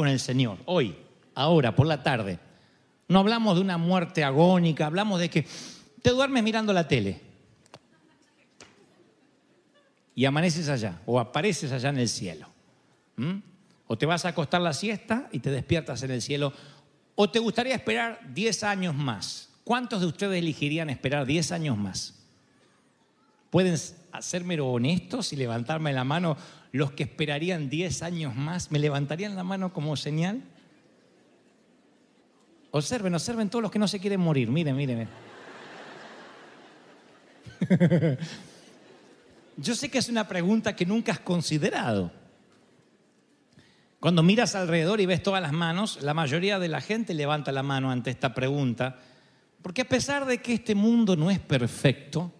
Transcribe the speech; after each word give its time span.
con 0.00 0.08
el 0.08 0.18
Señor, 0.18 0.56
hoy, 0.64 0.96
ahora, 1.34 1.76
por 1.76 1.86
la 1.86 2.02
tarde, 2.02 2.38
no 3.06 3.18
hablamos 3.18 3.56
de 3.56 3.60
una 3.60 3.76
muerte 3.76 4.24
agónica, 4.24 4.86
hablamos 4.86 5.20
de 5.20 5.28
que 5.28 5.46
te 6.00 6.08
duermes 6.08 6.42
mirando 6.42 6.72
la 6.72 6.88
tele 6.88 7.20
y 10.14 10.24
amaneces 10.24 10.70
allá 10.70 11.02
o 11.04 11.20
apareces 11.20 11.70
allá 11.70 11.90
en 11.90 11.98
el 11.98 12.08
cielo. 12.08 12.48
¿Mm? 13.16 13.40
O 13.88 13.98
te 13.98 14.06
vas 14.06 14.24
a 14.24 14.28
acostar 14.28 14.62
la 14.62 14.72
siesta 14.72 15.28
y 15.32 15.40
te 15.40 15.50
despiertas 15.50 16.02
en 16.02 16.12
el 16.12 16.22
cielo. 16.22 16.54
O 17.14 17.28
te 17.28 17.38
gustaría 17.38 17.74
esperar 17.74 18.20
10 18.32 18.64
años 18.64 18.94
más. 18.94 19.50
¿Cuántos 19.64 20.00
de 20.00 20.06
ustedes 20.06 20.38
elegirían 20.38 20.88
esperar 20.88 21.26
10 21.26 21.52
años 21.52 21.76
más? 21.76 22.14
¿Pueden 23.50 23.78
hacerme 24.12 24.58
honestos 24.62 25.34
y 25.34 25.36
levantarme 25.36 25.92
la 25.92 26.04
mano 26.04 26.38
los 26.72 26.92
que 26.92 27.02
esperarían 27.04 27.68
10 27.68 28.02
años 28.02 28.36
más? 28.36 28.70
¿Me 28.70 28.78
levantarían 28.78 29.36
la 29.36 29.44
mano 29.44 29.72
como 29.72 29.96
señal? 29.96 30.42
Observen, 32.70 33.14
observen 33.14 33.50
todos 33.50 33.62
los 33.62 33.70
que 33.70 33.78
no 33.78 33.88
se 33.88 33.98
quieren 33.98 34.20
morir. 34.20 34.48
Miren, 34.48 34.76
miren. 34.76 35.08
Yo 39.56 39.74
sé 39.74 39.90
que 39.90 39.98
es 39.98 40.08
una 40.08 40.28
pregunta 40.28 40.76
que 40.76 40.86
nunca 40.86 41.12
has 41.12 41.20
considerado. 41.20 42.12
Cuando 43.98 44.22
miras 44.22 44.54
alrededor 44.54 45.00
y 45.00 45.06
ves 45.06 45.22
todas 45.22 45.42
las 45.42 45.52
manos, 45.52 46.00
la 46.00 46.14
mayoría 46.14 46.58
de 46.58 46.68
la 46.68 46.80
gente 46.80 47.12
levanta 47.12 47.52
la 47.52 47.62
mano 47.62 47.90
ante 47.90 48.10
esta 48.10 48.32
pregunta, 48.32 48.98
porque 49.60 49.82
a 49.82 49.88
pesar 49.88 50.24
de 50.24 50.38
que 50.38 50.54
este 50.54 50.74
mundo 50.74 51.16
no 51.16 51.30
es 51.30 51.38
perfecto, 51.38 52.32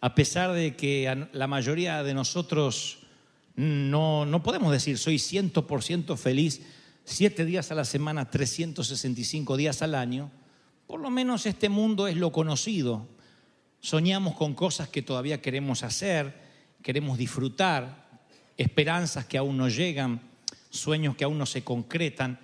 a 0.00 0.12
pesar 0.12 0.52
de 0.52 0.74
que 0.74 1.28
la 1.32 1.46
mayoría 1.46 2.02
de 2.02 2.14
nosotros 2.14 3.06
no, 3.56 4.26
no 4.26 4.42
podemos 4.42 4.72
decir 4.72 4.98
soy 4.98 5.16
100% 5.16 6.16
feliz 6.16 6.60
siete 7.04 7.44
días 7.44 7.70
a 7.70 7.74
la 7.74 7.84
semana, 7.84 8.30
365 8.30 9.56
días 9.56 9.82
al 9.82 9.94
año, 9.94 10.30
por 10.86 11.00
lo 11.00 11.10
menos 11.10 11.46
este 11.46 11.68
mundo 11.68 12.06
es 12.06 12.16
lo 12.16 12.32
conocido. 12.32 13.08
Soñamos 13.80 14.34
con 14.36 14.54
cosas 14.54 14.88
que 14.88 15.02
todavía 15.02 15.40
queremos 15.40 15.82
hacer, 15.82 16.34
queremos 16.82 17.18
disfrutar, 17.18 18.08
esperanzas 18.56 19.24
que 19.24 19.38
aún 19.38 19.56
no 19.56 19.68
llegan, 19.68 20.20
sueños 20.70 21.16
que 21.16 21.24
aún 21.24 21.38
no 21.38 21.46
se 21.46 21.64
concretan. 21.64 22.38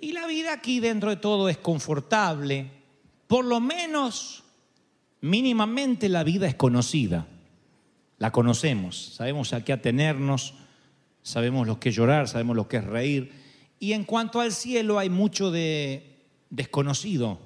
Y 0.00 0.12
la 0.12 0.26
vida 0.26 0.52
aquí 0.52 0.80
dentro 0.80 1.10
de 1.10 1.16
todo 1.16 1.48
es 1.48 1.58
confortable, 1.58 2.70
por 3.26 3.44
lo 3.44 3.60
menos 3.60 4.44
mínimamente 5.20 6.08
la 6.08 6.24
vida 6.24 6.46
es 6.48 6.54
conocida. 6.54 7.26
La 8.18 8.32
conocemos, 8.32 9.14
sabemos 9.14 9.52
a 9.52 9.64
qué 9.64 9.72
atenernos, 9.72 10.54
sabemos 11.22 11.66
lo 11.66 11.78
que 11.78 11.90
es 11.90 11.94
llorar, 11.94 12.28
sabemos 12.28 12.56
lo 12.56 12.68
que 12.68 12.78
es 12.78 12.84
reír. 12.84 13.32
Y 13.78 13.92
en 13.92 14.04
cuanto 14.04 14.40
al 14.40 14.52
cielo 14.52 14.98
hay 14.98 15.08
mucho 15.08 15.50
de 15.50 16.16
desconocido, 16.50 17.38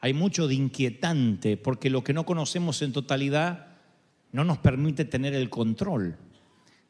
hay 0.00 0.12
mucho 0.12 0.46
de 0.46 0.54
inquietante, 0.54 1.56
porque 1.56 1.90
lo 1.90 2.04
que 2.04 2.12
no 2.12 2.26
conocemos 2.26 2.82
en 2.82 2.92
totalidad 2.92 3.68
no 4.32 4.44
nos 4.44 4.58
permite 4.58 5.04
tener 5.04 5.34
el 5.34 5.48
control. 5.48 6.16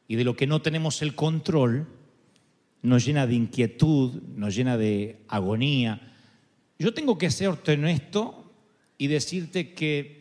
Y 0.07 0.15
de 0.15 0.23
lo 0.23 0.35
que 0.35 0.47
no 0.47 0.61
tenemos 0.61 1.01
el 1.01 1.15
control 1.15 1.87
nos 2.81 3.05
llena 3.05 3.27
de 3.27 3.35
inquietud, 3.35 4.21
nos 4.35 4.55
llena 4.55 4.77
de 4.77 5.21
agonía. 5.27 6.13
Yo 6.77 6.93
tengo 6.93 7.17
que 7.17 7.31
ser 7.31 7.49
honesto 7.49 8.51
y 8.97 9.07
decirte 9.07 9.73
que 9.73 10.18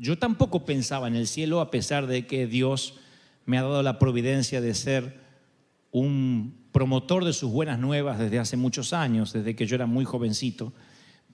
yo 0.00 0.18
tampoco 0.18 0.64
pensaba 0.64 1.08
en 1.08 1.14
el 1.14 1.26
cielo 1.26 1.60
a 1.60 1.70
pesar 1.70 2.06
de 2.06 2.26
que 2.26 2.46
Dios 2.46 2.94
me 3.44 3.58
ha 3.58 3.62
dado 3.62 3.82
la 3.82 3.98
providencia 3.98 4.62
de 4.62 4.72
ser 4.72 5.20
un 5.90 6.54
promotor 6.72 7.22
de 7.26 7.34
sus 7.34 7.50
buenas 7.50 7.78
nuevas 7.78 8.18
desde 8.18 8.38
hace 8.38 8.56
muchos 8.56 8.94
años, 8.94 9.34
desde 9.34 9.54
que 9.54 9.66
yo 9.66 9.74
era 9.74 9.84
muy 9.84 10.06
jovencito. 10.06 10.72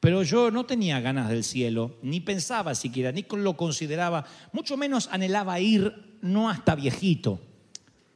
Pero 0.00 0.24
yo 0.24 0.50
no 0.50 0.66
tenía 0.66 1.00
ganas 1.00 1.28
del 1.28 1.44
cielo, 1.44 1.96
ni 2.02 2.20
pensaba 2.20 2.74
siquiera, 2.74 3.12
ni 3.12 3.24
lo 3.30 3.56
consideraba, 3.56 4.24
mucho 4.52 4.76
menos 4.76 5.08
anhelaba 5.12 5.60
ir, 5.60 6.18
no 6.20 6.50
hasta 6.50 6.74
viejito, 6.74 7.40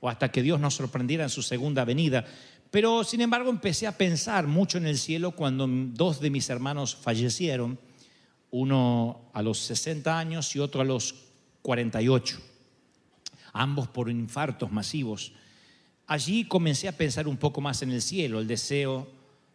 o 0.01 0.09
hasta 0.09 0.33
que 0.33 0.43
Dios 0.43 0.59
nos 0.59 0.75
sorprendiera 0.75 1.23
en 1.23 1.31
su 1.31 1.43
segunda 1.43 1.85
venida. 1.85 2.25
Pero 2.73 3.05
sin 3.05 3.21
embargo 3.21 3.51
empecé 3.51 3.87
a 3.87 3.97
pensar 3.97 4.49
mucho 4.49 4.79
en 4.79 4.87
el 4.87 4.99
cielo 4.99 5.31
cuando 5.31 5.69
dos 5.69 6.21
de 6.21 6.31
mis 6.31 6.51
hermanos 6.51 6.97
fallecieron, 6.97 7.79
uno 8.51 9.31
a 9.33 9.43
los 9.43 9.59
60 9.59 10.19
años 10.19 10.55
y 10.57 10.59
otro 10.59 10.81
a 10.81 10.85
los 10.85 11.15
48, 11.63 12.39
ambos 13.53 13.89
por 13.89 14.11
infartos 14.11 14.73
masivos. 14.73 15.33
Allí 16.07 16.45
comencé 16.45 16.89
a 16.89 16.97
pensar 16.97 17.29
un 17.29 17.37
poco 17.37 17.61
más 17.61 17.83
en 17.83 17.93
el 17.93 18.03
cielo, 18.03 18.41
el 18.41 18.49
deseo 18.49 19.09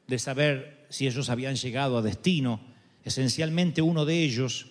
de 0.07 0.19
saber 0.19 0.87
si 0.89 1.07
ellos 1.07 1.29
habían 1.29 1.55
llegado 1.55 1.97
a 1.97 2.01
destino. 2.01 2.61
Esencialmente 3.03 3.81
uno 3.81 4.05
de 4.05 4.23
ellos, 4.23 4.67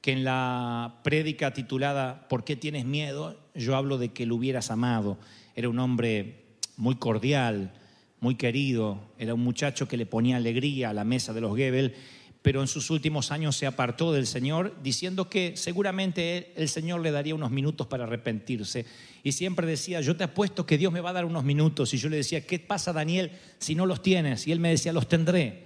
que 0.00 0.12
en 0.12 0.24
la 0.24 1.00
prédica 1.02 1.52
titulada 1.52 2.28
¿Por 2.28 2.44
qué 2.44 2.56
tienes 2.56 2.84
miedo? 2.84 3.40
yo 3.54 3.74
hablo 3.74 3.98
de 3.98 4.10
que 4.10 4.26
lo 4.26 4.36
hubieras 4.36 4.70
amado. 4.70 5.18
Era 5.54 5.68
un 5.68 5.78
hombre 5.78 6.44
muy 6.76 6.96
cordial, 6.96 7.72
muy 8.20 8.34
querido, 8.34 9.00
era 9.18 9.34
un 9.34 9.40
muchacho 9.40 9.88
que 9.88 9.96
le 9.96 10.06
ponía 10.06 10.36
alegría 10.36 10.90
a 10.90 10.94
la 10.94 11.04
mesa 11.04 11.32
de 11.32 11.40
los 11.40 11.56
Gebel 11.56 11.94
pero 12.46 12.60
en 12.60 12.68
sus 12.68 12.90
últimos 12.90 13.32
años 13.32 13.56
se 13.56 13.66
apartó 13.66 14.12
del 14.12 14.24
Señor, 14.24 14.76
diciendo 14.80 15.28
que 15.28 15.56
seguramente 15.56 16.52
el 16.54 16.68
Señor 16.68 17.00
le 17.00 17.10
daría 17.10 17.34
unos 17.34 17.50
minutos 17.50 17.88
para 17.88 18.04
arrepentirse. 18.04 18.86
Y 19.24 19.32
siempre 19.32 19.66
decía, 19.66 20.00
yo 20.00 20.16
te 20.16 20.22
apuesto 20.22 20.64
que 20.64 20.78
Dios 20.78 20.92
me 20.92 21.00
va 21.00 21.10
a 21.10 21.14
dar 21.14 21.24
unos 21.24 21.42
minutos. 21.42 21.92
Y 21.92 21.98
yo 21.98 22.08
le 22.08 22.18
decía, 22.18 22.46
¿qué 22.46 22.60
pasa 22.60 22.92
Daniel 22.92 23.32
si 23.58 23.74
no 23.74 23.84
los 23.84 24.00
tienes? 24.00 24.46
Y 24.46 24.52
él 24.52 24.60
me 24.60 24.70
decía, 24.70 24.92
los 24.92 25.08
tendré. 25.08 25.64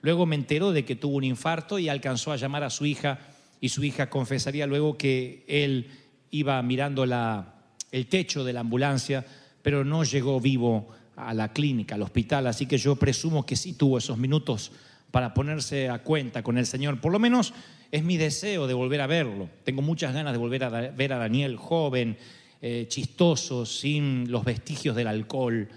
Luego 0.00 0.24
me 0.24 0.34
enteró 0.34 0.72
de 0.72 0.86
que 0.86 0.96
tuvo 0.96 1.16
un 1.16 1.24
infarto 1.24 1.78
y 1.78 1.90
alcanzó 1.90 2.32
a 2.32 2.36
llamar 2.36 2.64
a 2.64 2.70
su 2.70 2.86
hija 2.86 3.18
y 3.60 3.68
su 3.68 3.84
hija 3.84 4.08
confesaría 4.08 4.66
luego 4.66 4.96
que 4.96 5.44
él 5.46 5.90
iba 6.30 6.62
mirando 6.62 7.04
el 7.04 8.06
techo 8.06 8.42
de 8.42 8.54
la 8.54 8.60
ambulancia, 8.60 9.22
pero 9.60 9.84
no 9.84 10.02
llegó 10.02 10.40
vivo 10.40 10.88
a 11.14 11.34
la 11.34 11.52
clínica, 11.52 11.96
al 11.96 12.00
hospital. 12.00 12.46
Así 12.46 12.64
que 12.64 12.78
yo 12.78 12.96
presumo 12.96 13.44
que 13.44 13.54
sí 13.54 13.74
tuvo 13.74 13.98
esos 13.98 14.16
minutos 14.16 14.72
para 15.12 15.34
ponerse 15.34 15.90
a 15.90 16.02
cuenta 16.02 16.42
con 16.42 16.58
el 16.58 16.66
Señor. 16.66 17.00
Por 17.00 17.12
lo 17.12 17.20
menos 17.20 17.54
es 17.92 18.02
mi 18.02 18.16
deseo 18.16 18.66
de 18.66 18.74
volver 18.74 19.02
a 19.02 19.06
verlo. 19.06 19.48
Tengo 19.62 19.82
muchas 19.82 20.14
ganas 20.14 20.32
de 20.32 20.38
volver 20.38 20.64
a 20.64 20.70
ver 20.70 21.12
a 21.12 21.18
Daniel 21.18 21.56
joven, 21.56 22.16
eh, 22.62 22.86
chistoso, 22.88 23.66
sin 23.66 24.32
los 24.32 24.44
vestigios 24.44 24.96
del 24.96 25.06
alcohol, 25.06 25.68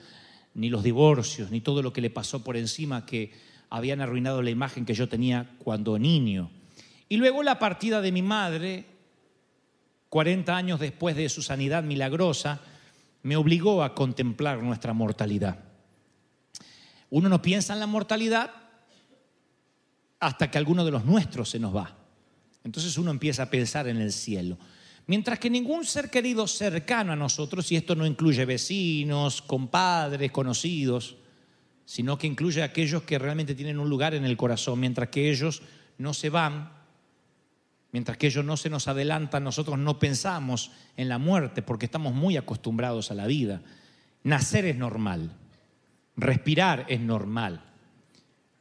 ni 0.56 0.70
los 0.70 0.84
divorcios, 0.84 1.52
ni 1.52 1.60
todo 1.60 1.84
lo 1.84 1.92
que 1.92 2.02
le 2.02 2.10
pasó 2.10 2.44
por 2.44 2.56
encima 2.56 3.06
que 3.06 3.32
habían 3.70 4.00
arruinado 4.00 4.42
la 4.42 4.52
imagen 4.52 4.86
que 4.86 4.94
yo 4.94 5.10
tenía 5.10 5.52
cuando 5.60 6.00
niño. 6.00 6.50
Y 7.10 7.18
luego 7.18 7.44
la 7.44 7.60
partida 7.60 8.02
de 8.02 8.14
mi 8.14 8.22
madre, 8.22 8.86
40 10.10 10.56
años 10.56 10.80
después 10.80 11.18
de 11.18 11.28
su 11.28 11.42
sanidad 11.42 11.84
milagrosa, 11.84 12.62
me 13.24 13.36
obligó 13.36 13.84
a 13.84 13.96
contemplar 13.96 14.64
nuestra 14.64 14.94
mortalidad. 14.94 15.60
Uno 17.10 17.28
no 17.28 17.42
piensa 17.42 17.74
en 17.74 17.82
la 17.82 17.88
mortalidad 17.88 18.65
hasta 20.20 20.50
que 20.50 20.58
alguno 20.58 20.86
de 20.86 20.92
los 20.92 21.06
nuestros 21.06 21.50
se 21.50 21.60
nos 21.60 21.76
va. 21.76 21.96
Entonces 22.64 22.98
uno 22.98 23.12
empieza 23.12 23.44
a 23.44 23.50
pensar 23.50 23.88
en 23.88 23.98
el 23.98 24.12
cielo. 24.12 24.58
Mientras 25.08 25.38
que 25.38 25.52
ningún 25.52 25.86
ser 25.86 26.10
querido 26.10 26.48
cercano 26.48 27.14
a 27.14 27.16
nosotros, 27.16 27.72
y 27.72 27.76
esto 27.76 27.96
no 27.96 28.08
incluye 28.08 28.44
vecinos, 28.46 29.42
compadres, 29.42 30.32
conocidos, 30.32 31.16
sino 31.86 32.18
que 32.18 32.26
incluye 32.26 32.64
a 32.64 32.66
aquellos 32.66 33.04
que 33.04 33.20
realmente 33.20 33.54
tienen 33.54 33.80
un 33.80 33.90
lugar 33.90 34.16
en 34.16 34.26
el 34.26 34.36
corazón, 34.36 34.80
mientras 34.80 35.10
que 35.10 35.30
ellos 35.30 35.62
no 36.00 36.16
se 36.16 36.32
van, 36.32 36.72
mientras 37.92 38.18
que 38.18 38.28
ellos 38.28 38.44
no 38.44 38.58
se 38.58 38.72
nos 38.72 38.88
adelantan, 38.88 39.44
nosotros 39.44 39.78
no 39.78 40.00
pensamos 40.00 40.72
en 40.98 41.08
la 41.08 41.20
muerte 41.20 41.62
porque 41.62 41.86
estamos 41.86 42.14
muy 42.14 42.36
acostumbrados 42.36 43.12
a 43.12 43.14
la 43.14 43.28
vida. 43.28 43.62
Nacer 44.24 44.66
es 44.66 44.76
normal, 44.76 45.32
respirar 46.18 46.88
es 46.90 47.00
normal, 47.00 47.64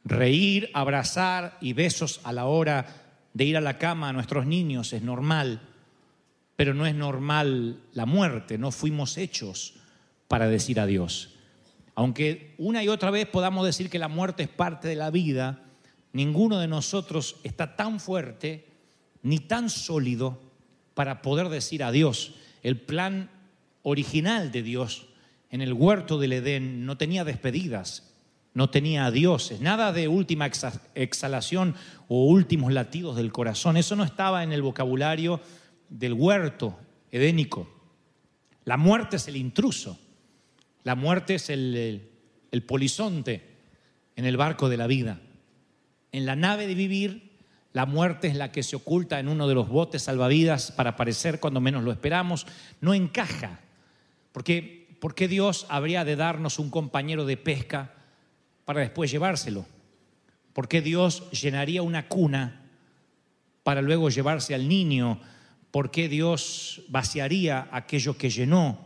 Reír, 0.05 0.69
abrazar 0.73 1.57
y 1.61 1.73
besos 1.73 2.21
a 2.23 2.31
la 2.31 2.45
hora 2.45 2.85
de 3.33 3.43
ir 3.43 3.57
a 3.57 3.61
la 3.61 3.79
cama 3.79 4.09
a 4.09 4.13
nuestros 4.13 4.45
niños 4.45 4.93
es 4.93 5.01
normal, 5.01 5.61
pero 6.55 6.73
no 6.73 6.85
es 6.85 6.93
normal 6.93 7.81
la 7.93 8.05
muerte, 8.05 8.57
no 8.57 8.71
fuimos 8.71 9.17
hechos 9.17 9.73
para 10.27 10.47
decir 10.47 10.79
adiós. 10.79 11.31
Aunque 11.95 12.53
una 12.57 12.83
y 12.83 12.87
otra 12.87 13.09
vez 13.09 13.25
podamos 13.27 13.65
decir 13.65 13.89
que 13.89 13.99
la 13.99 14.07
muerte 14.07 14.43
es 14.43 14.49
parte 14.49 14.87
de 14.87 14.95
la 14.95 15.09
vida, 15.09 15.63
ninguno 16.13 16.59
de 16.59 16.67
nosotros 16.67 17.37
está 17.43 17.75
tan 17.75 17.99
fuerte 17.99 18.67
ni 19.23 19.39
tan 19.39 19.69
sólido 19.69 20.39
para 20.93 21.21
poder 21.21 21.49
decir 21.49 21.83
adiós. 21.83 22.35
El 22.63 22.79
plan 22.79 23.31
original 23.81 24.51
de 24.51 24.61
Dios 24.61 25.07
en 25.49 25.61
el 25.61 25.73
huerto 25.73 26.19
del 26.19 26.33
Edén 26.33 26.85
no 26.85 26.97
tenía 26.97 27.23
despedidas, 27.23 28.14
no 28.55 28.69
tenía 28.69 29.11
dioses, 29.11 29.59
nada 29.59 29.91
de 29.91 30.07
última 30.07 30.49
exhalación 30.95 31.75
o 32.07 32.25
últimos 32.25 32.71
latidos 32.71 33.17
del 33.17 33.33
corazón. 33.33 33.75
Eso 33.75 33.97
no 33.97 34.05
estaba 34.05 34.43
en 34.43 34.53
el 34.53 34.61
vocabulario 34.61 35.41
del 35.89 36.13
huerto 36.13 36.79
edénico. 37.11 37.69
La 38.63 38.77
muerte 38.77 39.17
es 39.17 39.27
el 39.27 39.35
intruso. 39.35 39.99
La 40.83 40.95
muerte 40.95 41.35
es 41.35 41.49
el, 41.49 42.09
polizonte 42.65 43.57
en 44.15 44.23
el 44.23 44.37
barco 44.37 44.69
de 44.69 44.77
la 44.77 44.87
vida. 44.87 45.19
En 46.13 46.25
la 46.25 46.37
nave 46.37 46.65
de 46.65 46.75
vivir, 46.75 47.33
la 47.73 47.85
muerte 47.85 48.29
es 48.29 48.37
la 48.37 48.53
que 48.53 48.63
se 48.63 48.77
oculta 48.77 49.19
en 49.19 49.27
uno 49.27 49.49
de 49.49 49.55
los 49.55 49.67
botes 49.67 50.03
salvavidas 50.03 50.71
para 50.71 50.91
aparecer 50.91 51.41
cuando 51.41 51.59
menos 51.59 51.83
lo 51.83 51.91
esperamos. 51.91 52.47
No 52.79 52.93
encaja. 52.93 53.59
Porque, 54.31 54.95
¿Por 55.01 55.13
qué 55.13 55.27
Dios 55.27 55.65
habría 55.67 56.05
de 56.05 56.15
darnos 56.15 56.57
un 56.57 56.69
compañero 56.69 57.25
de 57.25 57.35
pesca 57.35 57.94
para 58.65 58.81
después 58.81 59.09
llevárselo? 59.09 59.65
¿Por 60.53 60.67
qué 60.67 60.81
Dios 60.81 61.29
llenaría 61.31 61.81
una 61.81 62.07
cuna 62.07 62.61
para 63.63 63.81
luego 63.81 64.09
llevarse 64.09 64.55
al 64.55 64.67
niño? 64.67 65.19
¿Por 65.71 65.91
qué 65.91 66.09
Dios 66.09 66.83
vaciaría 66.87 67.69
aquello 67.71 68.17
que 68.17 68.29
llenó? 68.29 68.79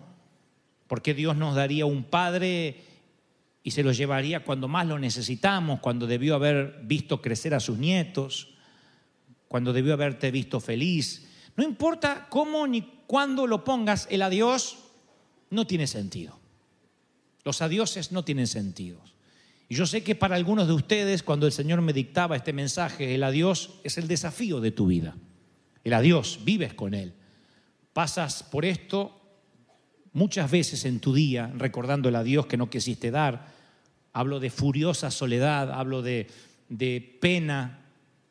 ¿Por 0.87 1.01
qué 1.01 1.13
Dios 1.13 1.35
nos 1.35 1.55
daría 1.55 1.85
un 1.85 2.03
padre 2.03 2.83
y 3.63 3.71
se 3.71 3.83
lo 3.83 3.91
llevaría 3.91 4.43
cuando 4.43 4.67
más 4.67 4.87
lo 4.87 4.97
necesitamos, 4.97 5.79
cuando 5.79 6.07
debió 6.07 6.35
haber 6.35 6.79
visto 6.83 7.21
crecer 7.21 7.53
a 7.53 7.59
sus 7.59 7.77
nietos, 7.77 8.55
cuando 9.47 9.71
debió 9.71 9.93
haberte 9.93 10.31
visto 10.31 10.59
feliz? 10.59 11.27
No 11.55 11.63
importa 11.63 12.27
cómo 12.29 12.65
ni 12.65 12.81
cuándo 13.05 13.45
lo 13.45 13.63
pongas, 13.63 14.07
el 14.09 14.23
adiós 14.23 14.79
no 15.51 15.67
tiene 15.67 15.87
sentido. 15.87 16.39
Los 17.43 17.61
adioses 17.61 18.11
no 18.11 18.23
tienen 18.23 18.47
sentido. 18.47 18.99
Y 19.69 19.75
yo 19.75 19.85
sé 19.85 20.03
que 20.03 20.15
para 20.15 20.35
algunos 20.35 20.67
de 20.67 20.73
ustedes, 20.73 21.21
cuando 21.21 21.45
el 21.45 21.51
Señor 21.51 21.81
me 21.81 21.93
dictaba 21.93 22.35
este 22.35 22.53
mensaje, 22.53 23.13
el 23.13 23.23
adiós 23.23 23.75
es 23.83 23.99
el 23.99 24.07
desafío 24.07 24.59
de 24.59 24.71
tu 24.71 24.87
vida. 24.87 25.15
El 25.83 25.93
adiós, 25.93 26.39
vives 26.43 26.73
con 26.73 26.95
Él. 26.95 27.13
Pasas 27.93 28.41
por 28.41 28.65
esto 28.65 29.15
muchas 30.11 30.49
veces 30.49 30.85
en 30.85 30.99
tu 30.99 31.13
día, 31.13 31.53
recordando 31.55 32.09
el 32.09 32.15
adiós 32.15 32.47
que 32.47 32.57
no 32.57 32.71
quisiste 32.71 33.11
dar. 33.11 33.53
Hablo 34.11 34.39
de 34.39 34.49
furiosa 34.49 35.11
soledad, 35.11 35.71
hablo 35.71 36.01
de, 36.01 36.27
de 36.67 37.19
pena, 37.21 37.85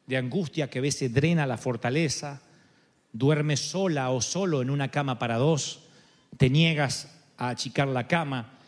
de 0.09 0.17
angustia 0.17 0.69
que 0.69 0.81
a 0.81 0.83
veces 0.83 1.15
drena 1.15 1.47
la 1.47 1.57
fortaleza. 1.57 2.43
Duermes 3.13 3.61
sola 3.61 4.11
o 4.11 4.21
solo 4.21 4.61
en 4.61 4.71
una 4.71 4.91
cama 4.91 5.21
para 5.21 5.37
dos. 5.37 5.85
Te 6.37 6.51
niegas 6.51 7.17
a 7.37 7.51
achicar 7.51 7.87
la 7.87 8.09
cama. 8.09 8.59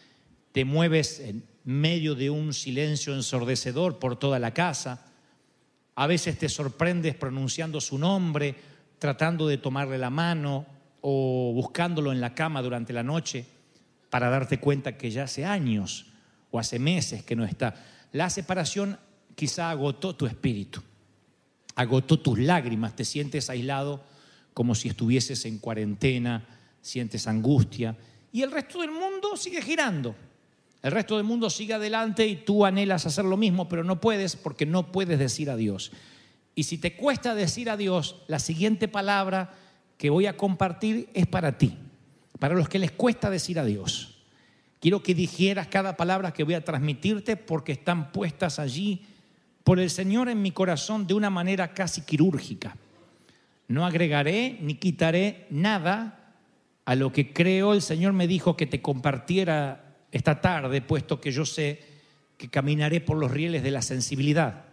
Te 0.52 0.64
mueves 0.64 1.20
medio 1.64 2.14
de 2.14 2.30
un 2.30 2.54
silencio 2.54 3.14
ensordecedor 3.14 3.98
por 3.98 4.18
toda 4.18 4.38
la 4.38 4.52
casa. 4.52 5.06
A 5.94 6.06
veces 6.06 6.38
te 6.38 6.48
sorprendes 6.48 7.14
pronunciando 7.14 7.80
su 7.80 7.98
nombre, 7.98 8.54
tratando 8.98 9.46
de 9.46 9.58
tomarle 9.58 9.98
la 9.98 10.10
mano 10.10 10.66
o 11.00 11.52
buscándolo 11.54 12.12
en 12.12 12.20
la 12.20 12.34
cama 12.34 12.62
durante 12.62 12.92
la 12.92 13.02
noche 13.02 13.44
para 14.10 14.28
darte 14.28 14.58
cuenta 14.58 14.96
que 14.96 15.10
ya 15.10 15.24
hace 15.24 15.44
años 15.44 16.06
o 16.50 16.58
hace 16.58 16.78
meses 16.78 17.22
que 17.22 17.36
no 17.36 17.44
está. 17.44 17.74
La 18.12 18.28
separación 18.28 18.98
quizá 19.34 19.70
agotó 19.70 20.14
tu 20.16 20.26
espíritu, 20.26 20.82
agotó 21.76 22.18
tus 22.18 22.38
lágrimas, 22.38 22.96
te 22.96 23.04
sientes 23.04 23.48
aislado 23.48 24.02
como 24.52 24.74
si 24.74 24.88
estuvieses 24.88 25.44
en 25.44 25.58
cuarentena, 25.58 26.44
sientes 26.82 27.26
angustia 27.26 27.96
y 28.32 28.42
el 28.42 28.50
resto 28.50 28.80
del 28.80 28.90
mundo 28.90 29.36
sigue 29.36 29.62
girando. 29.62 30.14
El 30.82 30.92
resto 30.92 31.16
del 31.16 31.24
mundo 31.24 31.50
sigue 31.50 31.74
adelante 31.74 32.26
y 32.26 32.36
tú 32.36 32.64
anhelas 32.64 33.06
hacer 33.06 33.24
lo 33.24 33.36
mismo, 33.36 33.68
pero 33.68 33.84
no 33.84 34.00
puedes 34.00 34.36
porque 34.36 34.64
no 34.64 34.92
puedes 34.92 35.18
decir 35.18 35.50
adiós. 35.50 35.92
Y 36.54 36.64
si 36.64 36.78
te 36.78 36.96
cuesta 36.96 37.34
decir 37.34 37.68
adiós, 37.68 38.16
la 38.26 38.38
siguiente 38.38 38.88
palabra 38.88 39.54
que 39.98 40.10
voy 40.10 40.26
a 40.26 40.36
compartir 40.36 41.10
es 41.12 41.26
para 41.26 41.58
ti, 41.58 41.76
para 42.38 42.54
los 42.54 42.68
que 42.68 42.78
les 42.78 42.92
cuesta 42.92 43.28
decir 43.28 43.58
adiós. 43.58 44.24
Quiero 44.80 45.02
que 45.02 45.14
dijeras 45.14 45.66
cada 45.68 45.96
palabra 45.96 46.32
que 46.32 46.44
voy 46.44 46.54
a 46.54 46.64
transmitirte 46.64 47.36
porque 47.36 47.72
están 47.72 48.12
puestas 48.12 48.58
allí 48.58 49.02
por 49.62 49.78
el 49.78 49.90
Señor 49.90 50.30
en 50.30 50.40
mi 50.40 50.52
corazón 50.52 51.06
de 51.06 51.12
una 51.12 51.28
manera 51.28 51.74
casi 51.74 52.00
quirúrgica. 52.00 52.76
No 53.68 53.84
agregaré 53.84 54.58
ni 54.62 54.74
quitaré 54.74 55.46
nada 55.50 56.34
a 56.86 56.94
lo 56.94 57.12
que 57.12 57.32
creo 57.32 57.74
el 57.74 57.82
Señor 57.82 58.14
me 58.14 58.26
dijo 58.26 58.56
que 58.56 58.66
te 58.66 58.80
compartiera 58.80 59.89
esta 60.12 60.40
tarde, 60.40 60.82
puesto 60.82 61.20
que 61.20 61.30
yo 61.30 61.44
sé 61.44 61.80
que 62.36 62.48
caminaré 62.48 63.00
por 63.00 63.16
los 63.18 63.30
rieles 63.30 63.62
de 63.62 63.70
la 63.70 63.82
sensibilidad. 63.82 64.64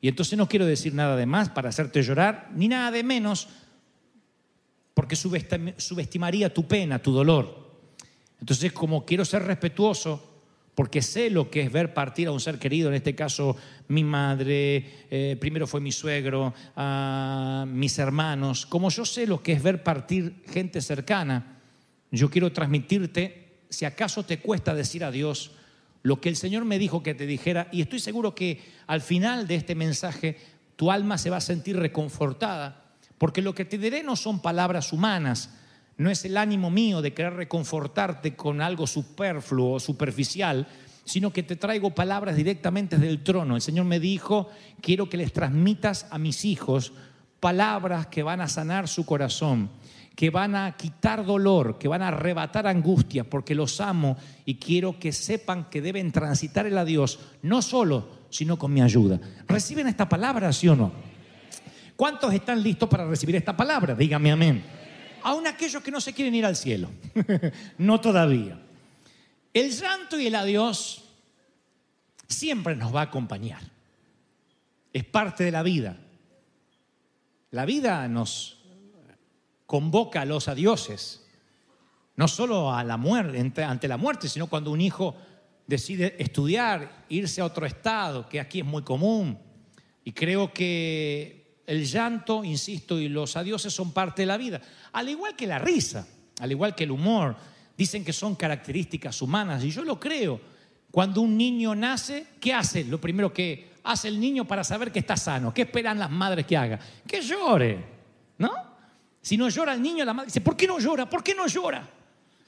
Y 0.00 0.08
entonces 0.08 0.38
no 0.38 0.48
quiero 0.48 0.66
decir 0.66 0.94
nada 0.94 1.16
de 1.16 1.26
más 1.26 1.48
para 1.48 1.68
hacerte 1.68 2.02
llorar, 2.02 2.50
ni 2.54 2.68
nada 2.68 2.90
de 2.90 3.02
menos, 3.02 3.48
porque 4.94 5.16
subestimaría 5.16 6.52
tu 6.52 6.66
pena, 6.66 7.00
tu 7.00 7.12
dolor. 7.12 7.68
Entonces, 8.40 8.72
como 8.72 9.04
quiero 9.04 9.24
ser 9.24 9.44
respetuoso, 9.44 10.28
porque 10.74 11.02
sé 11.02 11.28
lo 11.28 11.50
que 11.50 11.62
es 11.62 11.72
ver 11.72 11.92
partir 11.92 12.28
a 12.28 12.32
un 12.32 12.38
ser 12.38 12.58
querido, 12.58 12.88
en 12.88 12.94
este 12.94 13.14
caso 13.16 13.56
mi 13.88 14.04
madre, 14.04 15.06
eh, 15.10 15.36
primero 15.40 15.66
fue 15.66 15.80
mi 15.80 15.90
suegro, 15.90 16.54
mis 17.66 17.98
hermanos, 17.98 18.64
como 18.66 18.88
yo 18.88 19.04
sé 19.04 19.26
lo 19.26 19.42
que 19.42 19.54
es 19.54 19.62
ver 19.62 19.82
partir 19.82 20.42
gente 20.46 20.80
cercana, 20.80 21.58
yo 22.12 22.30
quiero 22.30 22.52
transmitirte 22.52 23.47
si 23.68 23.84
acaso 23.84 24.24
te 24.24 24.40
cuesta 24.40 24.74
decir 24.74 25.04
a 25.04 25.10
Dios 25.10 25.52
lo 26.02 26.20
que 26.20 26.28
el 26.28 26.36
Señor 26.36 26.64
me 26.64 26.78
dijo 26.78 27.02
que 27.02 27.14
te 27.14 27.26
dijera, 27.26 27.68
y 27.72 27.82
estoy 27.82 28.00
seguro 28.00 28.34
que 28.34 28.62
al 28.86 29.00
final 29.00 29.46
de 29.46 29.56
este 29.56 29.74
mensaje 29.74 30.38
tu 30.76 30.90
alma 30.90 31.18
se 31.18 31.30
va 31.30 31.38
a 31.38 31.42
sentir 31.42 31.76
reconfortada, 31.76 32.84
porque 33.18 33.42
lo 33.42 33.54
que 33.54 33.64
te 33.64 33.78
diré 33.78 34.02
no 34.02 34.16
son 34.16 34.40
palabras 34.40 34.92
humanas, 34.92 35.50
no 35.96 36.10
es 36.10 36.24
el 36.24 36.36
ánimo 36.36 36.70
mío 36.70 37.02
de 37.02 37.12
querer 37.12 37.34
reconfortarte 37.34 38.36
con 38.36 38.60
algo 38.60 38.86
superfluo 38.86 39.74
o 39.74 39.80
superficial, 39.80 40.68
sino 41.04 41.32
que 41.32 41.42
te 41.42 41.56
traigo 41.56 41.94
palabras 41.94 42.36
directamente 42.36 42.98
del 42.98 43.24
trono. 43.24 43.56
El 43.56 43.62
Señor 43.62 43.86
me 43.86 43.98
dijo, 43.98 44.48
quiero 44.80 45.08
que 45.08 45.16
les 45.16 45.32
transmitas 45.32 46.06
a 46.10 46.18
mis 46.18 46.44
hijos 46.44 46.92
palabras 47.40 48.06
que 48.06 48.22
van 48.22 48.40
a 48.40 48.48
sanar 48.48 48.88
su 48.88 49.04
corazón 49.04 49.70
que 50.18 50.30
van 50.30 50.56
a 50.56 50.76
quitar 50.76 51.24
dolor, 51.24 51.78
que 51.78 51.86
van 51.86 52.02
a 52.02 52.08
arrebatar 52.08 52.66
angustia, 52.66 53.22
porque 53.22 53.54
los 53.54 53.80
amo 53.80 54.16
y 54.44 54.56
quiero 54.56 54.98
que 54.98 55.12
sepan 55.12 55.70
que 55.70 55.80
deben 55.80 56.10
transitar 56.10 56.66
el 56.66 56.76
adiós, 56.76 57.20
no 57.42 57.62
solo, 57.62 58.26
sino 58.28 58.58
con 58.58 58.74
mi 58.74 58.82
ayuda. 58.82 59.20
¿Reciben 59.46 59.86
esta 59.86 60.08
palabra, 60.08 60.52
sí 60.52 60.66
o 60.66 60.74
no? 60.74 60.90
¿Cuántos 61.94 62.34
están 62.34 62.60
listos 62.60 62.88
para 62.88 63.06
recibir 63.06 63.36
esta 63.36 63.56
palabra? 63.56 63.94
Dígame 63.94 64.32
amén. 64.32 64.64
Aún 65.22 65.46
aquellos 65.46 65.84
que 65.84 65.92
no 65.92 66.00
se 66.00 66.12
quieren 66.12 66.34
ir 66.34 66.44
al 66.44 66.56
cielo. 66.56 66.90
no 67.78 68.00
todavía. 68.00 68.60
El 69.54 69.70
llanto 69.70 70.18
y 70.18 70.26
el 70.26 70.34
adiós 70.34 71.04
siempre 72.26 72.74
nos 72.74 72.92
va 72.92 73.02
a 73.02 73.04
acompañar. 73.04 73.62
Es 74.92 75.04
parte 75.04 75.44
de 75.44 75.52
la 75.52 75.62
vida. 75.62 75.96
La 77.52 77.64
vida 77.64 78.08
nos 78.08 78.57
convoca 79.68 80.22
a 80.22 80.24
los 80.24 80.48
adioses, 80.48 81.26
no 82.16 82.26
solo 82.26 82.72
a 82.72 82.82
la 82.82 82.96
muerte, 82.96 83.62
ante 83.62 83.86
la 83.86 83.98
muerte, 83.98 84.26
sino 84.26 84.46
cuando 84.46 84.70
un 84.70 84.80
hijo 84.80 85.14
decide 85.66 86.16
estudiar, 86.18 87.04
irse 87.10 87.42
a 87.42 87.44
otro 87.44 87.66
estado, 87.66 88.26
que 88.30 88.40
aquí 88.40 88.60
es 88.60 88.64
muy 88.64 88.82
común. 88.82 89.38
Y 90.04 90.12
creo 90.12 90.54
que 90.54 91.60
el 91.66 91.84
llanto, 91.84 92.44
insisto, 92.44 92.98
y 92.98 93.10
los 93.10 93.36
adioses 93.36 93.70
son 93.70 93.92
parte 93.92 94.22
de 94.22 94.26
la 94.26 94.38
vida, 94.38 94.58
al 94.90 95.10
igual 95.10 95.36
que 95.36 95.46
la 95.46 95.58
risa, 95.58 96.08
al 96.40 96.50
igual 96.50 96.74
que 96.74 96.84
el 96.84 96.90
humor. 96.90 97.36
Dicen 97.76 98.06
que 98.06 98.14
son 98.14 98.36
características 98.36 99.20
humanas 99.20 99.62
y 99.62 99.70
yo 99.70 99.84
lo 99.84 100.00
creo. 100.00 100.40
Cuando 100.90 101.20
un 101.20 101.36
niño 101.36 101.74
nace, 101.74 102.26
¿qué 102.40 102.54
hace? 102.54 102.84
Lo 102.84 102.98
primero 102.98 103.34
que 103.34 103.72
hace 103.84 104.08
el 104.08 104.18
niño 104.18 104.46
para 104.46 104.64
saber 104.64 104.90
que 104.90 105.00
está 105.00 105.18
sano. 105.18 105.52
¿Qué 105.52 105.62
esperan 105.62 105.98
las 105.98 106.10
madres 106.10 106.46
que 106.46 106.56
haga? 106.56 106.80
Que 107.06 107.20
llore, 107.20 107.84
¿no? 108.38 108.67
Si 109.28 109.36
no 109.36 109.50
llora 109.50 109.74
el 109.74 109.82
niño, 109.82 110.06
la 110.06 110.14
madre 110.14 110.28
dice, 110.28 110.40
¿por 110.40 110.56
qué 110.56 110.66
no 110.66 110.78
llora? 110.78 111.06
¿Por 111.06 111.22
qué 111.22 111.34
no 111.34 111.46
llora? 111.46 111.86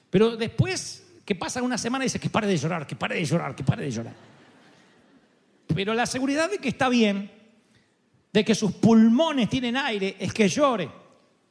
Pero 0.08 0.34
después 0.34 1.06
que 1.26 1.34
pasa 1.34 1.62
una 1.62 1.76
semana 1.76 2.04
dice 2.04 2.18
que 2.18 2.30
pare 2.30 2.46
de 2.46 2.56
llorar, 2.56 2.86
que 2.86 2.96
pare 2.96 3.16
de 3.16 3.24
llorar, 3.26 3.54
que 3.54 3.62
pare 3.62 3.84
de 3.84 3.90
llorar. 3.90 4.14
Pero 5.74 5.92
la 5.92 6.06
seguridad 6.06 6.50
de 6.50 6.56
que 6.56 6.70
está 6.70 6.88
bien, 6.88 7.30
de 8.32 8.44
que 8.46 8.54
sus 8.54 8.72
pulmones 8.72 9.50
tienen 9.50 9.76
aire, 9.76 10.16
es 10.18 10.32
que 10.32 10.48
llore. 10.48 10.90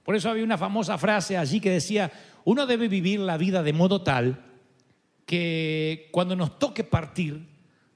Por 0.02 0.16
eso 0.16 0.32
había 0.32 0.44
una 0.44 0.58
famosa 0.58 0.98
frase 0.98 1.38
allí 1.38 1.60
que 1.60 1.70
decía, 1.70 2.12
uno 2.46 2.66
debe 2.66 2.88
vivir 2.88 3.20
la 3.20 3.38
vida 3.38 3.62
de 3.62 3.72
modo 3.72 4.02
tal 4.02 4.44
que 5.28 6.10
cuando 6.12 6.36
nos 6.36 6.58
toque 6.58 6.84
partir, 6.84 7.48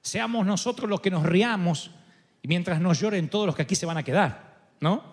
seamos 0.04 0.46
nosotros 0.46 0.88
los 0.88 1.02
que 1.02 1.10
nos 1.10 1.24
riamos 1.24 1.90
y 2.44 2.48
mientras 2.48 2.80
nos 2.80 3.00
lloren 3.00 3.28
todos 3.28 3.48
los 3.48 3.56
que 3.56 3.64
aquí 3.64 3.74
se 3.74 3.88
van 3.88 3.98
a 3.98 4.04
quedar, 4.04 4.70
¿no? 4.80 5.13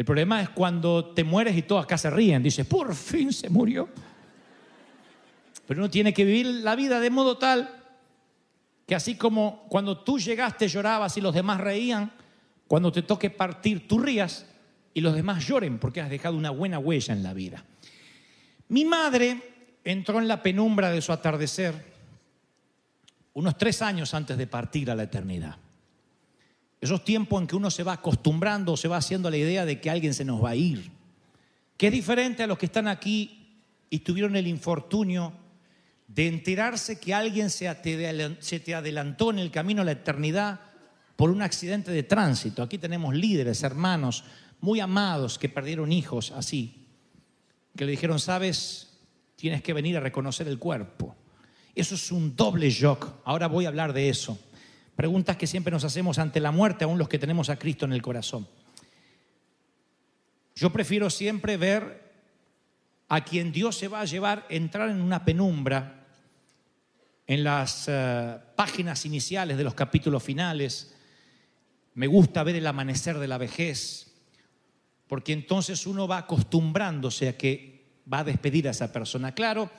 El 0.00 0.06
problema 0.06 0.40
es 0.40 0.48
cuando 0.48 1.12
te 1.12 1.24
mueres 1.24 1.54
y 1.54 1.60
todos 1.60 1.84
acá 1.84 1.98
se 1.98 2.08
ríen. 2.08 2.42
Dice, 2.42 2.64
por 2.64 2.94
fin 2.94 3.34
se 3.34 3.50
murió. 3.50 3.86
Pero 5.66 5.78
uno 5.78 5.90
tiene 5.90 6.14
que 6.14 6.24
vivir 6.24 6.46
la 6.46 6.74
vida 6.74 7.00
de 7.00 7.10
modo 7.10 7.36
tal 7.36 7.68
que 8.86 8.94
así 8.94 9.16
como 9.16 9.66
cuando 9.68 9.98
tú 9.98 10.18
llegaste 10.18 10.68
llorabas 10.68 11.18
y 11.18 11.20
los 11.20 11.34
demás 11.34 11.60
reían, 11.60 12.12
cuando 12.66 12.90
te 12.90 13.02
toque 13.02 13.28
partir 13.28 13.86
tú 13.86 13.98
rías 13.98 14.46
y 14.94 15.02
los 15.02 15.14
demás 15.14 15.46
lloren 15.46 15.78
porque 15.78 16.00
has 16.00 16.08
dejado 16.08 16.34
una 16.34 16.48
buena 16.48 16.78
huella 16.78 17.12
en 17.12 17.22
la 17.22 17.34
vida. 17.34 17.62
Mi 18.68 18.86
madre 18.86 19.76
entró 19.84 20.18
en 20.18 20.28
la 20.28 20.42
penumbra 20.42 20.90
de 20.90 21.02
su 21.02 21.12
atardecer 21.12 21.74
unos 23.34 23.58
tres 23.58 23.82
años 23.82 24.14
antes 24.14 24.38
de 24.38 24.46
partir 24.46 24.90
a 24.90 24.94
la 24.94 25.02
eternidad. 25.02 25.58
Esos 26.80 27.04
tiempos 27.04 27.40
en 27.40 27.46
que 27.46 27.56
uno 27.56 27.70
se 27.70 27.82
va 27.82 27.94
acostumbrando, 27.94 28.76
se 28.76 28.88
va 28.88 28.96
haciendo 28.96 29.30
la 29.30 29.36
idea 29.36 29.64
de 29.64 29.80
que 29.80 29.90
alguien 29.90 30.14
se 30.14 30.24
nos 30.24 30.42
va 30.42 30.50
a 30.50 30.56
ir. 30.56 30.90
Que 31.76 31.88
es 31.88 31.92
diferente 31.92 32.42
a 32.42 32.46
los 32.46 32.58
que 32.58 32.66
están 32.66 32.88
aquí 32.88 33.58
y 33.90 33.98
tuvieron 34.00 34.36
el 34.36 34.46
infortunio 34.46 35.32
de 36.06 36.26
enterarse 36.26 36.98
que 36.98 37.14
alguien 37.14 37.50
se 37.50 37.74
te 37.74 38.74
adelantó 38.74 39.30
en 39.30 39.38
el 39.38 39.50
camino 39.50 39.82
a 39.82 39.84
la 39.84 39.92
eternidad 39.92 40.60
por 41.16 41.30
un 41.30 41.42
accidente 41.42 41.90
de 41.90 42.02
tránsito. 42.02 42.62
Aquí 42.62 42.78
tenemos 42.78 43.14
líderes, 43.14 43.62
hermanos, 43.62 44.24
muy 44.60 44.80
amados 44.80 45.38
que 45.38 45.48
perdieron 45.48 45.92
hijos 45.92 46.32
así, 46.32 46.86
que 47.76 47.84
le 47.84 47.90
dijeron, 47.92 48.18
sabes, 48.18 48.98
tienes 49.36 49.62
que 49.62 49.72
venir 49.72 49.96
a 49.96 50.00
reconocer 50.00 50.48
el 50.48 50.58
cuerpo. 50.58 51.14
Eso 51.74 51.94
es 51.94 52.10
un 52.10 52.34
doble 52.34 52.70
shock. 52.70 53.20
Ahora 53.24 53.46
voy 53.46 53.66
a 53.66 53.68
hablar 53.68 53.92
de 53.92 54.08
eso. 54.08 54.38
Preguntas 55.00 55.38
que 55.38 55.46
siempre 55.46 55.70
nos 55.70 55.84
hacemos 55.84 56.18
ante 56.18 56.40
la 56.40 56.50
muerte, 56.50 56.84
aún 56.84 56.98
los 56.98 57.08
que 57.08 57.18
tenemos 57.18 57.48
a 57.48 57.58
Cristo 57.58 57.86
en 57.86 57.94
el 57.94 58.02
corazón. 58.02 58.46
Yo 60.54 60.70
prefiero 60.70 61.08
siempre 61.08 61.56
ver 61.56 62.12
a 63.08 63.24
quien 63.24 63.50
Dios 63.50 63.78
se 63.78 63.88
va 63.88 64.02
a 64.02 64.04
llevar 64.04 64.44
entrar 64.50 64.90
en 64.90 65.00
una 65.00 65.24
penumbra 65.24 66.06
en 67.26 67.42
las 67.42 67.86
eh, 67.88 68.36
páginas 68.54 69.06
iniciales 69.06 69.56
de 69.56 69.64
los 69.64 69.72
capítulos 69.72 70.22
finales. 70.22 70.94
Me 71.94 72.06
gusta 72.06 72.42
ver 72.42 72.56
el 72.56 72.66
amanecer 72.66 73.18
de 73.18 73.28
la 73.28 73.38
vejez, 73.38 74.12
porque 75.06 75.32
entonces 75.32 75.86
uno 75.86 76.08
va 76.08 76.18
acostumbrándose 76.18 77.30
a 77.30 77.38
que 77.38 78.02
va 78.12 78.18
a 78.18 78.24
despedir 78.24 78.68
a 78.68 78.72
esa 78.72 78.92
persona. 78.92 79.32
Claro, 79.32 79.70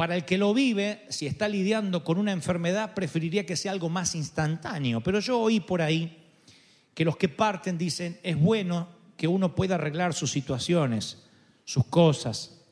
para 0.00 0.16
el 0.16 0.24
que 0.24 0.38
lo 0.38 0.54
vive, 0.54 1.04
si 1.10 1.26
está 1.26 1.46
lidiando 1.46 2.02
con 2.04 2.16
una 2.16 2.32
enfermedad, 2.32 2.94
preferiría 2.94 3.44
que 3.44 3.54
sea 3.54 3.72
algo 3.72 3.90
más 3.90 4.14
instantáneo. 4.14 5.02
Pero 5.02 5.20
yo 5.20 5.38
oí 5.38 5.60
por 5.60 5.82
ahí 5.82 6.26
que 6.94 7.04
los 7.04 7.18
que 7.18 7.28
parten 7.28 7.76
dicen, 7.76 8.18
es 8.22 8.40
bueno 8.40 8.88
que 9.18 9.28
uno 9.28 9.54
pueda 9.54 9.74
arreglar 9.74 10.14
sus 10.14 10.30
situaciones, 10.30 11.24
sus 11.66 11.84
cosas, 11.84 12.62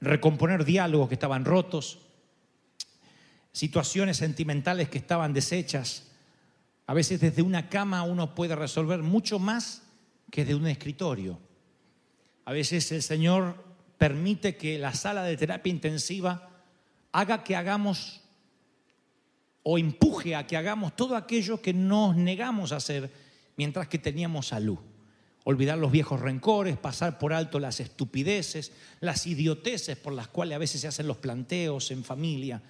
recomponer 0.00 0.64
diálogos 0.64 1.06
que 1.06 1.14
estaban 1.14 1.44
rotos, 1.44 2.00
situaciones 3.52 4.16
sentimentales 4.16 4.88
que 4.88 4.98
estaban 4.98 5.32
deshechas. 5.32 6.08
A 6.88 6.94
veces 6.94 7.20
desde 7.20 7.42
una 7.42 7.68
cama 7.68 8.02
uno 8.02 8.34
puede 8.34 8.56
resolver 8.56 9.04
mucho 9.04 9.38
más 9.38 9.84
que 10.32 10.44
desde 10.44 10.56
un 10.56 10.66
escritorio. 10.66 11.38
A 12.44 12.52
veces 12.52 12.90
el 12.90 13.04
Señor 13.04 13.65
permite 13.98 14.56
que 14.56 14.78
la 14.78 14.94
sala 14.94 15.22
de 15.22 15.36
terapia 15.36 15.70
intensiva 15.70 16.50
haga 17.12 17.42
que 17.42 17.56
hagamos 17.56 18.20
o 19.62 19.78
empuje 19.78 20.36
a 20.36 20.46
que 20.46 20.56
hagamos 20.56 20.94
todo 20.94 21.16
aquello 21.16 21.60
que 21.60 21.72
nos 21.72 22.16
negamos 22.16 22.72
a 22.72 22.76
hacer 22.76 23.10
mientras 23.56 23.88
que 23.88 23.98
teníamos 23.98 24.48
salud. 24.48 24.78
Olvidar 25.44 25.78
los 25.78 25.92
viejos 25.92 26.20
rencores, 26.20 26.76
pasar 26.76 27.18
por 27.18 27.32
alto 27.32 27.58
las 27.58 27.80
estupideces, 27.80 28.72
las 29.00 29.26
idioteces 29.26 29.96
por 29.96 30.12
las 30.12 30.28
cuales 30.28 30.56
a 30.56 30.58
veces 30.58 30.80
se 30.80 30.88
hacen 30.88 31.06
los 31.06 31.16
planteos 31.16 31.90
en 31.90 32.04
familia 32.04 32.62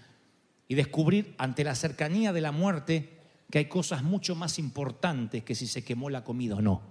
y 0.68 0.74
descubrir 0.74 1.34
ante 1.38 1.64
la 1.64 1.74
cercanía 1.74 2.32
de 2.32 2.40
la 2.40 2.52
muerte 2.52 3.18
que 3.50 3.58
hay 3.58 3.66
cosas 3.66 4.02
mucho 4.02 4.34
más 4.34 4.58
importantes 4.58 5.44
que 5.44 5.54
si 5.54 5.66
se 5.66 5.84
quemó 5.84 6.10
la 6.10 6.24
comida 6.24 6.56
o 6.56 6.62
no. 6.62 6.82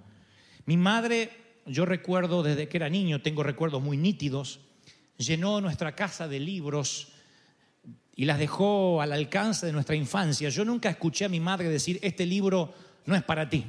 Mi 0.65 0.77
madre 0.77 1.44
yo 1.65 1.86
recuerdo 1.86 2.43
desde 2.43 2.67
que 2.67 2.77
era 2.77 2.89
niño, 2.89 3.22
tengo 3.22 3.43
recuerdos 3.43 3.81
muy 3.81 3.98
nítidos, 3.98 4.60
llenó 5.17 5.62
nuestra 5.62 5.95
casa 5.95 6.27
de 6.27 6.39
libros 6.39 7.10
y 8.15 8.25
las 8.25 8.39
dejó 8.39 9.01
al 9.01 9.12
alcance 9.12 9.65
de 9.65 9.74
nuestra 9.74 9.95
infancia. 9.95 10.50
Yo 10.50 10.63
nunca 10.63 10.89
escuché 10.89 11.25
a 11.25 11.29
mi 11.29 11.39
madre 11.39 11.69
decir, 11.69 12.00
este 12.01 12.25
libro 12.25 12.74
no 13.05 13.15
es 13.15 13.24
para 13.24 13.50
ti. 13.50 13.65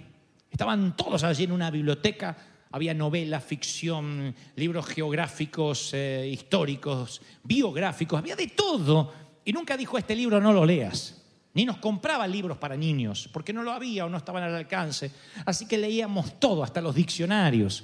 Estaban 0.50 0.96
todos 0.96 1.24
allí 1.24 1.44
en 1.44 1.52
una 1.52 1.70
biblioteca, 1.70 2.36
había 2.70 2.94
novela, 2.94 3.40
ficción, 3.40 4.34
libros 4.54 4.86
geográficos, 4.86 5.90
eh, 5.94 6.28
históricos, 6.30 7.22
biográficos, 7.42 8.18
había 8.18 8.36
de 8.36 8.48
todo. 8.48 9.12
Y 9.44 9.52
nunca 9.52 9.76
dijo, 9.76 9.98
este 9.98 10.14
libro 10.14 10.40
no 10.40 10.52
lo 10.52 10.64
leas. 10.64 11.25
Ni 11.56 11.64
nos 11.64 11.78
compraba 11.78 12.26
libros 12.26 12.58
para 12.58 12.76
niños, 12.76 13.30
porque 13.32 13.54
no 13.54 13.62
lo 13.62 13.72
había 13.72 14.04
o 14.04 14.10
no 14.10 14.18
estaban 14.18 14.42
al 14.42 14.54
alcance. 14.54 15.10
Así 15.46 15.66
que 15.66 15.78
leíamos 15.78 16.38
todo, 16.38 16.62
hasta 16.62 16.82
los 16.82 16.94
diccionarios. 16.94 17.82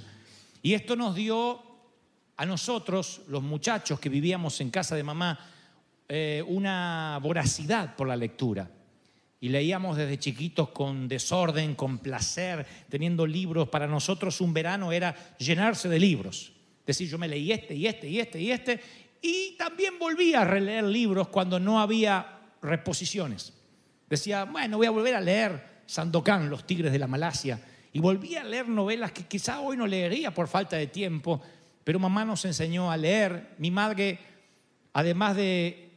Y 0.61 0.75
esto 0.75 0.95
nos 0.95 1.15
dio 1.15 1.59
a 2.37 2.45
nosotros, 2.45 3.21
los 3.29 3.41
muchachos 3.41 3.99
que 3.99 4.09
vivíamos 4.09 4.61
en 4.61 4.69
casa 4.69 4.95
de 4.95 5.01
mamá, 5.01 5.39
eh, 6.07 6.43
una 6.45 7.19
voracidad 7.23 7.95
por 7.95 8.07
la 8.07 8.15
lectura. 8.15 8.69
Y 9.41 9.49
leíamos 9.49 9.97
desde 9.97 10.19
chiquitos 10.19 10.69
con 10.69 11.07
desorden, 11.07 11.73
con 11.73 11.97
placer, 11.97 12.67
teniendo 12.89 13.25
libros. 13.25 13.69
Para 13.69 13.87
nosotros 13.87 14.39
un 14.39 14.53
verano 14.53 14.91
era 14.91 15.15
llenarse 15.39 15.89
de 15.89 15.97
libros. 15.97 16.53
Es 16.81 16.85
decir, 16.85 17.09
yo 17.09 17.17
me 17.17 17.27
leí 17.27 17.51
este 17.51 17.73
y 17.73 17.87
este 17.87 18.07
y 18.07 18.19
este 18.19 18.39
y 18.39 18.51
este. 18.51 18.79
Y 19.19 19.55
también 19.57 19.97
volví 19.97 20.35
a 20.35 20.43
releer 20.43 20.83
libros 20.83 21.29
cuando 21.29 21.59
no 21.59 21.81
había 21.81 22.39
reposiciones. 22.61 23.53
Decía, 24.09 24.45
bueno, 24.45 24.77
voy 24.77 24.87
a 24.87 24.91
volver 24.91 25.15
a 25.15 25.21
leer 25.21 25.81
Sandokan, 25.85 26.49
Los 26.49 26.65
Tigres 26.65 26.91
de 26.91 26.99
la 26.99 27.07
Malasia. 27.07 27.59
Y 27.91 27.99
volví 27.99 28.35
a 28.35 28.43
leer 28.43 28.67
novelas 28.67 29.11
que 29.11 29.25
quizá 29.25 29.59
hoy 29.59 29.77
no 29.77 29.85
leería 29.85 30.33
por 30.33 30.47
falta 30.47 30.77
de 30.77 30.87
tiempo, 30.87 31.41
pero 31.83 31.99
mamá 31.99 32.25
nos 32.25 32.43
enseñó 32.45 32.91
a 32.91 32.97
leer. 32.97 33.55
Mi 33.59 33.69
madre, 33.69 34.19
además 34.93 35.35
de 35.35 35.91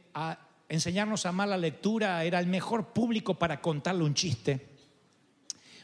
enseñarnos 0.69 1.25
a 1.25 1.29
amar 1.29 1.47
la 1.47 1.57
lectura, 1.57 2.23
era 2.23 2.39
el 2.39 2.47
mejor 2.47 2.93
público 2.93 3.35
para 3.35 3.61
contarle 3.61 4.03
un 4.03 4.13
chiste, 4.13 4.67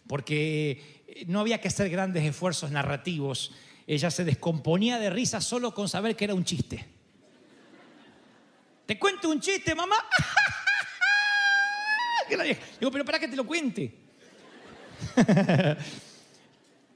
porque 0.08 1.04
no 1.28 1.40
había 1.40 1.60
que 1.60 1.70
hacer 1.70 1.90
grandes 1.90 2.24
esfuerzos 2.24 2.72
narrativos. 2.72 3.52
Ella 3.88 4.12
se 4.12 4.24
descomponía 4.24 5.00
de 5.00 5.10
risa 5.10 5.42
solo 5.42 5.74
con 5.74 5.90
saber 5.90 6.16
que 6.16 6.26
era 6.26 6.36
un 6.36 6.44
chiste. 6.44 6.86
¿Te 8.86 9.00
cuento 9.00 9.30
un 9.30 9.40
chiste, 9.40 9.74
mamá? 9.74 9.96
Digo, 12.80 12.92
pero 12.92 13.06
para 13.06 13.20
que 13.20 13.28
te 13.28 13.36
lo 13.36 13.46
cuente. 13.46 13.94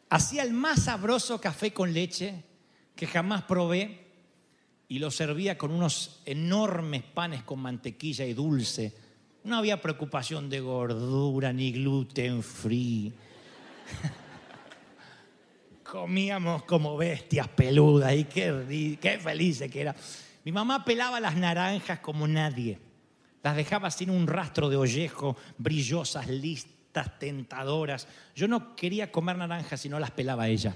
Hacía 0.10 0.44
el 0.44 0.54
más 0.54 0.84
sabroso 0.84 1.42
café 1.42 1.74
con 1.74 1.94
leche 1.94 2.44
que 2.96 3.08
jamás 3.08 3.44
probé 3.44 4.08
y 4.88 5.00
lo 5.00 5.12
servía 5.12 5.58
con 5.58 5.72
unos 5.72 6.22
enormes 6.26 7.04
panes 7.04 7.44
con 7.44 7.60
mantequilla 7.60 8.26
y 8.26 8.34
dulce. 8.34 8.96
No 9.44 9.58
había 9.58 9.82
preocupación 9.82 10.50
de 10.50 10.62
gordura 10.62 11.52
ni 11.52 11.72
gluten 11.74 12.42
free. 12.42 13.14
Comíamos 15.84 16.64
como 16.64 16.98
bestias 16.98 17.48
peludas 17.50 18.14
y 18.14 18.26
qué, 18.26 18.98
qué 19.02 19.20
felices 19.20 19.70
que 19.70 19.82
era. 19.82 19.96
Mi 20.44 20.52
mamá 20.52 20.86
pelaba 20.86 21.20
las 21.20 21.36
naranjas 21.36 22.00
como 22.00 22.28
nadie. 22.28 22.80
Las 23.48 23.56
dejaba 23.56 23.90
sin 23.92 24.10
un 24.10 24.28
rastro 24.28 24.68
de 24.68 24.76
ollejo, 24.76 25.38
brillosas, 25.58 26.28
listas, 26.28 27.18
tentadoras. 27.18 28.06
Yo 28.36 28.46
no 28.46 28.76
quería 28.76 29.10
comer 29.10 29.38
naranjas 29.38 29.80
si 29.80 29.88
no 29.88 30.00
las 30.00 30.12
pelaba 30.12 30.50
ella, 30.50 30.76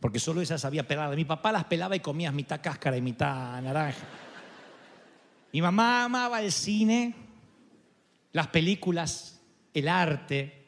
porque 0.00 0.18
solo 0.18 0.40
ella 0.40 0.56
sabía 0.56 0.88
pelar. 0.88 1.14
Mi 1.14 1.26
papá 1.26 1.52
las 1.52 1.64
pelaba 1.64 1.96
y 1.96 2.00
comía 2.00 2.32
mitad 2.32 2.62
cáscara 2.62 2.96
y 2.96 3.02
mitad 3.02 3.60
naranja. 3.60 4.06
Mi 5.52 5.60
mamá 5.60 6.04
amaba 6.04 6.40
el 6.40 6.50
cine, 6.50 7.14
las 8.32 8.46
películas, 8.46 9.42
el 9.74 9.86
arte, 9.86 10.64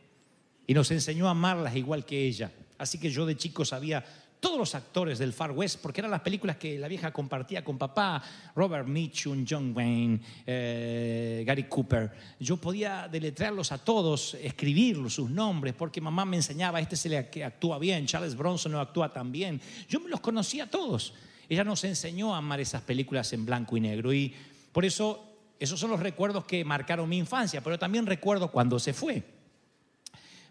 y 0.66 0.74
nos 0.74 0.90
enseñó 0.90 1.26
a 1.26 1.30
amarlas 1.30 1.74
igual 1.74 2.04
que 2.04 2.26
ella. 2.26 2.52
Así 2.76 3.00
que 3.00 3.08
yo 3.08 3.24
de 3.24 3.38
chico 3.38 3.64
sabía 3.64 4.04
todos 4.40 4.58
los 4.58 4.74
actores 4.74 5.18
del 5.18 5.32
Far 5.32 5.52
West, 5.52 5.80
porque 5.80 6.00
eran 6.00 6.10
las 6.10 6.22
películas 6.22 6.56
que 6.56 6.78
la 6.78 6.88
vieja 6.88 7.12
compartía 7.12 7.62
con 7.62 7.76
papá, 7.78 8.22
Robert 8.56 8.88
Mitchum, 8.88 9.44
John 9.48 9.72
Wayne, 9.76 10.20
eh, 10.46 11.44
Gary 11.46 11.64
Cooper. 11.64 12.10
Yo 12.40 12.56
podía 12.56 13.06
deletrearlos 13.06 13.70
a 13.70 13.78
todos, 13.78 14.34
escribirlos, 14.34 15.14
sus 15.14 15.30
nombres, 15.30 15.74
porque 15.74 16.00
mamá 16.00 16.24
me 16.24 16.36
enseñaba, 16.36 16.80
este 16.80 16.96
se 16.96 17.10
le 17.10 17.18
actúa 17.18 17.78
bien, 17.78 18.06
Charles 18.06 18.34
Bronson 18.34 18.72
no 18.72 18.80
actúa 18.80 19.12
tan 19.12 19.30
bien. 19.30 19.60
Yo 19.88 20.00
me 20.00 20.08
los 20.08 20.20
conocía 20.20 20.64
a 20.64 20.70
todos. 20.70 21.12
Ella 21.48 21.64
nos 21.64 21.84
enseñó 21.84 22.34
a 22.34 22.38
amar 22.38 22.60
esas 22.60 22.82
películas 22.82 23.32
en 23.32 23.44
blanco 23.44 23.76
y 23.76 23.80
negro 23.80 24.12
y 24.12 24.34
por 24.72 24.84
eso 24.84 25.26
esos 25.58 25.78
son 25.78 25.90
los 25.90 26.00
recuerdos 26.00 26.46
que 26.46 26.64
marcaron 26.64 27.08
mi 27.08 27.18
infancia, 27.18 27.60
pero 27.60 27.78
también 27.78 28.06
recuerdo 28.06 28.50
cuando 28.50 28.78
se 28.78 28.94
fue. 28.94 29.22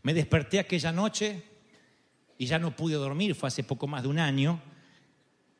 Me 0.04 0.14
desperté 0.14 0.60
aquella 0.60 0.92
noche 0.92 1.49
y 2.40 2.48
ya 2.48 2.58
no 2.58 2.76
pude 2.76 2.96
dormir, 2.96 3.36
fue 3.36 3.48
hace 3.48 3.64
poco 3.64 3.86
más 3.86 4.02
de 4.02 4.08
un 4.08 4.18
año, 4.18 4.60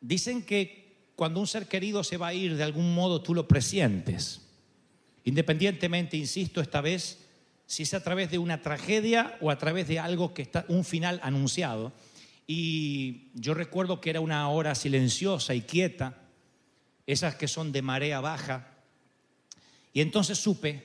dicen 0.02 0.42
que 0.42 1.12
cuando 1.16 1.42
un 1.42 1.46
ser 1.46 1.68
querido 1.68 2.04
se 2.04 2.18
va 2.18 2.30
a 2.30 2.34
ir, 2.34 2.56
de 2.56 2.64
algún 2.64 2.96
modo 2.96 3.22
tú 3.22 3.36
lo 3.36 3.48
presientes. 3.48 4.42
Independientemente, 5.26 6.16
insisto, 6.16 6.62
esta 6.62 6.80
vez, 6.80 7.28
si 7.66 7.84
es 7.84 7.94
a 7.94 8.02
través 8.02 8.32
de 8.32 8.38
una 8.38 8.62
tragedia 8.62 9.38
o 9.42 9.52
a 9.52 9.58
través 9.58 9.90
de 9.90 10.00
algo 10.00 10.34
que 10.34 10.42
está, 10.42 10.66
un 10.70 10.86
final 10.86 11.20
anunciado. 11.22 11.92
y 12.48 13.30
yo 13.36 13.54
recuerdo 13.54 14.02
que 14.02 14.10
era 14.10 14.22
una 14.22 14.50
hora 14.50 14.74
silenciosa 14.74 15.54
y 15.54 15.62
quieta, 15.62 16.18
esas 17.06 17.36
que 17.36 17.48
son 17.48 17.72
de 17.72 17.84
marea 17.84 18.22
baja, 18.22 18.80
y 19.94 20.02
entonces 20.02 20.38
supe, 20.38 20.84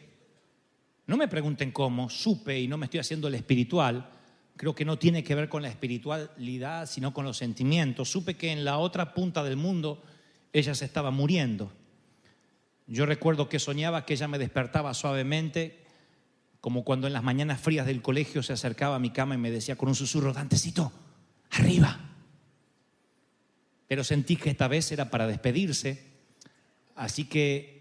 no 1.06 1.16
me 1.16 1.28
pregunten 1.28 1.70
cómo, 1.70 2.10
supe 2.10 2.60
y 2.60 2.68
no 2.68 2.76
me 2.76 2.86
estoy 2.86 3.00
haciendo 3.00 3.28
el 3.28 3.34
espiritual, 3.34 4.10
creo 4.56 4.74
que 4.74 4.84
no 4.84 4.98
tiene 4.98 5.24
que 5.24 5.34
ver 5.34 5.48
con 5.48 5.62
la 5.62 5.68
espiritualidad, 5.68 6.86
sino 6.86 7.12
con 7.12 7.24
los 7.24 7.36
sentimientos. 7.36 8.10
Supe 8.10 8.36
que 8.36 8.52
en 8.52 8.64
la 8.64 8.78
otra 8.78 9.14
punta 9.14 9.42
del 9.42 9.56
mundo 9.56 10.02
ella 10.52 10.74
se 10.74 10.84
estaba 10.84 11.10
muriendo. 11.10 11.72
Yo 12.86 13.06
recuerdo 13.06 13.48
que 13.48 13.58
soñaba 13.58 14.04
que 14.04 14.14
ella 14.14 14.28
me 14.28 14.38
despertaba 14.38 14.94
suavemente, 14.94 15.84
como 16.60 16.84
cuando 16.84 17.06
en 17.06 17.12
las 17.12 17.22
mañanas 17.22 17.60
frías 17.60 17.86
del 17.86 18.02
colegio 18.02 18.42
se 18.42 18.52
acercaba 18.52 18.96
a 18.96 19.00
mi 19.00 19.10
cama 19.10 19.34
y 19.34 19.38
me 19.38 19.50
decía 19.50 19.76
con 19.76 19.88
un 19.88 19.94
susurro, 19.94 20.32
Dantecito, 20.32 20.92
arriba. 21.50 21.98
Pero 23.86 24.04
sentí 24.04 24.36
que 24.36 24.50
esta 24.50 24.68
vez 24.68 24.90
era 24.92 25.10
para 25.10 25.26
despedirse, 25.26 26.04
así 26.94 27.24
que 27.24 27.74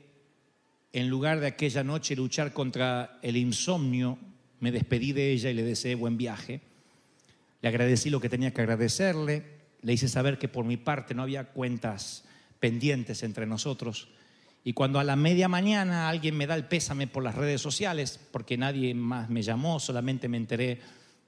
en 0.92 1.10
lugar 1.10 1.40
de 1.40 1.48
aquella 1.48 1.84
noche 1.84 2.16
luchar 2.16 2.54
contra 2.54 3.20
el 3.22 3.38
insomnio, 3.38 4.18
me 4.64 4.72
despedí 4.72 5.12
de 5.12 5.34
ella 5.34 5.50
y 5.50 5.54
le 5.56 5.64
deseé 5.64 5.94
buen 5.94 6.16
viaje. 6.16 6.62
Le 7.62 7.68
agradecí 7.68 8.10
lo 8.10 8.22
que 8.22 8.30
tenía 8.30 8.54
que 8.54 8.62
agradecerle, 8.62 9.44
le 9.82 9.92
hice 9.92 10.08
saber 10.08 10.40
que 10.40 10.48
por 10.48 10.64
mi 10.64 10.78
parte 10.78 11.14
no 11.14 11.22
había 11.22 11.50
cuentas 11.50 12.24
pendientes 12.62 13.24
entre 13.24 13.46
nosotros. 13.46 14.08
Y 14.64 14.72
cuando 14.72 15.02
a 15.02 15.04
la 15.04 15.18
media 15.18 15.50
mañana 15.50 16.08
alguien 16.08 16.38
me 16.38 16.48
da 16.48 16.56
el 16.56 16.64
pésame 16.64 17.08
por 17.08 17.24
las 17.24 17.36
redes 17.36 17.60
sociales, 17.60 18.18
porque 18.32 18.58
nadie 18.58 18.94
más 18.94 19.30
me 19.30 19.42
llamó, 19.42 19.82
solamente 19.82 20.30
me 20.30 20.38
enteré 20.38 20.80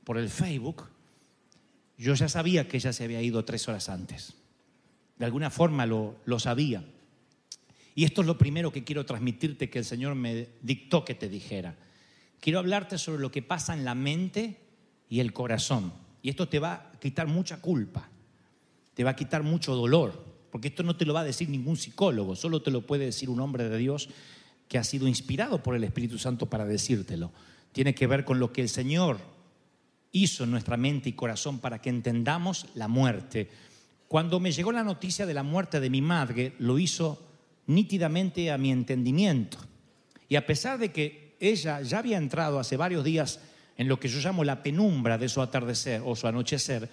por 0.06 0.18
el 0.18 0.30
Facebook, 0.30 0.88
yo 1.98 2.14
ya 2.14 2.30
sabía 2.30 2.70
que 2.70 2.78
ella 2.78 2.94
se 2.94 3.04
había 3.04 3.22
ido 3.22 3.44
tres 3.44 3.68
horas 3.68 3.90
antes. 3.90 4.34
De 5.20 5.26
alguna 5.26 5.50
forma 5.50 5.86
lo, 5.86 6.16
lo 6.24 6.40
sabía. 6.40 6.86
Y 7.96 8.06
esto 8.06 8.22
es 8.22 8.28
lo 8.28 8.38
primero 8.38 8.72
que 8.72 8.86
quiero 8.86 9.06
transmitirte 9.06 9.70
que 9.70 9.80
el 9.80 9.86
Señor 9.86 10.16
me 10.16 10.48
dictó 10.62 11.04
que 11.04 11.16
te 11.16 11.28
dijera. 11.28 11.76
Quiero 12.40 12.60
hablarte 12.60 12.98
sobre 12.98 13.22
lo 13.22 13.32
que 13.32 13.42
pasa 13.42 13.74
en 13.74 13.86
la 13.86 13.96
mente 13.96 14.60
y 15.10 15.20
el 15.20 15.34
corazón. 15.34 15.94
Y 16.22 16.30
esto 16.30 16.48
te 16.48 16.60
va 16.60 16.92
a 16.94 17.00
quitar 17.00 17.28
mucha 17.28 17.62
culpa, 17.62 18.10
te 18.94 19.04
va 19.04 19.12
a 19.12 19.16
quitar 19.16 19.44
mucho 19.44 19.76
dolor, 19.76 20.26
porque 20.52 20.70
esto 20.70 20.84
no 20.84 20.96
te 20.96 21.06
lo 21.06 21.14
va 21.14 21.22
a 21.22 21.26
decir 21.26 21.50
ningún 21.50 21.78
psicólogo, 21.78 22.36
solo 22.36 22.62
te 22.62 22.72
lo 22.72 22.86
puede 22.86 23.06
decir 23.06 23.30
un 23.30 23.40
hombre 23.40 23.70
de 23.70 23.78
Dios 23.78 24.10
que 24.68 24.78
ha 24.78 24.84
sido 24.84 25.08
inspirado 25.08 25.62
por 25.62 25.76
el 25.76 25.84
Espíritu 25.84 26.18
Santo 26.18 26.48
para 26.48 26.66
decírtelo. 26.66 27.32
Tiene 27.72 27.94
que 27.94 28.08
ver 28.08 28.26
con 28.26 28.40
lo 28.40 28.52
que 28.52 28.62
el 28.62 28.70
Señor 28.70 29.20
hizo 30.12 30.46
en 30.46 30.52
nuestra 30.52 30.78
mente 30.78 31.10
y 31.10 31.14
corazón 31.14 31.60
para 31.60 31.82
que 31.82 31.90
entendamos 31.90 32.68
la 32.74 32.88
muerte. 32.88 33.50
Cuando 34.08 34.40
me 34.40 34.52
llegó 34.52 34.72
la 34.72 34.84
noticia 34.84 35.26
de 35.26 35.34
la 35.34 35.44
muerte 35.44 35.80
de 35.80 35.90
mi 35.90 36.02
madre, 36.02 36.54
lo 36.58 36.80
hizo 36.80 37.22
nítidamente 37.68 38.50
a 38.52 38.58
mi 38.58 38.72
entendimiento. 38.72 39.58
Y 40.30 40.38
a 40.38 40.46
pesar 40.46 40.80
de 40.80 40.92
que 40.92 41.25
ella 41.40 41.82
ya 41.82 42.00
había 42.00 42.18
entrado 42.18 42.60
hace 42.60 42.78
varios 42.78 43.04
días 43.04 43.40
en 43.78 43.88
lo 43.88 44.00
que 44.00 44.08
yo 44.08 44.20
llamo 44.20 44.44
la 44.44 44.64
penumbra 44.64 45.18
de 45.18 45.30
su 45.30 45.42
atardecer 45.42 46.02
o 46.06 46.16
su 46.16 46.28
anochecer, 46.28 46.90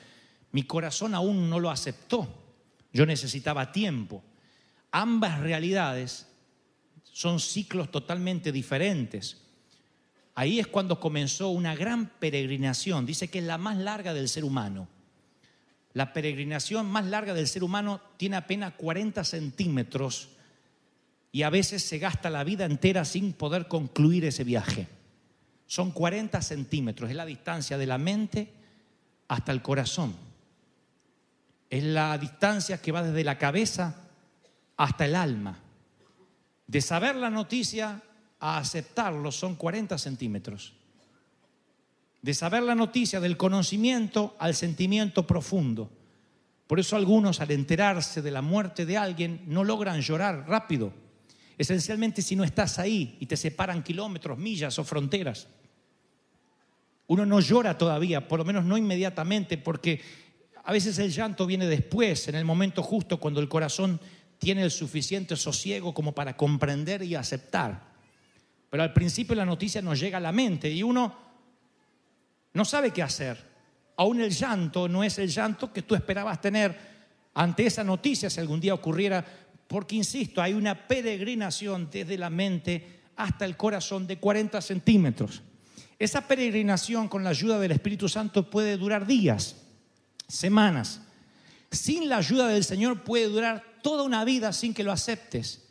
mi 0.52 0.64
corazón 0.64 1.14
aún 1.14 1.48
no 1.48 1.60
lo 1.60 1.70
aceptó. 1.70 2.28
Yo 2.92 3.06
necesitaba 3.06 3.72
tiempo. 3.72 4.22
Ambas 4.90 5.40
realidades 5.40 6.26
son 7.04 7.40
ciclos 7.40 7.90
totalmente 7.90 8.52
diferentes. 8.52 9.38
Ahí 10.34 10.58
es 10.58 10.66
cuando 10.66 10.98
comenzó 10.98 11.48
una 11.48 11.74
gran 11.74 12.06
peregrinación. 12.18 13.06
Dice 13.06 13.28
que 13.28 13.38
es 13.38 13.44
la 13.44 13.58
más 13.58 13.76
larga 13.76 14.12
del 14.12 14.28
ser 14.28 14.44
humano. 14.44 14.88
La 15.94 16.12
peregrinación 16.12 16.86
más 16.86 17.06
larga 17.06 17.34
del 17.34 17.48
ser 17.48 17.64
humano 17.64 18.00
tiene 18.16 18.36
apenas 18.36 18.72
40 18.74 19.24
centímetros 19.24 20.30
y 21.32 21.42
a 21.42 21.50
veces 21.50 21.82
se 21.82 21.98
gasta 21.98 22.28
la 22.28 22.44
vida 22.44 22.66
entera 22.66 23.06
sin 23.06 23.32
poder 23.32 23.66
concluir 23.66 24.26
ese 24.26 24.44
viaje. 24.44 24.86
Son 25.66 25.90
40 25.90 26.42
centímetros, 26.42 27.08
es 27.08 27.16
la 27.16 27.24
distancia 27.24 27.78
de 27.78 27.86
la 27.86 27.96
mente 27.96 28.52
hasta 29.28 29.50
el 29.50 29.62
corazón. 29.62 30.14
Es 31.70 31.82
la 31.82 32.18
distancia 32.18 32.82
que 32.82 32.92
va 32.92 33.02
desde 33.02 33.24
la 33.24 33.38
cabeza 33.38 33.96
hasta 34.76 35.06
el 35.06 35.14
alma. 35.14 35.58
De 36.66 36.82
saber 36.82 37.16
la 37.16 37.30
noticia 37.30 38.02
a 38.38 38.58
aceptarlo 38.58 39.32
son 39.32 39.54
40 39.54 39.96
centímetros. 39.96 40.74
De 42.20 42.34
saber 42.34 42.62
la 42.62 42.74
noticia 42.74 43.20
del 43.20 43.38
conocimiento 43.38 44.36
al 44.38 44.54
sentimiento 44.54 45.26
profundo. 45.26 45.90
Por 46.66 46.78
eso 46.78 46.94
algunos 46.96 47.40
al 47.40 47.52
enterarse 47.52 48.20
de 48.20 48.30
la 48.30 48.42
muerte 48.42 48.84
de 48.84 48.98
alguien 48.98 49.42
no 49.46 49.64
logran 49.64 50.02
llorar 50.02 50.46
rápido 50.46 51.01
Esencialmente 51.62 52.22
si 52.22 52.34
no 52.34 52.42
estás 52.42 52.80
ahí 52.80 53.16
y 53.20 53.26
te 53.26 53.36
separan 53.36 53.84
kilómetros, 53.84 54.36
millas 54.36 54.80
o 54.80 54.84
fronteras. 54.84 55.46
Uno 57.06 57.24
no 57.24 57.38
llora 57.38 57.78
todavía, 57.78 58.26
por 58.26 58.40
lo 58.40 58.44
menos 58.44 58.64
no 58.64 58.76
inmediatamente, 58.76 59.58
porque 59.58 60.00
a 60.64 60.72
veces 60.72 60.98
el 60.98 61.12
llanto 61.12 61.46
viene 61.46 61.66
después, 61.66 62.26
en 62.26 62.34
el 62.34 62.44
momento 62.44 62.82
justo, 62.82 63.20
cuando 63.20 63.40
el 63.40 63.48
corazón 63.48 64.00
tiene 64.38 64.64
el 64.64 64.72
suficiente 64.72 65.36
sosiego 65.36 65.94
como 65.94 66.12
para 66.12 66.36
comprender 66.36 67.04
y 67.04 67.14
aceptar. 67.14 67.92
Pero 68.68 68.82
al 68.82 68.92
principio 68.92 69.36
la 69.36 69.46
noticia 69.46 69.80
nos 69.80 70.00
llega 70.00 70.18
a 70.18 70.20
la 70.20 70.32
mente 70.32 70.68
y 70.68 70.82
uno 70.82 71.14
no 72.54 72.64
sabe 72.64 72.90
qué 72.90 73.04
hacer. 73.04 73.38
Aún 73.98 74.20
el 74.20 74.32
llanto 74.32 74.88
no 74.88 75.04
es 75.04 75.16
el 75.18 75.28
llanto 75.28 75.72
que 75.72 75.82
tú 75.82 75.94
esperabas 75.94 76.40
tener 76.40 76.76
ante 77.34 77.66
esa 77.66 77.84
noticia 77.84 78.28
si 78.28 78.40
algún 78.40 78.58
día 78.58 78.74
ocurriera 78.74 79.24
porque, 79.72 79.96
insisto, 79.96 80.42
hay 80.42 80.52
una 80.52 80.86
peregrinación 80.86 81.88
desde 81.90 82.18
la 82.18 82.28
mente 82.28 83.00
hasta 83.16 83.46
el 83.46 83.56
corazón 83.56 84.06
de 84.06 84.18
40 84.18 84.60
centímetros. 84.60 85.40
Esa 85.98 86.28
peregrinación 86.28 87.08
con 87.08 87.24
la 87.24 87.30
ayuda 87.30 87.58
del 87.58 87.72
Espíritu 87.72 88.06
Santo 88.06 88.50
puede 88.50 88.76
durar 88.76 89.06
días, 89.06 89.56
semanas. 90.28 91.00
Sin 91.70 92.10
la 92.10 92.18
ayuda 92.18 92.48
del 92.48 92.64
Señor 92.64 93.02
puede 93.02 93.28
durar 93.28 93.64
toda 93.82 94.02
una 94.02 94.26
vida 94.26 94.52
sin 94.52 94.74
que 94.74 94.84
lo 94.84 94.92
aceptes. 94.92 95.66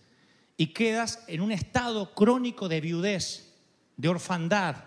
Y 0.57 0.67
quedas 0.67 1.23
en 1.27 1.41
un 1.41 1.51
estado 1.51 2.15
crónico 2.15 2.67
de 2.67 2.81
viudez, 2.81 3.53
de 3.97 4.09
orfandad 4.09 4.77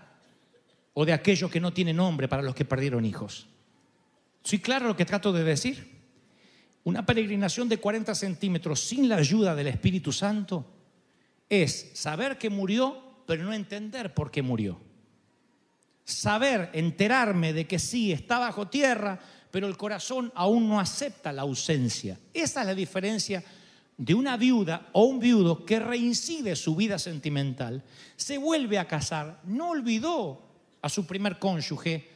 o 0.93 1.05
de 1.05 1.13
aquello 1.13 1.49
que 1.49 1.61
no 1.61 1.73
tiene 1.73 1.93
nombre 1.93 2.27
para 2.27 2.43
los 2.43 2.57
que 2.57 2.65
perdieron 2.65 3.05
hijos. 3.05 3.47
¿Soy 4.43 4.59
claro 4.59 4.89
lo 4.89 4.97
que 4.97 5.05
trato 5.05 5.33
de 5.33 5.45
decir? 5.45 5.94
Una 6.85 7.05
peregrinación 7.05 7.69
de 7.69 7.79
40 7.79 8.15
centímetros 8.15 8.81
sin 8.81 9.09
la 9.09 9.17
ayuda 9.17 9.55
del 9.55 9.69
Espíritu 9.69 10.13
Santo 10.13 10.67
es 11.49 11.91
saber 11.95 12.39
que 12.39 12.51
murió, 12.51 13.23
pero 13.27 13.45
no 13.45 13.53
entender 13.53 14.13
por 14.13 14.31
qué 14.31 14.43
murió. 14.43 14.79
Saber, 16.05 16.71
enterarme 16.75 17.55
de 17.55 17.67
que 17.67 17.79
sí, 17.79 18.13
está 18.13 18.39
bajo 18.39 18.69
tierra, 18.69 19.19
pero 19.51 19.67
el 19.67 19.77
corazón 19.77 20.31
aún 20.35 20.69
no 20.69 20.79
acepta 20.79 21.33
la 21.33 21.43
ausencia. 21.43 22.19
Esa 22.35 22.61
es 22.61 22.67
la 22.67 22.75
diferencia 22.75 23.43
de 23.97 24.15
una 24.15 24.37
viuda 24.37 24.89
o 24.93 25.05
un 25.05 25.21
viudo 25.21 25.65
que 25.65 25.79
reincide 25.79 26.57
su 26.57 26.75
vida 26.75 26.99
sentimental, 26.99 27.83
se 28.17 28.39
vuelve 28.39 28.79
a 28.79 28.89
casar, 28.89 29.41
no 29.45 29.71
olvidó 29.71 30.43
a 30.83 30.89
su 30.89 31.07
primer 31.07 31.39
cónyuge, 31.39 32.11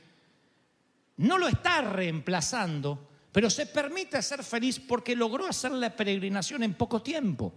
no 1.19 1.39
lo 1.39 1.49
está 1.49 1.83
reemplazando, 1.83 3.08
pero 3.33 3.51
se 3.51 3.67
permite 3.67 4.21
ser 4.23 4.43
feliz 4.43 4.81
porque 4.81 5.15
logró 5.15 5.47
hacer 5.47 5.73
la 5.73 5.95
peregrinación 5.95 6.63
en 6.63 6.75
poco 6.75 7.03
tiempo. 7.03 7.53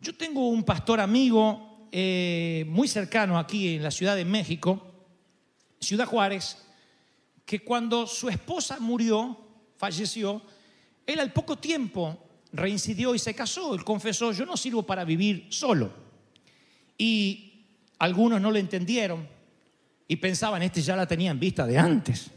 Yo 0.00 0.14
tengo 0.16 0.48
un 0.48 0.64
pastor 0.64 1.00
amigo 1.00 1.88
eh, 1.92 2.64
muy 2.68 2.88
cercano 2.88 3.38
aquí 3.38 3.76
en 3.76 3.82
la 3.82 3.90
Ciudad 3.90 4.16
de 4.16 4.24
México, 4.24 4.82
Ciudad 5.80 6.06
Juárez, 6.06 6.58
que 7.44 7.60
cuando 7.60 8.06
su 8.06 8.28
esposa 8.28 8.78
murió, 8.80 9.38
falleció, 9.76 10.42
él 11.06 11.20
al 11.20 11.32
poco 11.32 11.58
tiempo 11.58 12.18
reincidió 12.52 13.14
y 13.14 13.18
se 13.18 13.34
casó. 13.34 13.74
Él 13.74 13.84
confesó, 13.84 14.32
yo 14.32 14.46
no 14.46 14.56
sirvo 14.56 14.84
para 14.84 15.04
vivir 15.04 15.46
solo. 15.50 15.92
Y 16.96 17.64
algunos 17.98 18.40
no 18.40 18.50
lo 18.50 18.58
entendieron 18.58 19.28
y 20.08 20.16
pensaban, 20.16 20.62
este 20.62 20.82
ya 20.82 20.96
la 20.96 21.06
tenía 21.06 21.30
en 21.30 21.40
vista 21.40 21.66
de 21.66 21.78
antes. 21.78 22.30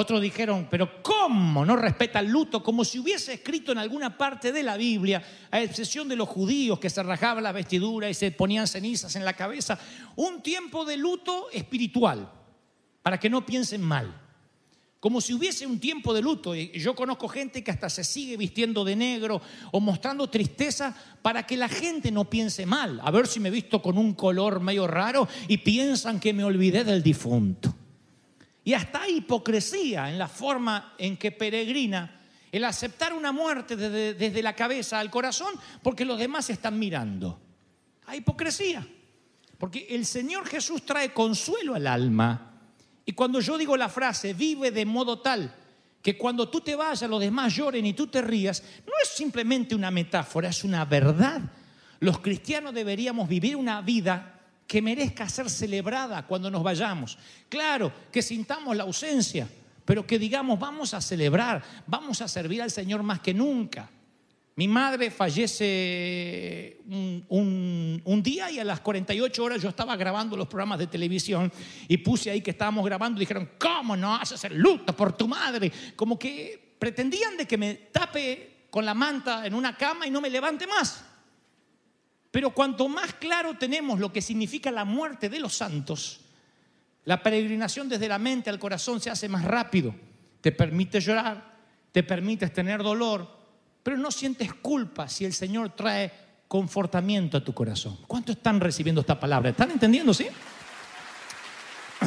Otros 0.00 0.20
dijeron, 0.20 0.68
pero 0.70 1.02
¿cómo 1.02 1.66
no 1.66 1.74
respeta 1.74 2.20
el 2.20 2.28
luto? 2.28 2.62
Como 2.62 2.84
si 2.84 3.00
hubiese 3.00 3.32
escrito 3.32 3.72
en 3.72 3.78
alguna 3.78 4.16
parte 4.16 4.52
de 4.52 4.62
la 4.62 4.76
Biblia, 4.76 5.20
a 5.50 5.60
excepción 5.60 6.08
de 6.08 6.14
los 6.14 6.28
judíos 6.28 6.78
que 6.78 6.88
se 6.88 7.02
rajaban 7.02 7.42
la 7.42 7.50
vestidura 7.50 8.08
y 8.08 8.14
se 8.14 8.30
ponían 8.30 8.68
cenizas 8.68 9.16
en 9.16 9.24
la 9.24 9.32
cabeza, 9.32 9.76
un 10.14 10.40
tiempo 10.40 10.84
de 10.84 10.96
luto 10.96 11.50
espiritual, 11.52 12.30
para 13.02 13.18
que 13.18 13.28
no 13.28 13.44
piensen 13.44 13.82
mal. 13.82 14.14
Como 15.00 15.20
si 15.20 15.34
hubiese 15.34 15.66
un 15.66 15.80
tiempo 15.80 16.14
de 16.14 16.22
luto. 16.22 16.54
Yo 16.54 16.94
conozco 16.94 17.26
gente 17.26 17.64
que 17.64 17.72
hasta 17.72 17.90
se 17.90 18.04
sigue 18.04 18.36
vistiendo 18.36 18.84
de 18.84 18.94
negro 18.94 19.42
o 19.72 19.80
mostrando 19.80 20.30
tristeza 20.30 20.94
para 21.22 21.44
que 21.44 21.56
la 21.56 21.68
gente 21.68 22.12
no 22.12 22.30
piense 22.30 22.66
mal. 22.66 23.00
A 23.02 23.10
ver 23.10 23.26
si 23.26 23.40
me 23.40 23.48
he 23.48 23.52
visto 23.52 23.82
con 23.82 23.98
un 23.98 24.14
color 24.14 24.60
medio 24.60 24.86
raro 24.86 25.26
y 25.48 25.58
piensan 25.58 26.20
que 26.20 26.32
me 26.32 26.44
olvidé 26.44 26.84
del 26.84 27.02
difunto. 27.02 27.74
Y 28.68 28.74
hasta 28.74 29.08
hipocresía 29.08 30.10
en 30.10 30.18
la 30.18 30.28
forma 30.28 30.92
en 30.98 31.16
que 31.16 31.32
peregrina 31.32 32.20
el 32.52 32.62
aceptar 32.66 33.14
una 33.14 33.32
muerte 33.32 33.76
desde, 33.76 34.12
desde 34.12 34.42
la 34.42 34.54
cabeza 34.54 35.00
al 35.00 35.10
corazón 35.10 35.54
porque 35.82 36.04
los 36.04 36.18
demás 36.18 36.50
están 36.50 36.78
mirando. 36.78 37.40
Hay 38.04 38.18
hipocresía. 38.18 38.86
Porque 39.56 39.86
el 39.88 40.04
Señor 40.04 40.46
Jesús 40.46 40.84
trae 40.84 41.14
consuelo 41.14 41.76
al 41.76 41.86
alma. 41.86 42.60
Y 43.06 43.12
cuando 43.12 43.40
yo 43.40 43.56
digo 43.56 43.74
la 43.74 43.88
frase, 43.88 44.34
vive 44.34 44.70
de 44.70 44.84
modo 44.84 45.20
tal 45.20 45.50
que 46.02 46.18
cuando 46.18 46.50
tú 46.50 46.60
te 46.60 46.76
vayas 46.76 47.08
los 47.08 47.20
demás 47.20 47.56
lloren 47.56 47.86
y 47.86 47.94
tú 47.94 48.08
te 48.08 48.20
rías, 48.20 48.62
no 48.86 48.92
es 49.02 49.08
simplemente 49.08 49.74
una 49.74 49.90
metáfora, 49.90 50.50
es 50.50 50.62
una 50.62 50.84
verdad. 50.84 51.40
Los 52.00 52.18
cristianos 52.18 52.74
deberíamos 52.74 53.30
vivir 53.30 53.56
una 53.56 53.80
vida 53.80 54.37
que 54.68 54.82
merezca 54.82 55.26
ser 55.30 55.48
celebrada 55.48 56.26
cuando 56.26 56.50
nos 56.50 56.62
vayamos. 56.62 57.16
Claro, 57.48 57.90
que 58.12 58.20
sintamos 58.20 58.76
la 58.76 58.82
ausencia, 58.84 59.48
pero 59.82 60.06
que 60.06 60.18
digamos, 60.18 60.60
vamos 60.60 60.92
a 60.92 61.00
celebrar, 61.00 61.64
vamos 61.86 62.20
a 62.20 62.28
servir 62.28 62.60
al 62.60 62.70
Señor 62.70 63.02
más 63.02 63.20
que 63.20 63.32
nunca. 63.32 63.90
Mi 64.56 64.68
madre 64.68 65.10
fallece 65.10 66.80
un, 67.28 68.20
día 68.22 68.50
y 68.50 68.58
a 68.58 68.64
las 68.64 68.80
48 68.80 69.42
horas 69.42 69.62
yo 69.62 69.70
estaba 69.70 69.96
grabando 69.96 70.36
los 70.36 70.48
programas 70.48 70.80
de 70.80 70.88
televisión 70.88 71.50
y 71.86 71.96
puse 71.96 72.30
ahí 72.30 72.42
que 72.42 72.50
estábamos 72.50 72.84
grabando 72.84 73.18
y 73.18 73.20
dijeron, 73.20 73.52
¿cómo 73.58 73.96
no 73.96 74.16
haces 74.16 74.44
el 74.44 74.58
luto 74.58 74.94
por 74.94 75.16
tu 75.16 75.26
madre? 75.28 75.72
Como 75.96 76.18
que 76.18 76.74
pretendían 76.78 77.38
de 77.38 77.46
que 77.46 77.56
me 77.56 77.74
tape 77.74 78.66
con 78.68 78.84
la 78.84 78.92
manta 78.92 79.46
en 79.46 79.54
una 79.54 79.74
cama 79.76 80.06
y 80.06 80.10
no 80.10 80.20
me 80.20 80.28
levante 80.28 80.66
más. 80.66 81.07
Pero 82.38 82.50
cuanto 82.50 82.86
más 82.88 83.14
claro 83.14 83.58
tenemos 83.58 83.98
lo 83.98 84.12
que 84.12 84.22
significa 84.22 84.70
la 84.70 84.84
muerte 84.84 85.28
de 85.28 85.40
los 85.40 85.56
santos, 85.56 86.20
la 87.04 87.20
peregrinación 87.20 87.88
desde 87.88 88.06
la 88.06 88.20
mente 88.20 88.48
al 88.48 88.60
corazón 88.60 89.00
se 89.00 89.10
hace 89.10 89.28
más 89.28 89.44
rápido. 89.44 89.92
Te 90.40 90.52
permite 90.52 91.00
llorar, 91.00 91.56
te 91.90 92.04
permite 92.04 92.46
tener 92.50 92.80
dolor, 92.80 93.28
pero 93.82 93.96
no 93.96 94.12
sientes 94.12 94.54
culpa 94.54 95.08
si 95.08 95.24
el 95.24 95.32
Señor 95.32 95.70
trae 95.70 96.12
confortamiento 96.46 97.38
a 97.38 97.44
tu 97.44 97.52
corazón. 97.52 97.98
¿Cuántos 98.06 98.36
están 98.36 98.60
recibiendo 98.60 99.00
esta 99.00 99.18
palabra? 99.18 99.50
¿Están 99.50 99.72
entendiendo, 99.72 100.14
sí? 100.14 100.28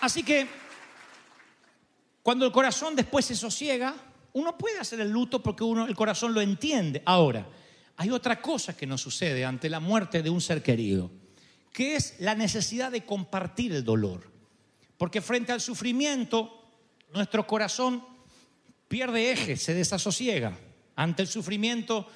Así 0.00 0.24
que 0.24 0.48
cuando 2.24 2.44
el 2.44 2.50
corazón 2.50 2.96
después 2.96 3.26
se 3.26 3.36
sosiega, 3.36 3.94
uno 4.32 4.58
puede 4.58 4.80
hacer 4.80 4.98
el 5.02 5.12
luto 5.12 5.40
porque 5.40 5.62
uno 5.62 5.86
el 5.86 5.94
corazón 5.94 6.34
lo 6.34 6.40
entiende. 6.40 7.00
Ahora, 7.06 7.46
hay 8.00 8.12
otra 8.12 8.40
cosa 8.40 8.76
que 8.76 8.86
nos 8.86 9.00
sucede 9.00 9.44
ante 9.44 9.68
la 9.68 9.80
muerte 9.80 10.22
de 10.22 10.30
un 10.30 10.40
ser 10.40 10.62
querido, 10.62 11.10
que 11.72 11.96
es 11.96 12.14
la 12.20 12.36
necesidad 12.36 12.92
de 12.92 13.04
compartir 13.04 13.72
el 13.72 13.84
dolor. 13.84 14.30
Porque 14.96 15.20
frente 15.20 15.50
al 15.50 15.60
sufrimiento, 15.60 16.64
nuestro 17.12 17.44
corazón 17.44 18.04
pierde 18.86 19.32
eje, 19.32 19.56
se 19.56 19.74
desasosiega. 19.74 20.56
Ante 20.94 21.22
el 21.22 21.28
sufrimiento 21.28 22.06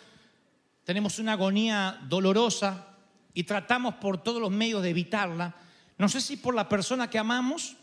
tenemos 0.85 1.19
una 1.19 1.33
agonía 1.33 1.99
dolorosa 2.09 2.95
y 3.35 3.43
tratamos 3.43 3.97
por 3.97 4.23
todos 4.23 4.41
los 4.41 4.53
medios 4.53 4.85
de 4.85 4.91
evitarla. 4.91 5.57
No 5.99 6.09
sé 6.09 6.21
si 6.21 6.37
por 6.37 6.55
la 6.55 6.69
persona 6.69 7.11
que 7.11 7.19
amamos 7.19 7.77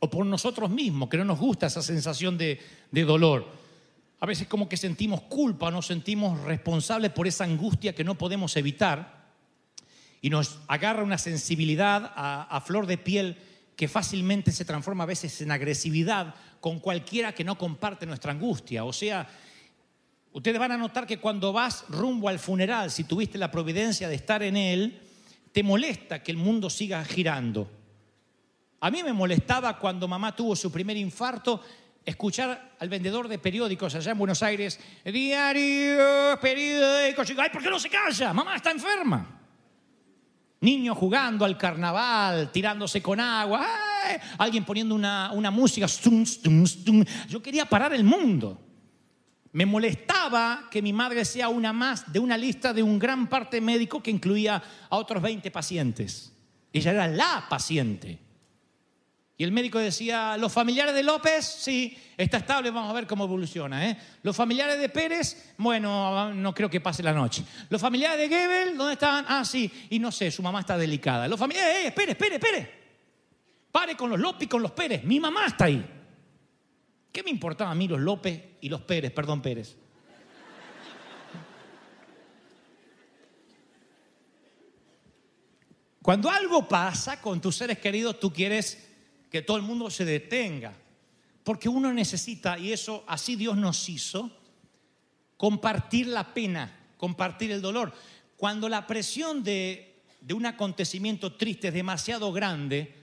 o 0.00 0.08
por 0.08 0.24
nosotros 0.24 0.70
mismos, 0.70 1.10
que 1.10 1.18
no 1.18 1.26
nos 1.26 1.38
gusta 1.38 1.66
esa 1.66 1.82
sensación 1.82 2.38
de, 2.38 2.58
de 2.90 3.04
dolor. 3.04 3.65
A 4.18 4.26
veces 4.26 4.48
como 4.48 4.68
que 4.68 4.76
sentimos 4.76 5.22
culpa, 5.22 5.70
nos 5.70 5.86
sentimos 5.86 6.40
responsables 6.42 7.12
por 7.12 7.26
esa 7.26 7.44
angustia 7.44 7.94
que 7.94 8.04
no 8.04 8.16
podemos 8.16 8.56
evitar 8.56 9.26
y 10.22 10.30
nos 10.30 10.58
agarra 10.68 11.02
una 11.02 11.18
sensibilidad 11.18 12.12
a, 12.16 12.60
flor 12.60 12.86
de 12.86 12.96
piel 12.98 13.36
que 13.76 13.88
fácilmente 13.88 14.52
se 14.52 14.64
transforma 14.64 15.04
a 15.04 15.06
veces 15.06 15.40
en 15.42 15.50
agresividad 15.50 16.34
con 16.60 16.80
cualquiera 16.80 17.34
que 17.34 17.44
no 17.44 17.58
comparte 17.58 18.06
nuestra 18.06 18.32
angustia. 18.32 18.84
O 18.84 18.92
sea, 18.92 19.28
ustedes 20.32 20.58
van 20.58 20.72
a 20.72 20.78
notar 20.78 21.06
que 21.06 21.18
cuando 21.18 21.52
vas 21.52 21.84
rumbo 21.90 22.30
al 22.30 22.38
funeral, 22.38 22.90
si 22.90 23.04
tuviste 23.04 23.36
la 23.36 23.50
providencia 23.50 24.08
de 24.08 24.14
estar 24.14 24.42
en 24.42 24.56
él, 24.56 25.02
te 25.52 25.62
molesta 25.62 26.22
que 26.22 26.32
el 26.32 26.38
mundo 26.38 26.70
siga 26.70 27.04
girando. 27.04 27.70
A 28.80 28.90
mí 28.90 29.02
me 29.02 29.12
molestaba 29.12 29.78
cuando 29.78 30.08
mamá 30.08 30.34
tuvo 30.34 30.56
su 30.56 30.72
primer 30.72 30.96
infarto 30.96 31.62
escuchar 32.06 32.76
al 32.78 32.88
vendedor 32.88 33.26
de 33.26 33.38
periódicos 33.38 33.94
allá 33.96 34.12
en 34.12 34.18
Buenos 34.18 34.42
Aires, 34.42 34.78
diario, 35.04 36.38
periódicos, 36.40 37.32
ay, 37.36 37.50
¿por 37.50 37.62
qué 37.62 37.68
no 37.68 37.80
se 37.80 37.90
calla? 37.90 38.32
Mamá 38.32 38.54
está 38.54 38.70
enferma. 38.70 39.40
Niños 40.60 40.96
jugando 40.96 41.44
al 41.44 41.58
carnaval, 41.58 42.50
tirándose 42.52 43.02
con 43.02 43.20
agua, 43.20 43.66
alguien 44.38 44.64
poniendo 44.64 44.94
una, 44.94 45.50
música. 45.50 45.86
Yo 47.28 47.42
quería 47.42 47.66
parar 47.66 47.92
el 47.92 48.04
mundo. 48.04 48.62
Me 49.52 49.66
molestaba 49.66 50.68
que 50.70 50.82
mi 50.82 50.92
madre 50.92 51.24
sea 51.24 51.48
una 51.48 51.72
más 51.72 52.10
de 52.12 52.18
una 52.18 52.36
lista 52.36 52.72
de 52.72 52.82
un 52.82 52.98
gran 52.98 53.26
parte 53.28 53.60
médico 53.60 54.02
que 54.02 54.10
incluía 54.10 54.62
a 54.88 54.96
otros 54.96 55.22
20 55.22 55.50
pacientes. 55.50 56.32
Ella 56.72 56.92
era 56.92 57.08
la 57.08 57.46
paciente. 57.48 58.25
Y 59.38 59.44
el 59.44 59.52
médico 59.52 59.78
decía, 59.78 60.38
los 60.38 60.50
familiares 60.50 60.94
de 60.94 61.02
López, 61.02 61.44
sí, 61.44 61.96
está 62.16 62.38
estable, 62.38 62.70
vamos 62.70 62.90
a 62.90 62.94
ver 62.94 63.06
cómo 63.06 63.24
evoluciona. 63.24 63.90
¿eh? 63.90 63.98
Los 64.22 64.34
familiares 64.34 64.80
de 64.80 64.88
Pérez, 64.88 65.54
bueno, 65.58 66.32
no 66.32 66.54
creo 66.54 66.70
que 66.70 66.80
pase 66.80 67.02
la 67.02 67.12
noche. 67.12 67.44
Los 67.68 67.80
familiares 67.80 68.18
de 68.18 68.34
Gebel, 68.34 68.78
¿dónde 68.78 68.94
están? 68.94 69.26
Ah, 69.28 69.44
sí, 69.44 69.70
y 69.90 69.98
no 69.98 70.10
sé, 70.10 70.30
su 70.30 70.42
mamá 70.42 70.60
está 70.60 70.78
delicada. 70.78 71.28
Los 71.28 71.38
familiares, 71.38 71.76
eh, 71.76 71.86
espere, 71.88 72.12
espere, 72.12 72.36
espere. 72.36 72.86
Pare 73.70 73.94
con 73.94 74.08
los 74.08 74.18
López 74.18 74.44
y 74.44 74.48
con 74.48 74.62
los 74.62 74.70
Pérez, 74.70 75.04
mi 75.04 75.20
mamá 75.20 75.46
está 75.46 75.66
ahí. 75.66 75.84
¿Qué 77.12 77.22
me 77.22 77.30
importaba 77.30 77.70
a 77.70 77.74
mí 77.74 77.86
los 77.88 78.00
López 78.00 78.42
y 78.62 78.70
los 78.70 78.80
Pérez, 78.80 79.12
perdón, 79.12 79.42
Pérez? 79.42 79.76
Cuando 86.00 86.30
algo 86.30 86.66
pasa 86.66 87.20
con 87.20 87.40
tus 87.40 87.56
seres 87.56 87.78
queridos, 87.78 88.18
tú 88.20 88.32
quieres 88.32 88.85
que 89.30 89.42
todo 89.42 89.56
el 89.56 89.62
mundo 89.62 89.90
se 89.90 90.04
detenga, 90.04 90.72
porque 91.42 91.68
uno 91.68 91.92
necesita, 91.92 92.58
y 92.58 92.72
eso 92.72 93.04
así 93.06 93.36
Dios 93.36 93.56
nos 93.56 93.88
hizo, 93.88 94.30
compartir 95.36 96.08
la 96.08 96.34
pena, 96.34 96.76
compartir 96.96 97.50
el 97.50 97.62
dolor. 97.62 97.92
Cuando 98.36 98.68
la 98.68 98.86
presión 98.86 99.42
de, 99.42 100.02
de 100.20 100.34
un 100.34 100.46
acontecimiento 100.46 101.34
triste 101.34 101.68
es 101.68 101.74
demasiado 101.74 102.32
grande, 102.32 102.94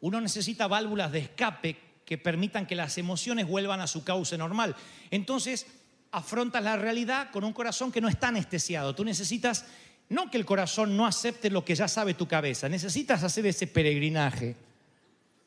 uno 0.00 0.20
necesita 0.20 0.66
válvulas 0.66 1.12
de 1.12 1.20
escape 1.20 1.76
que 2.04 2.18
permitan 2.18 2.66
que 2.66 2.74
las 2.74 2.98
emociones 2.98 3.46
vuelvan 3.46 3.80
a 3.80 3.86
su 3.86 4.02
cauce 4.02 4.36
normal. 4.36 4.74
Entonces, 5.10 5.66
afrontas 6.12 6.62
la 6.62 6.76
realidad 6.76 7.30
con 7.30 7.44
un 7.44 7.52
corazón 7.52 7.92
que 7.92 8.00
no 8.00 8.08
está 8.08 8.28
anestesiado. 8.28 8.94
Tú 8.94 9.04
necesitas, 9.04 9.66
no 10.08 10.30
que 10.30 10.38
el 10.38 10.44
corazón 10.44 10.96
no 10.96 11.06
acepte 11.06 11.50
lo 11.50 11.64
que 11.64 11.74
ya 11.74 11.88
sabe 11.88 12.14
tu 12.14 12.26
cabeza, 12.26 12.68
necesitas 12.68 13.22
hacer 13.22 13.46
ese 13.46 13.66
peregrinaje 13.66 14.56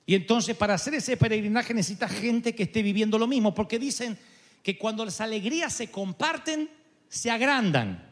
y 0.06 0.16
entonces 0.16 0.56
para 0.56 0.74
hacer 0.74 0.96
ese 0.96 1.16
peregrinaje 1.18 1.74
necesita 1.74 2.10
gente 2.10 2.54
que 2.54 2.64
esté 2.64 2.82
viviendo 2.82 3.18
lo 3.18 3.28
mismo, 3.28 3.54
porque 3.54 3.80
dicen 3.80 4.18
que 4.62 4.78
cuando 4.78 5.06
las 5.06 5.22
alegrías 5.22 5.74
se 5.74 5.90
comparten, 5.92 6.70
se 7.08 7.32
agrandan. 7.32 8.12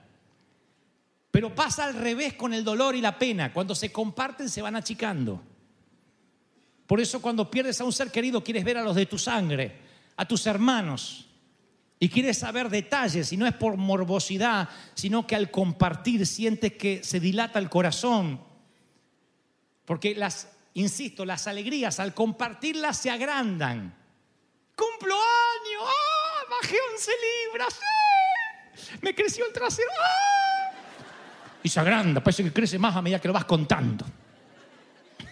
Pero 1.31 1.53
pasa 1.55 1.85
al 1.85 1.93
revés 1.93 2.33
con 2.33 2.53
el 2.53 2.63
dolor 2.63 2.95
y 2.95 3.01
la 3.01 3.17
pena. 3.17 3.53
Cuando 3.53 3.73
se 3.73 3.91
comparten, 3.91 4.49
se 4.49 4.61
van 4.61 4.75
achicando. 4.75 5.41
Por 6.85 6.99
eso 6.99 7.21
cuando 7.21 7.49
pierdes 7.49 7.79
a 7.79 7.85
un 7.85 7.93
ser 7.93 8.11
querido, 8.11 8.43
quieres 8.43 8.65
ver 8.65 8.77
a 8.77 8.83
los 8.83 8.95
de 8.95 9.05
tu 9.05 9.17
sangre, 9.17 9.77
a 10.17 10.25
tus 10.25 10.45
hermanos. 10.45 11.27
Y 11.99 12.09
quieres 12.09 12.39
saber 12.39 12.69
detalles, 12.69 13.31
y 13.31 13.37
no 13.37 13.47
es 13.47 13.53
por 13.53 13.77
morbosidad, 13.77 14.67
sino 14.93 15.25
que 15.25 15.35
al 15.35 15.51
compartir 15.51 16.25
sientes 16.25 16.73
que 16.73 17.03
se 17.03 17.19
dilata 17.19 17.59
el 17.59 17.69
corazón. 17.69 18.41
Porque 19.85 20.15
las 20.15 20.49
insisto, 20.73 21.25
las 21.25 21.47
alegrías 21.47 21.99
al 21.99 22.13
compartirlas 22.13 22.97
se 22.97 23.09
agrandan. 23.09 23.95
¡Cumplo 24.75 25.15
año! 25.15 25.85
¡Ah! 25.85 26.45
Bajé 26.49 26.75
11 26.93 27.11
libras. 27.45 27.79
Me 29.01 29.13
creció 29.15 29.45
el 29.45 29.53
trasero. 29.53 29.89
¡Ah! 29.99 30.71
Y 31.63 31.69
se 31.69 31.79
agranda, 31.79 32.23
parece 32.23 32.43
que 32.43 32.51
crece 32.51 32.79
más 32.79 32.95
a 32.95 33.01
medida 33.01 33.19
que 33.19 33.27
lo 33.27 33.33
vas 33.33 33.45
contando. 33.45 34.05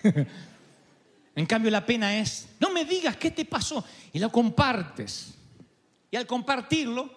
en 1.35 1.45
cambio, 1.45 1.71
la 1.71 1.85
pena 1.85 2.15
es, 2.17 2.49
no 2.59 2.69
me 2.69 2.85
digas 2.85 3.17
qué 3.17 3.31
te 3.31 3.45
pasó. 3.45 3.83
Y 4.13 4.19
lo 4.19 4.31
compartes. 4.31 5.33
Y 6.11 6.15
al 6.15 6.27
compartirlo, 6.27 7.09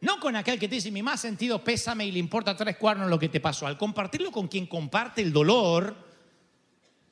no 0.00 0.20
con 0.20 0.36
aquel 0.36 0.58
que 0.58 0.68
te 0.68 0.76
dice, 0.76 0.90
mi 0.90 1.02
más 1.02 1.20
sentido 1.20 1.64
pésame 1.64 2.06
y 2.06 2.12
le 2.12 2.18
importa 2.18 2.56
tres 2.56 2.76
cuernos 2.76 3.08
lo 3.08 3.18
que 3.18 3.28
te 3.28 3.40
pasó. 3.40 3.66
Al 3.66 3.78
compartirlo 3.78 4.30
con 4.30 4.48
quien 4.48 4.66
comparte 4.66 5.22
el 5.22 5.32
dolor, 5.32 6.07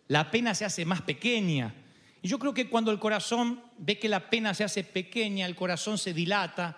la 0.08 0.30
pena 0.30 0.54
se 0.54 0.64
hace 0.64 0.84
más 0.84 1.02
pequeña. 1.02 1.74
Y 2.22 2.28
yo 2.28 2.38
creo 2.38 2.54
que 2.54 2.68
cuando 2.68 2.90
el 2.90 2.98
corazón 2.98 3.62
ve 3.78 3.98
que 3.98 4.08
la 4.08 4.30
pena 4.30 4.54
se 4.54 4.64
hace 4.64 4.84
pequeña, 4.84 5.46
el 5.46 5.56
corazón 5.56 5.98
se 5.98 6.12
dilata 6.12 6.76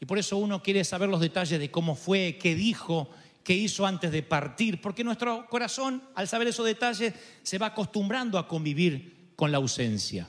y 0.00 0.06
por 0.06 0.18
eso 0.18 0.36
uno 0.36 0.62
quiere 0.62 0.84
saber 0.84 1.08
los 1.08 1.20
detalles 1.20 1.58
de 1.58 1.70
cómo 1.70 1.94
fue, 1.94 2.38
qué 2.40 2.54
dijo, 2.54 3.10
que 3.42 3.54
hizo 3.54 3.86
antes 3.86 4.12
de 4.12 4.22
partir, 4.22 4.80
porque 4.80 5.02
nuestro 5.02 5.46
corazón, 5.48 6.02
al 6.14 6.28
saber 6.28 6.48
esos 6.48 6.66
detalles, 6.66 7.14
se 7.42 7.58
va 7.58 7.68
acostumbrando 7.68 8.38
a 8.38 8.46
convivir 8.46 9.32
con 9.34 9.50
la 9.50 9.58
ausencia. 9.58 10.28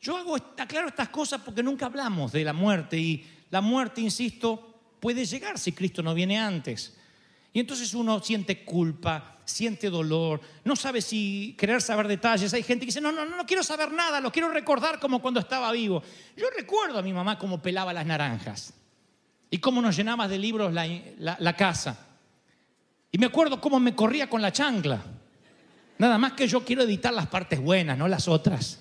Yo 0.00 0.16
hago, 0.16 0.34
aclaro 0.34 0.88
estas 0.88 1.10
cosas 1.10 1.40
porque 1.42 1.62
nunca 1.62 1.86
hablamos 1.86 2.32
de 2.32 2.44
la 2.44 2.52
muerte 2.52 2.98
y 2.98 3.26
la 3.50 3.60
muerte, 3.60 4.00
insisto, 4.00 4.80
puede 4.98 5.24
llegar 5.24 5.58
si 5.58 5.72
Cristo 5.72 6.02
no 6.02 6.14
viene 6.14 6.38
antes. 6.38 6.96
Y 7.52 7.60
entonces 7.60 7.92
uno 7.94 8.20
siente 8.20 8.64
culpa, 8.64 9.38
siente 9.44 9.90
dolor, 9.90 10.40
no 10.64 10.76
sabe 10.76 11.02
si 11.02 11.54
querer 11.58 11.82
saber 11.82 12.06
detalles. 12.06 12.54
Hay 12.54 12.62
gente 12.62 12.84
que 12.84 12.90
dice, 12.90 13.00
no, 13.00 13.10
no, 13.10 13.24
no, 13.24 13.36
no 13.36 13.46
quiero 13.46 13.62
saber 13.62 13.92
nada, 13.92 14.20
lo 14.20 14.30
quiero 14.30 14.50
recordar 14.50 15.00
como 15.00 15.20
cuando 15.20 15.40
estaba 15.40 15.72
vivo. 15.72 16.02
Yo 16.36 16.46
recuerdo 16.56 16.98
a 16.98 17.02
mi 17.02 17.12
mamá 17.12 17.38
cómo 17.38 17.60
pelaba 17.60 17.92
las 17.92 18.06
naranjas 18.06 18.72
y 19.50 19.58
cómo 19.58 19.82
nos 19.82 19.96
llenaba 19.96 20.28
de 20.28 20.38
libros 20.38 20.72
la, 20.72 20.86
la 21.38 21.56
casa. 21.56 22.06
Y 23.10 23.18
me 23.18 23.26
acuerdo 23.26 23.60
cómo 23.60 23.80
me 23.80 23.94
corría 23.94 24.30
con 24.30 24.40
la 24.40 24.52
chancla. 24.52 25.02
Nada 25.98 26.16
más 26.16 26.32
que 26.32 26.46
yo 26.46 26.64
quiero 26.64 26.82
editar 26.82 27.12
las 27.12 27.26
partes 27.26 27.60
buenas, 27.60 27.98
no 27.98 28.06
las 28.06 28.28
otras. 28.28 28.80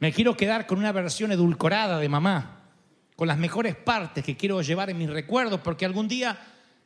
Me 0.00 0.12
quiero 0.12 0.36
quedar 0.36 0.66
con 0.66 0.78
una 0.78 0.90
versión 0.90 1.30
edulcorada 1.30 2.00
de 2.00 2.08
mamá, 2.08 2.64
con 3.14 3.28
las 3.28 3.38
mejores 3.38 3.76
partes 3.76 4.24
que 4.24 4.36
quiero 4.36 4.60
llevar 4.60 4.90
en 4.90 4.98
mis 4.98 5.08
recuerdos, 5.08 5.60
porque 5.60 5.86
algún 5.86 6.08
día 6.08 6.36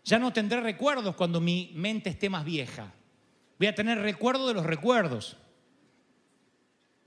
ya 0.06 0.20
no 0.20 0.32
tendré 0.32 0.60
recuerdos 0.60 1.16
cuando 1.16 1.40
mi 1.40 1.72
mente 1.74 2.10
esté 2.10 2.30
más 2.30 2.44
vieja. 2.44 2.92
Voy 3.58 3.66
a 3.66 3.74
tener 3.74 3.98
recuerdo 3.98 4.46
de 4.46 4.54
los 4.54 4.64
recuerdos. 4.64 5.36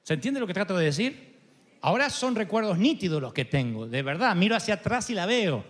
¿Se 0.03 0.15
entiende 0.15 0.41
lo 0.41 0.45
que 0.45 0.53
trato 0.53 0.77
de 0.77 0.85
decir? 0.85 1.37
Ahora 1.79 2.09
son 2.09 2.35
recuerdos 2.35 2.77
nítidos 2.77 3.21
los 3.21 3.33
que 3.33 3.45
tengo, 3.45 3.87
de 3.87 4.03
verdad. 4.03 4.35
Miro 4.35 4.53
hacia 4.53 4.73
atrás 4.73 5.09
y 5.09 5.13
la 5.13 5.25
veo. 5.25 5.63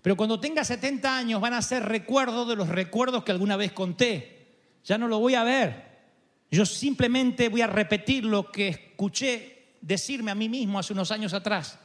Pero 0.00 0.16
cuando 0.16 0.40
tenga 0.40 0.64
70 0.64 1.18
años 1.18 1.38
van 1.38 1.52
a 1.52 1.60
ser 1.60 1.84
recuerdos 1.84 2.48
de 2.48 2.56
los 2.56 2.68
recuerdos 2.68 3.24
que 3.24 3.32
alguna 3.32 3.56
vez 3.56 3.72
conté. 3.72 4.56
Ya 4.82 4.96
no 4.96 5.06
lo 5.06 5.18
voy 5.18 5.34
a 5.34 5.44
ver. 5.44 5.90
Yo 6.50 6.64
simplemente 6.64 7.50
voy 7.50 7.60
a 7.60 7.66
repetir 7.66 8.24
lo 8.24 8.50
que 8.50 8.68
escuché 8.68 9.74
decirme 9.82 10.30
a 10.30 10.34
mí 10.34 10.48
mismo 10.48 10.78
hace 10.78 10.94
unos 10.94 11.10
años 11.10 11.34
atrás. 11.34 11.78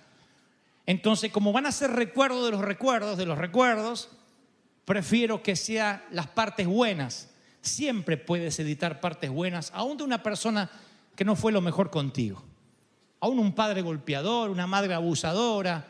Entonces, 0.85 1.33
como 1.33 1.51
van 1.51 1.65
a 1.65 1.73
ser 1.73 1.91
recuerdos 1.91 2.45
de 2.45 2.51
los 2.51 2.61
recuerdos, 2.61 3.17
de 3.17 3.25
los 3.25 3.37
recuerdos, 3.37 4.09
prefiero 4.85 5.41
que 5.41 5.55
sean 5.55 6.01
las 6.11 6.27
partes 6.27 6.67
buenas. 6.67 7.29
Siempre 7.61 8.17
puedes 8.17 8.59
editar 8.59 9.01
partes 9.01 9.29
buenas, 9.29 9.71
aún 9.73 9.97
de 9.97 10.03
una 10.03 10.21
persona 10.23 10.69
que 11.15 11.25
no 11.25 11.35
fue 11.35 11.51
lo 11.51 11.61
mejor 11.61 11.89
contigo. 11.89 12.43
Aún 13.19 13.39
un 13.39 13.53
padre 13.53 13.81
golpeador, 13.81 14.51
una 14.51 14.67
madre 14.67 14.93
abusadora, 14.93 15.85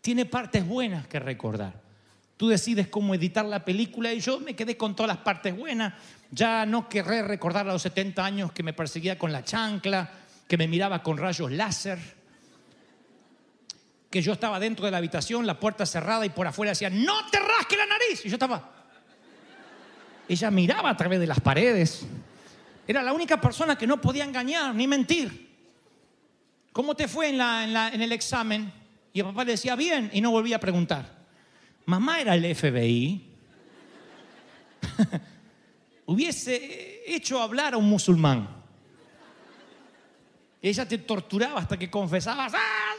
tiene 0.00 0.24
partes 0.24 0.66
buenas 0.66 1.06
que 1.06 1.20
recordar. 1.20 1.82
Tú 2.38 2.48
decides 2.48 2.86
cómo 2.86 3.14
editar 3.14 3.44
la 3.44 3.64
película 3.64 4.12
y 4.12 4.20
yo 4.20 4.40
me 4.40 4.54
quedé 4.54 4.76
con 4.76 4.94
todas 4.94 5.08
las 5.08 5.18
partes 5.18 5.56
buenas. 5.56 5.94
Ya 6.30 6.64
no 6.64 6.88
querré 6.88 7.22
recordar 7.22 7.68
a 7.68 7.72
los 7.72 7.82
70 7.82 8.24
años 8.24 8.52
que 8.52 8.62
me 8.62 8.72
perseguía 8.72 9.18
con 9.18 9.32
la 9.32 9.44
chancla, 9.44 10.10
que 10.46 10.56
me 10.56 10.68
miraba 10.68 11.02
con 11.02 11.18
rayos 11.18 11.50
láser, 11.50 11.98
que 14.10 14.22
yo 14.22 14.32
estaba 14.32 14.58
dentro 14.58 14.86
de 14.86 14.90
la 14.90 14.98
habitación, 14.98 15.46
la 15.46 15.60
puerta 15.60 15.84
cerrada 15.84 16.24
y 16.24 16.30
por 16.30 16.46
afuera 16.46 16.72
decía, 16.72 16.88
no 16.90 17.26
te 17.30 17.38
rasque 17.38 17.76
la 17.76 17.86
nariz. 17.86 18.24
Y 18.24 18.28
yo 18.28 18.36
estaba... 18.36 18.74
Ella 20.28 20.50
miraba 20.50 20.90
a 20.90 20.96
través 20.96 21.20
de 21.20 21.26
las 21.26 21.40
paredes. 21.40 22.06
Era 22.86 23.02
la 23.02 23.12
única 23.12 23.40
persona 23.40 23.76
que 23.76 23.86
no 23.86 24.00
podía 24.00 24.24
engañar 24.24 24.74
ni 24.74 24.86
mentir. 24.86 25.48
¿Cómo 26.72 26.94
te 26.94 27.08
fue 27.08 27.30
en, 27.30 27.40
el 28.00 28.12
examen? 28.12 28.72
Y 29.12 29.20
el 29.20 29.26
papá 29.26 29.44
le 29.44 29.52
decía, 29.52 29.74
bien, 29.74 30.10
y 30.12 30.20
no 30.20 30.30
volvía 30.30 30.56
a 30.56 30.60
preguntar. 30.60 31.18
Mamá 31.86 32.20
era 32.20 32.34
el 32.34 32.54
FBI. 32.54 33.26
Hubiese 36.06 37.02
hecho 37.06 37.40
hablar 37.42 37.74
a 37.74 37.78
un 37.78 37.88
musulmán. 37.88 38.48
Ella 40.60 40.86
te 40.86 40.98
torturaba 40.98 41.60
hasta 41.60 41.78
que 41.78 41.90
confesabas, 41.90 42.52
¡Ah, 42.54 42.94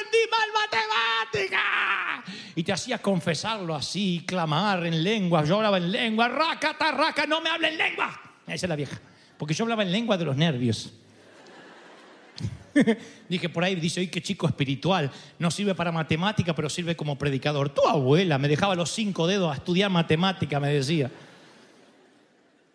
rendí 0.00 0.18
mal 0.30 0.48
matemática! 0.52 2.24
Y 2.54 2.62
te 2.62 2.72
hacía 2.72 2.98
confesarlo 2.98 3.74
así, 3.74 4.24
clamar 4.26 4.86
en 4.86 5.02
lengua. 5.02 5.44
Yo 5.44 5.56
hablaba 5.56 5.78
en 5.78 5.90
lengua, 5.90 6.28
raca, 6.28 6.76
tarraca, 6.76 7.26
no 7.26 7.40
me 7.40 7.50
hable 7.50 7.68
en 7.68 7.78
lengua. 7.78 8.20
Esa 8.46 8.66
es 8.66 8.68
la 8.68 8.76
vieja. 8.76 9.00
Porque 9.38 9.54
yo 9.54 9.64
hablaba 9.64 9.82
en 9.82 9.92
lengua 9.92 10.16
de 10.18 10.24
los 10.24 10.36
nervios. 10.36 10.92
Dije 13.28 13.48
por 13.48 13.64
ahí, 13.64 13.74
dice, 13.76 14.00
oye, 14.00 14.10
qué 14.10 14.22
chico 14.22 14.46
espiritual. 14.46 15.10
No 15.38 15.50
sirve 15.50 15.74
para 15.74 15.92
matemática, 15.92 16.54
pero 16.54 16.68
sirve 16.68 16.96
como 16.96 17.16
predicador. 17.16 17.70
Tu 17.70 17.86
abuela 17.86 18.38
me 18.38 18.48
dejaba 18.48 18.74
los 18.74 18.90
cinco 18.90 19.26
dedos 19.26 19.52
a 19.52 19.56
estudiar 19.56 19.90
matemática, 19.90 20.60
me 20.60 20.72
decía. 20.72 21.10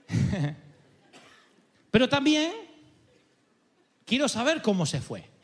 pero 1.91 2.09
también 2.09 2.51
quiero 4.05 4.27
saber 4.27 4.61
cómo 4.61 4.85
se 4.85 5.01
fue. 5.01 5.34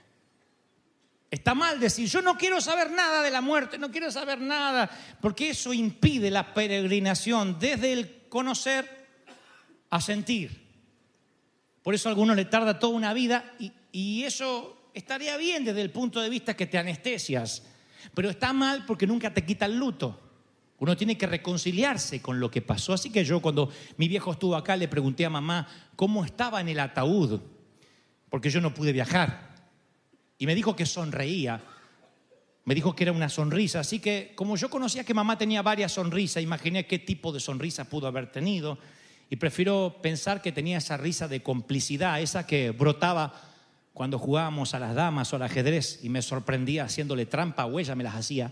Está 1.32 1.56
mal 1.56 1.80
decir, 1.80 2.10
yo 2.10 2.22
no 2.22 2.38
quiero 2.38 2.60
saber 2.60 2.92
nada 2.92 3.24
de 3.24 3.32
la 3.32 3.40
muerte, 3.40 3.78
no 3.78 3.90
quiero 3.90 4.12
saber 4.12 4.42
nada, 4.42 4.92
porque 5.22 5.52
eso 5.52 5.74
impide 5.74 6.30
la 6.30 6.54
peregrinación 6.54 7.58
desde 7.58 7.94
el 7.94 8.24
conocer 8.28 9.08
a 9.90 10.02
sentir. 10.02 10.62
Por 11.82 11.96
eso 11.96 12.10
a 12.10 12.12
algunos 12.12 12.36
le 12.36 12.44
tarda 12.44 12.80
toda 12.80 12.98
una 12.98 13.14
vida 13.14 13.54
y, 13.60 13.72
y 13.94 14.24
eso 14.24 14.90
estaría 14.94 15.38
bien 15.38 15.64
desde 15.64 15.82
el 15.82 15.90
punto 15.90 16.20
de 16.20 16.30
vista 16.30 16.54
que 16.54 16.68
te 16.68 16.78
anestesias, 16.78 17.64
pero 18.14 18.30
está 18.30 18.52
mal 18.52 18.86
porque 18.86 19.08
nunca 19.08 19.34
te 19.34 19.46
quita 19.46 19.66
el 19.66 19.78
luto. 19.78 20.20
Uno 20.80 20.98
tiene 20.98 21.18
que 21.18 21.28
reconciliarse 21.28 22.22
con 22.22 22.42
lo 22.42 22.52
que 22.52 22.62
pasó. 22.62 22.94
Así 22.94 23.10
que 23.10 23.24
yo 23.24 23.40
cuando 23.40 23.72
mi 23.96 24.10
viejo 24.10 24.32
estuvo 24.32 24.56
acá 24.56 24.76
le 24.76 24.90
pregunté 24.90 25.26
a 25.26 25.30
mamá 25.30 25.68
cómo 25.96 26.26
estaba 26.26 26.60
en 26.60 26.68
el 26.68 26.80
ataúd, 26.80 27.40
porque 28.30 28.50
yo 28.50 28.60
no 28.60 28.74
pude 28.74 28.92
viajar. 28.92 29.51
Y 30.42 30.48
me 30.48 30.56
dijo 30.56 30.76
que 30.76 30.88
sonreía. 30.88 31.62
Me 32.66 32.74
dijo 32.74 32.96
que 32.96 33.04
era 33.04 33.12
una 33.12 33.30
sonrisa. 33.30 33.82
Así 33.82 34.00
que 34.00 34.34
como 34.34 34.58
yo 34.58 34.72
conocía 34.72 35.04
que 35.04 35.14
mamá 35.14 35.38
tenía 35.38 35.62
varias 35.62 35.92
sonrisas, 35.92 36.42
imaginé 36.42 36.88
qué 36.88 36.98
tipo 36.98 37.32
de 37.32 37.40
sonrisa 37.40 37.88
pudo 37.88 38.08
haber 38.08 38.32
tenido. 38.32 38.80
Y 39.30 39.36
prefiero 39.36 40.00
pensar 40.02 40.42
que 40.42 40.52
tenía 40.52 40.80
esa 40.80 40.98
risa 40.98 41.28
de 41.28 41.44
complicidad, 41.44 42.20
esa 42.22 42.48
que 42.48 42.72
brotaba 42.72 43.40
cuando 43.94 44.18
jugábamos 44.18 44.74
a 44.74 44.80
las 44.80 44.96
damas 44.96 45.32
o 45.32 45.36
al 45.36 45.44
ajedrez 45.44 46.00
y 46.02 46.10
me 46.10 46.24
sorprendía 46.24 46.86
haciéndole 46.86 47.28
trampa 47.28 47.68
o 47.68 47.80
ella 47.80 47.94
me 47.94 48.04
las 48.04 48.16
hacía. 48.16 48.52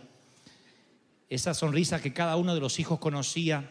Esa 1.27 1.55
sonrisa 1.55 2.03
que 2.03 2.13
cada 2.13 2.35
uno 2.35 2.53
de 2.53 2.61
los 2.61 2.79
hijos 2.79 2.99
conocía 2.99 3.67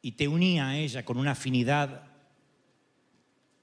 y 0.00 0.12
te 0.12 0.26
unía 0.26 0.68
a 0.68 0.78
ella 0.78 1.04
con 1.04 1.18
una 1.18 1.32
afinidad 1.32 2.13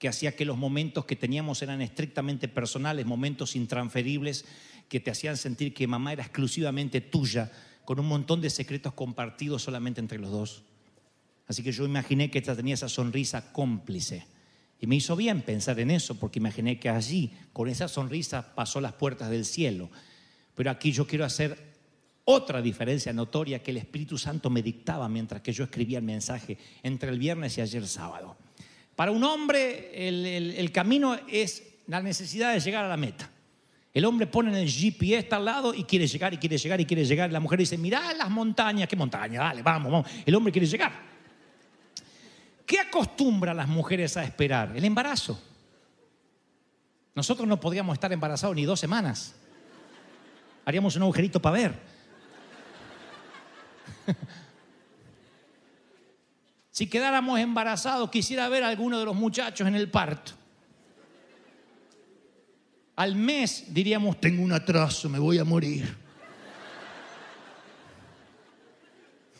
que 0.01 0.07
hacía 0.07 0.35
que 0.35 0.45
los 0.45 0.57
momentos 0.57 1.05
que 1.05 1.15
teníamos 1.15 1.61
eran 1.61 1.79
estrictamente 1.79 2.47
personales, 2.47 3.05
momentos 3.05 3.55
intransferibles 3.55 4.45
que 4.89 4.99
te 4.99 5.11
hacían 5.11 5.37
sentir 5.37 5.75
que 5.75 5.85
mamá 5.85 6.11
era 6.11 6.23
exclusivamente 6.23 7.01
tuya, 7.01 7.51
con 7.85 7.99
un 7.99 8.07
montón 8.07 8.41
de 8.41 8.49
secretos 8.49 8.93
compartidos 8.93 9.61
solamente 9.61 10.01
entre 10.01 10.17
los 10.17 10.31
dos. 10.31 10.63
Así 11.45 11.61
que 11.61 11.71
yo 11.71 11.85
imaginé 11.85 12.31
que 12.31 12.39
ella 12.39 12.55
tenía 12.55 12.73
esa 12.73 12.89
sonrisa 12.89 13.53
cómplice 13.53 14.25
y 14.79 14.87
me 14.87 14.95
hizo 14.95 15.15
bien 15.15 15.43
pensar 15.43 15.79
en 15.79 15.91
eso, 15.91 16.15
porque 16.15 16.39
imaginé 16.39 16.79
que 16.79 16.89
allí, 16.89 17.31
con 17.53 17.69
esa 17.69 17.87
sonrisa, 17.87 18.55
pasó 18.55 18.81
las 18.81 18.93
puertas 18.93 19.29
del 19.29 19.45
cielo. 19.45 19.91
Pero 20.55 20.71
aquí 20.71 20.91
yo 20.91 21.05
quiero 21.05 21.25
hacer 21.25 21.75
otra 22.25 22.63
diferencia 22.63 23.13
notoria 23.13 23.61
que 23.61 23.69
el 23.69 23.77
Espíritu 23.77 24.17
Santo 24.17 24.49
me 24.49 24.63
dictaba 24.63 25.07
mientras 25.07 25.41
que 25.41 25.53
yo 25.53 25.63
escribía 25.63 25.99
el 25.99 26.05
mensaje 26.05 26.57
entre 26.81 27.11
el 27.11 27.19
viernes 27.19 27.55
y 27.59 27.61
ayer 27.61 27.87
sábado. 27.87 28.35
Para 29.01 29.13
un 29.13 29.23
hombre 29.23 29.89
el, 30.07 30.71
camino 30.71 31.17
es 31.27 31.63
la 31.87 32.03
necesidad 32.03 32.53
de 32.53 32.59
llegar 32.59 32.85
a 32.85 32.87
la 32.87 32.97
meta. 32.97 33.27
El 33.91 34.05
hombre 34.05 34.27
pone 34.27 34.51
en 34.51 34.57
el 34.57 34.69
GPS 34.69 35.33
al 35.33 35.43
lado 35.43 35.73
y 35.73 35.85
quiere 35.85 36.05
llegar 36.05 36.35
y 36.35 36.37
quiere 36.37 36.55
llegar 36.55 36.79
y 36.81 36.85
quiere 36.85 37.03
llegar. 37.03 37.31
La 37.31 37.39
mujer 37.39 37.57
dice, 37.57 37.79
mirá 37.79 38.13
las 38.13 38.29
montañas, 38.29 38.87
¿qué 38.87 38.95
montaña? 38.95 39.39
Dale, 39.39 39.63
vamos, 39.63 39.91
vamos. 39.91 40.11
El 40.23 40.35
hombre 40.35 40.51
quiere 40.51 40.67
llegar. 40.67 40.91
¿Qué 42.63 42.79
acostumbra 42.79 43.53
a 43.53 43.55
las 43.55 43.67
mujeres 43.67 44.17
a 44.17 44.23
esperar? 44.23 44.71
El 44.75 44.85
embarazo. 44.85 45.41
Nosotros 47.15 47.47
no 47.47 47.59
podríamos 47.59 47.95
estar 47.95 48.13
embarazados 48.13 48.55
ni 48.55 48.65
dos 48.65 48.79
semanas. 48.79 49.33
Haríamos 50.63 50.95
un 50.95 51.01
agujerito 51.01 51.41
para 51.41 51.57
ver. 51.57 51.79
Si 56.71 56.87
quedáramos 56.87 57.39
embarazados, 57.39 58.09
quisiera 58.09 58.47
ver 58.49 58.63
a 58.63 58.69
alguno 58.69 58.97
de 58.97 59.05
los 59.05 59.15
muchachos 59.15 59.67
en 59.67 59.75
el 59.75 59.91
parto. 59.91 60.31
Al 62.95 63.15
mes 63.15 63.65
diríamos, 63.67 64.19
tengo 64.21 64.41
un 64.43 64.53
atraso, 64.53 65.09
me 65.09 65.19
voy 65.19 65.37
a 65.37 65.43
morir. 65.43 65.97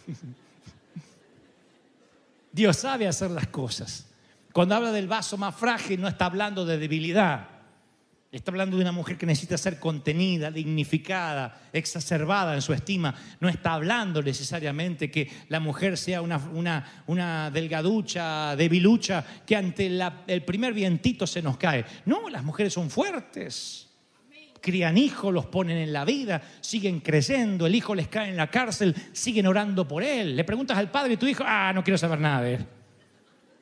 Dios 2.51 2.75
sabe 2.75 3.07
hacer 3.07 3.31
las 3.31 3.47
cosas. 3.47 4.07
Cuando 4.51 4.75
habla 4.75 4.91
del 4.91 5.07
vaso 5.07 5.37
más 5.37 5.55
frágil 5.55 6.01
no 6.01 6.09
está 6.09 6.25
hablando 6.25 6.65
de 6.65 6.77
debilidad. 6.77 7.60
Está 8.31 8.49
hablando 8.51 8.77
de 8.77 8.83
una 8.83 8.93
mujer 8.93 9.17
que 9.17 9.25
necesita 9.25 9.57
ser 9.57 9.77
contenida, 9.77 10.49
dignificada, 10.49 11.67
exacerbada 11.73 12.55
en 12.55 12.61
su 12.61 12.71
estima. 12.71 13.13
No 13.41 13.49
está 13.49 13.73
hablando 13.73 14.23
necesariamente 14.23 15.11
que 15.11 15.29
la 15.49 15.59
mujer 15.59 15.97
sea 15.97 16.21
una, 16.21 16.37
una, 16.37 17.03
una 17.07 17.51
delgaducha, 17.51 18.55
debilucha, 18.55 19.25
que 19.45 19.57
ante 19.57 19.91
el 20.27 20.43
primer 20.43 20.73
vientito 20.73 21.27
se 21.27 21.41
nos 21.41 21.57
cae. 21.57 21.83
No, 22.05 22.29
las 22.29 22.41
mujeres 22.45 22.71
son 22.71 22.89
fuertes. 22.89 23.89
Crían 24.61 24.97
hijos, 24.97 25.33
los 25.33 25.47
ponen 25.47 25.77
en 25.79 25.91
la 25.91 26.05
vida, 26.05 26.41
siguen 26.61 27.01
creciendo, 27.01 27.67
el 27.67 27.75
hijo 27.75 27.95
les 27.95 28.07
cae 28.07 28.29
en 28.29 28.37
la 28.37 28.49
cárcel, 28.49 28.95
siguen 29.11 29.45
orando 29.47 29.85
por 29.85 30.03
él. 30.03 30.37
Le 30.37 30.45
preguntas 30.45 30.77
al 30.77 30.89
padre 30.89 31.15
y 31.15 31.17
tu 31.17 31.27
hijo, 31.27 31.43
ah, 31.45 31.73
no 31.75 31.83
quiero 31.83 31.97
saber 31.97 32.19
nada 32.19 32.41
de 32.43 32.53
él. 32.53 32.65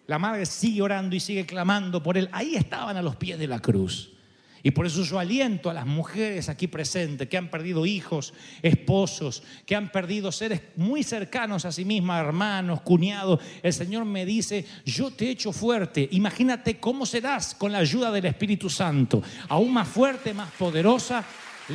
La 0.05 0.19
madre 0.19 0.45
sigue 0.45 0.84
orando 0.84 1.15
y 1.15 1.19
sigue 1.19 1.47
clamando 1.47 2.03
por 2.03 2.19
él. 2.19 2.29
Ahí 2.32 2.55
estaban 2.55 2.97
a 2.97 3.01
los 3.01 3.15
pies 3.15 3.39
de 3.39 3.47
la 3.47 3.60
cruz. 3.60 4.18
Y 4.62 4.72
por 4.72 4.86
eso 4.86 5.04
yo 5.04 5.19
aliento 5.19 5.69
a 5.69 5.74
las 5.74 5.86
mujeres 5.86 6.50
aquí 6.50 6.67
presentes 6.67 7.30
que 7.30 7.38
han 7.38 7.50
perdido 7.50 7.86
hijos, 7.86 8.34
esposos, 8.62 9.43
que 9.65 9.76
han 9.76 9.91
perdido 9.91 10.32
seres 10.32 10.62
muy 10.76 11.04
cercanos 11.04 11.65
a 11.65 11.72
sí 11.72 11.86
mismas, 11.86 12.26
hermanos, 12.26 12.82
cuñados. 12.82 13.39
El 13.63 13.74
Señor 13.74 14.06
me 14.06 14.26
dice, 14.26 14.65
yo 14.86 15.12
te 15.12 15.28
he 15.28 15.32
hecho 15.32 15.54
fuerte. 15.54 16.10
Imagínate 16.12 16.80
cómo 16.80 17.06
serás 17.06 17.56
con 17.56 17.72
la 17.72 17.78
ayuda 17.78 18.12
del 18.12 18.26
Espíritu 18.26 18.69
Santo. 18.69 19.24
Aún 19.48 19.74
más 19.74 19.88
fuerte, 19.88 20.34
más 20.34 20.52
poderosa, 20.52 21.24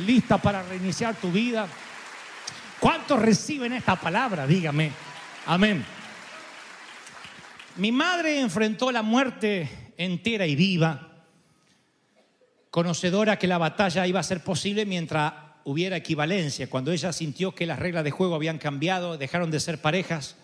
lista 0.05 0.37
para 0.37 0.61
reiniciar 0.61 1.15
tu 1.15 1.31
vida. 1.31 1.67
¿Cuántos 2.79 3.19
reciben 3.19 3.73
esta 3.73 3.95
palabra? 3.95 4.45
Dígame. 4.45 4.91
Amén. 5.47 5.83
Mi 7.77 7.91
madre 7.91 8.39
enfrentó 8.39 8.91
la 8.91 9.01
muerte 9.01 9.93
entera 9.97 10.45
y 10.45 10.55
viva 10.55 11.14
conocedora 12.75 13.39
que 13.39 13.47
la 13.47 13.57
batalla 13.57 14.05
iba 14.05 14.19
a 14.19 14.23
ser 14.23 14.43
posible 14.43 14.85
mientras 14.85 15.31
hubiera 15.63 15.95
equivalencia, 15.95 16.69
cuando 16.69 16.91
ella 16.91 17.13
sintió 17.13 17.55
que 17.55 17.65
las 17.65 17.79
reglas 17.79 18.03
de 18.03 18.11
juego 18.11 18.35
habían 18.35 18.57
cambiado, 18.57 19.17
dejaron 19.17 19.49
de 19.49 19.61
ser 19.61 19.79
parejas 19.79 20.35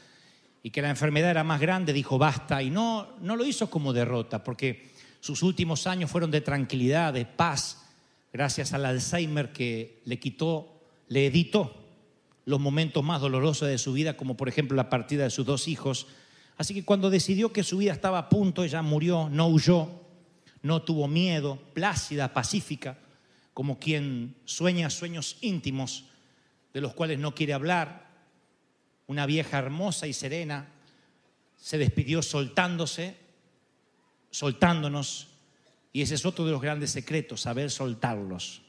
y 0.64 0.70
que 0.70 0.82
la 0.82 0.90
enfermedad 0.90 1.32
era 1.32 1.44
más 1.44 1.60
grande, 1.60 1.92
dijo 1.92 2.18
basta 2.18 2.64
y 2.64 2.70
no, 2.70 3.18
no 3.20 3.36
lo 3.36 3.44
hizo 3.44 3.70
como 3.70 3.92
derrota, 3.92 4.46
porque 4.46 4.94
sus 5.20 5.44
últimos 5.44 5.88
años 5.88 6.10
fueron 6.10 6.32
de 6.32 6.40
tranquilidad, 6.40 7.12
de 7.12 7.26
paz, 7.26 7.84
gracias 8.32 8.72
al 8.72 8.86
Alzheimer 8.86 9.52
que 9.52 10.02
le 10.06 10.18
quitó, 10.18 10.80
le 11.10 11.26
editó 11.26 11.84
los 12.46 12.62
momentos 12.62 13.04
más 13.04 13.20
dolorosos 13.20 13.68
de 13.68 13.78
su 13.78 13.92
vida, 13.92 14.16
como 14.16 14.38
por 14.38 14.48
ejemplo 14.48 14.78
la 14.78 14.90
partida 14.90 15.26
de 15.26 15.32
sus 15.32 15.46
dos 15.46 15.68
hijos. 15.68 16.08
Así 16.56 16.74
que 16.74 16.86
cuando 16.86 17.10
decidió 17.10 17.52
que 17.52 17.64
su 17.64 17.80
vida 17.80 17.92
estaba 17.92 18.20
a 18.20 18.30
punto, 18.30 18.64
ella 18.64 18.82
murió, 18.82 19.28
no 19.30 19.48
huyó, 19.48 20.01
no 20.64 20.82
tuvo 20.84 21.08
miedo, 21.08 21.60
plácida, 21.74 22.34
pacífica, 22.34 22.98
como 23.54 23.80
quien 23.80 24.36
sueña 24.46 24.90
sueños 24.90 25.38
íntimos 25.42 26.06
de 26.74 26.82
los 26.82 26.94
cuales 26.94 27.20
no 27.20 27.36
quiere 27.36 27.54
hablar. 27.54 28.10
Una 29.08 29.26
vieja 29.26 29.58
hermosa 29.58 30.08
y 30.08 30.14
serena 30.14 30.68
se 31.58 31.78
despidió 31.78 32.22
soltándose, 32.22 33.16
soltándonos, 34.30 35.28
y 35.94 36.02
ese 36.02 36.16
es 36.16 36.26
otro 36.26 36.46
de 36.46 36.52
los 36.52 36.62
grandes 36.62 36.92
secretos, 36.92 37.42
saber 37.42 37.70
soltarlos. 37.70 38.62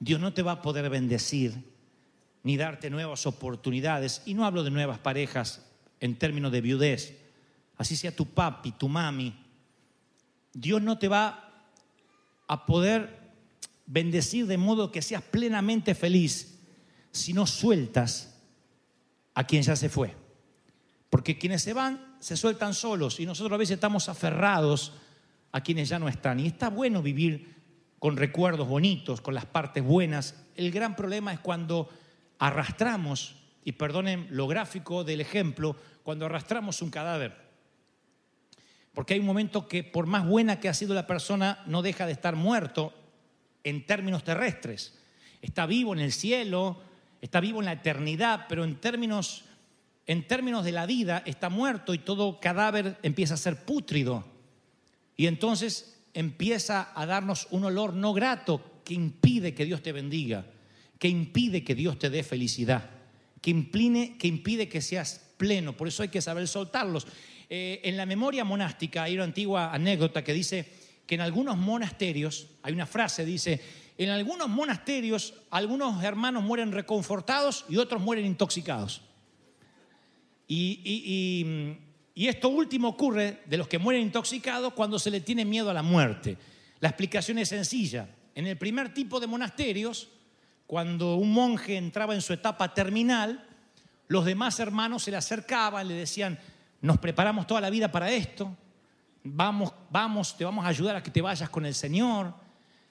Dios 0.00 0.20
no 0.20 0.32
te 0.32 0.42
va 0.42 0.52
a 0.52 0.62
poder 0.62 0.90
bendecir 0.90 1.62
ni 2.42 2.56
darte 2.56 2.90
nuevas 2.90 3.26
oportunidades, 3.26 4.22
y 4.26 4.34
no 4.34 4.44
hablo 4.44 4.64
de 4.64 4.70
nuevas 4.70 4.98
parejas 4.98 5.66
en 6.00 6.16
términos 6.16 6.50
de 6.50 6.62
viudez, 6.62 7.18
así 7.76 7.96
sea 7.96 8.16
tu 8.16 8.26
papi, 8.26 8.72
tu 8.72 8.88
mami, 8.88 9.34
Dios 10.52 10.82
no 10.82 10.98
te 10.98 11.08
va 11.08 11.52
a 12.46 12.66
poder 12.66 13.18
bendecir 13.86 14.46
de 14.46 14.58
modo 14.58 14.92
que 14.92 15.02
seas 15.02 15.22
plenamente 15.22 15.94
feliz 15.94 16.58
si 17.12 17.32
no 17.32 17.46
sueltas 17.46 18.40
a 19.34 19.44
quien 19.44 19.62
ya 19.62 19.76
se 19.76 19.88
fue. 19.88 20.14
Porque 21.08 21.38
quienes 21.38 21.62
se 21.62 21.72
van 21.72 22.16
se 22.20 22.36
sueltan 22.36 22.74
solos 22.74 23.20
y 23.20 23.26
nosotros 23.26 23.54
a 23.54 23.58
veces 23.58 23.74
estamos 23.74 24.08
aferrados 24.08 24.92
a 25.52 25.60
quienes 25.60 25.88
ya 25.88 25.98
no 25.98 26.08
están. 26.08 26.40
Y 26.40 26.46
está 26.46 26.70
bueno 26.70 27.02
vivir 27.02 27.54
con 27.98 28.16
recuerdos 28.16 28.68
bonitos, 28.68 29.20
con 29.20 29.34
las 29.34 29.46
partes 29.46 29.82
buenas. 29.84 30.34
El 30.56 30.70
gran 30.70 30.96
problema 30.96 31.32
es 31.32 31.40
cuando 31.40 31.88
arrastramos, 32.38 33.36
y 33.64 33.72
perdonen 33.72 34.26
lo 34.30 34.46
gráfico 34.46 35.04
del 35.04 35.20
ejemplo, 35.20 35.76
cuando 36.02 36.26
arrastramos 36.26 36.82
un 36.82 36.90
cadáver. 36.90 37.49
Porque 39.00 39.14
hay 39.14 39.20
un 39.20 39.24
momento 39.24 39.66
que 39.66 39.82
por 39.82 40.04
más 40.04 40.26
buena 40.26 40.60
que 40.60 40.68
ha 40.68 40.74
sido 40.74 40.92
la 40.92 41.06
persona, 41.06 41.62
no 41.64 41.80
deja 41.80 42.04
de 42.04 42.12
estar 42.12 42.36
muerto 42.36 42.92
en 43.64 43.86
términos 43.86 44.24
terrestres. 44.24 44.92
Está 45.40 45.64
vivo 45.64 45.94
en 45.94 46.00
el 46.00 46.12
cielo, 46.12 46.78
está 47.22 47.40
vivo 47.40 47.60
en 47.60 47.64
la 47.64 47.72
eternidad, 47.72 48.44
pero 48.46 48.62
en 48.62 48.76
términos, 48.76 49.44
en 50.06 50.26
términos 50.26 50.66
de 50.66 50.72
la 50.72 50.84
vida 50.84 51.22
está 51.24 51.48
muerto 51.48 51.94
y 51.94 51.98
todo 52.00 52.40
cadáver 52.40 52.98
empieza 53.02 53.32
a 53.32 53.38
ser 53.38 53.64
pútrido. 53.64 54.26
Y 55.16 55.28
entonces 55.28 55.98
empieza 56.12 56.92
a 56.94 57.06
darnos 57.06 57.48
un 57.52 57.64
olor 57.64 57.94
no 57.94 58.12
grato 58.12 58.82
que 58.84 58.92
impide 58.92 59.54
que 59.54 59.64
Dios 59.64 59.82
te 59.82 59.92
bendiga, 59.92 60.44
que 60.98 61.08
impide 61.08 61.64
que 61.64 61.74
Dios 61.74 61.98
te 61.98 62.10
dé 62.10 62.22
felicidad, 62.22 62.90
que 63.40 63.50
impide, 63.50 64.18
que 64.18 64.28
impide 64.28 64.68
que 64.68 64.82
seas 64.82 65.30
pleno. 65.38 65.74
Por 65.74 65.88
eso 65.88 66.02
hay 66.02 66.10
que 66.10 66.20
saber 66.20 66.46
soltarlos. 66.46 67.06
Eh, 67.52 67.80
en 67.82 67.96
la 67.96 68.06
memoria 68.06 68.44
monástica 68.44 69.02
hay 69.02 69.14
una 69.16 69.24
antigua 69.24 69.74
anécdota 69.74 70.22
que 70.22 70.32
dice 70.32 70.72
que 71.04 71.16
en 71.16 71.20
algunos 71.20 71.56
monasterios, 71.56 72.46
hay 72.62 72.72
una 72.72 72.86
frase, 72.86 73.24
dice, 73.24 73.60
en 73.98 74.08
algunos 74.10 74.48
monasterios 74.48 75.34
algunos 75.50 76.02
hermanos 76.04 76.44
mueren 76.44 76.70
reconfortados 76.70 77.64
y 77.68 77.76
otros 77.76 78.00
mueren 78.00 78.24
intoxicados. 78.24 79.02
Y, 80.46 81.86
y, 82.14 82.28
esto 82.28 82.48
último 82.50 82.88
ocurre 82.88 83.40
de 83.46 83.56
los 83.56 83.66
que 83.66 83.78
mueren 83.78 84.02
intoxicados 84.02 84.72
cuando 84.74 84.98
se 84.98 85.10
le 85.10 85.20
tiene 85.20 85.44
miedo 85.44 85.70
a 85.70 85.74
la 85.74 85.82
muerte. 85.82 86.36
La 86.78 86.88
explicación 86.88 87.38
es 87.38 87.48
sencilla. 87.48 88.08
En 88.34 88.46
el 88.46 88.56
primer 88.56 88.94
tipo 88.94 89.18
de 89.18 89.26
monasterios, 89.26 90.08
cuando 90.66 91.16
un 91.16 91.32
monje 91.32 91.76
entraba 91.76 92.14
en 92.14 92.20
su 92.20 92.32
etapa 92.32 92.74
terminal, 92.74 93.44
los 94.06 94.24
demás 94.24 94.60
hermanos 94.60 95.04
se 95.04 95.10
le 95.10 95.16
acercaban, 95.16 95.88
le 95.88 95.94
decían, 95.94 96.38
nos 96.80 96.98
preparamos 96.98 97.46
toda 97.46 97.60
la 97.60 97.70
vida 97.70 97.90
para 97.90 98.10
esto, 98.10 98.56
vamos, 99.22 99.72
vamos, 99.90 100.36
te 100.36 100.44
vamos 100.44 100.64
a 100.64 100.68
ayudar 100.68 100.96
a 100.96 101.02
que 101.02 101.10
te 101.10 101.20
vayas 101.20 101.48
con 101.50 101.66
el 101.66 101.74
Señor, 101.74 102.34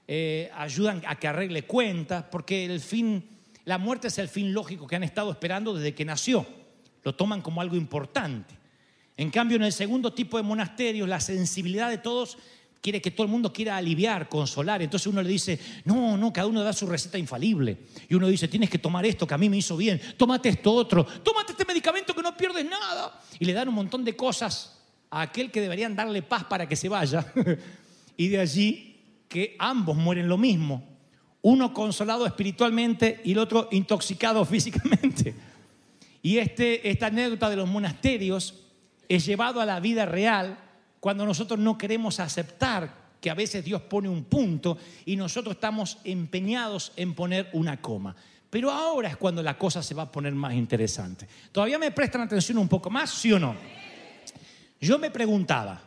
eh, 0.08 0.52
ayudan 0.56 1.02
a 1.08 1.15
que 1.15 1.28
arregle 1.28 1.63
cuentas, 1.63 2.25
porque 2.32 2.65
el 2.65 2.80
fin, 2.80 3.28
la 3.65 3.78
muerte 3.78 4.08
es 4.08 4.17
el 4.17 4.28
fin 4.28 4.54
lógico 4.54 4.88
que 4.88 4.95
han 4.95 5.04
estado 5.04 5.32
esperando 5.32 5.73
desde 5.73 5.93
que 5.93 6.06
nació, 6.06 6.45
lo 7.04 7.15
toman 7.15 7.41
como 7.41 7.62
algo 7.62 7.75
importante. 7.75 8.56
En 9.17 9.31
cambio, 9.31 9.58
en 9.58 9.63
el 9.63 9.73
segundo 9.73 10.13
tipo 10.13 10.37
de 10.37 10.44
monasterios, 10.44 11.08
la 11.08 11.19
sensibilidad 11.19 11.90
de 11.90 11.98
todos 11.98 12.37
quiere 12.82 13.02
que 13.02 13.12
todo 13.12 13.25
el 13.25 13.32
mundo 13.32 13.52
quiera 13.52 13.77
aliviar, 13.77 14.30
consolar. 14.30 14.82
Entonces 14.82 15.08
uno 15.08 15.21
le 15.21 15.30
dice, 15.30 15.60
no, 15.86 16.17
no, 16.17 16.32
cada 16.32 16.48
uno 16.48 16.63
da 16.63 16.73
su 16.73 16.88
receta 16.88 17.17
infalible. 17.17 17.77
Y 18.08 18.15
uno 18.15 18.27
dice, 18.27 18.48
tienes 18.48 18.69
que 18.69 18.80
tomar 18.80 19.06
esto 19.06 19.27
que 19.27 19.34
a 19.34 19.38
mí 19.38 19.50
me 19.50 19.58
hizo 19.58 19.75
bien, 19.77 20.02
tómate 20.17 20.50
esto 20.50 20.73
otro, 20.73 21.06
tómate 21.06 21.52
este 21.52 21.65
medicamento 21.65 22.13
que 22.13 22.21
no 22.21 22.36
pierdes 22.36 22.65
nada. 22.65 23.19
Y 23.40 23.46
le 23.46 23.54
dan 23.54 23.67
un 23.69 23.75
montón 23.75 24.04
de 24.04 24.15
cosas 24.15 24.77
a 25.10 25.21
aquel 25.21 25.52
que 25.52 25.62
deberían 25.62 25.96
darle 25.96 26.21
paz 26.21 26.46
para 26.46 26.67
que 26.67 26.75
se 26.75 26.90
vaya. 26.90 27.32
y 28.17 28.27
de 28.27 28.40
allí 28.40 28.98
que 29.27 29.56
ambos 29.60 29.96
mueren 29.96 30.27
lo 30.27 30.38
mismo. 30.38 30.84
Uno 31.42 31.73
consolado 31.73 32.25
espiritualmente 32.25 33.21
y 33.23 33.32
el 33.32 33.40
otro 33.40 33.69
intoxicado 33.71 34.44
físicamente. 34.46 35.36
Y 36.21 36.38
este, 36.38 36.90
esta 36.90 37.08
anécdota 37.08 37.50
de 37.50 37.56
los 37.56 37.69
monasterios 37.69 38.56
es 39.08 39.25
llevado 39.25 39.62
a 39.62 39.65
la 39.65 39.80
vida 39.80 40.06
real 40.06 40.69
cuando 41.00 41.25
nosotros 41.25 41.60
no 41.60 41.77
queremos 41.77 42.19
aceptar 42.19 43.10
que 43.21 43.29
a 43.29 43.33
veces 43.33 43.63
Dios 43.63 43.81
pone 43.81 44.10
un 44.10 44.23
punto 44.25 44.77
y 45.06 45.15
nosotros 45.15 45.56
estamos 45.56 45.97
empeñados 46.04 46.91
en 46.95 47.13
poner 47.13 47.50
una 47.54 47.81
coma. 47.81 48.15
Pero 48.50 48.71
ahora 48.71 49.10
es 49.10 49.17
cuando 49.17 49.43
la 49.43 49.58
cosa 49.58 49.83
se 49.83 49.93
va 49.93 50.04
a 50.04 50.12
poner 50.12 50.33
más 50.33 50.54
interesante. 50.54 51.27
¿Todavía 51.52 51.77
me 51.77 51.91
prestan 51.91 52.21
atención 52.21 52.58
un 52.58 52.67
poco 52.67 52.89
más, 52.89 53.12
sí 53.12 53.31
o 53.31 53.39
no? 53.39 53.56
Yo 54.81 54.97
me 54.97 55.12
preguntaba, 55.12 55.81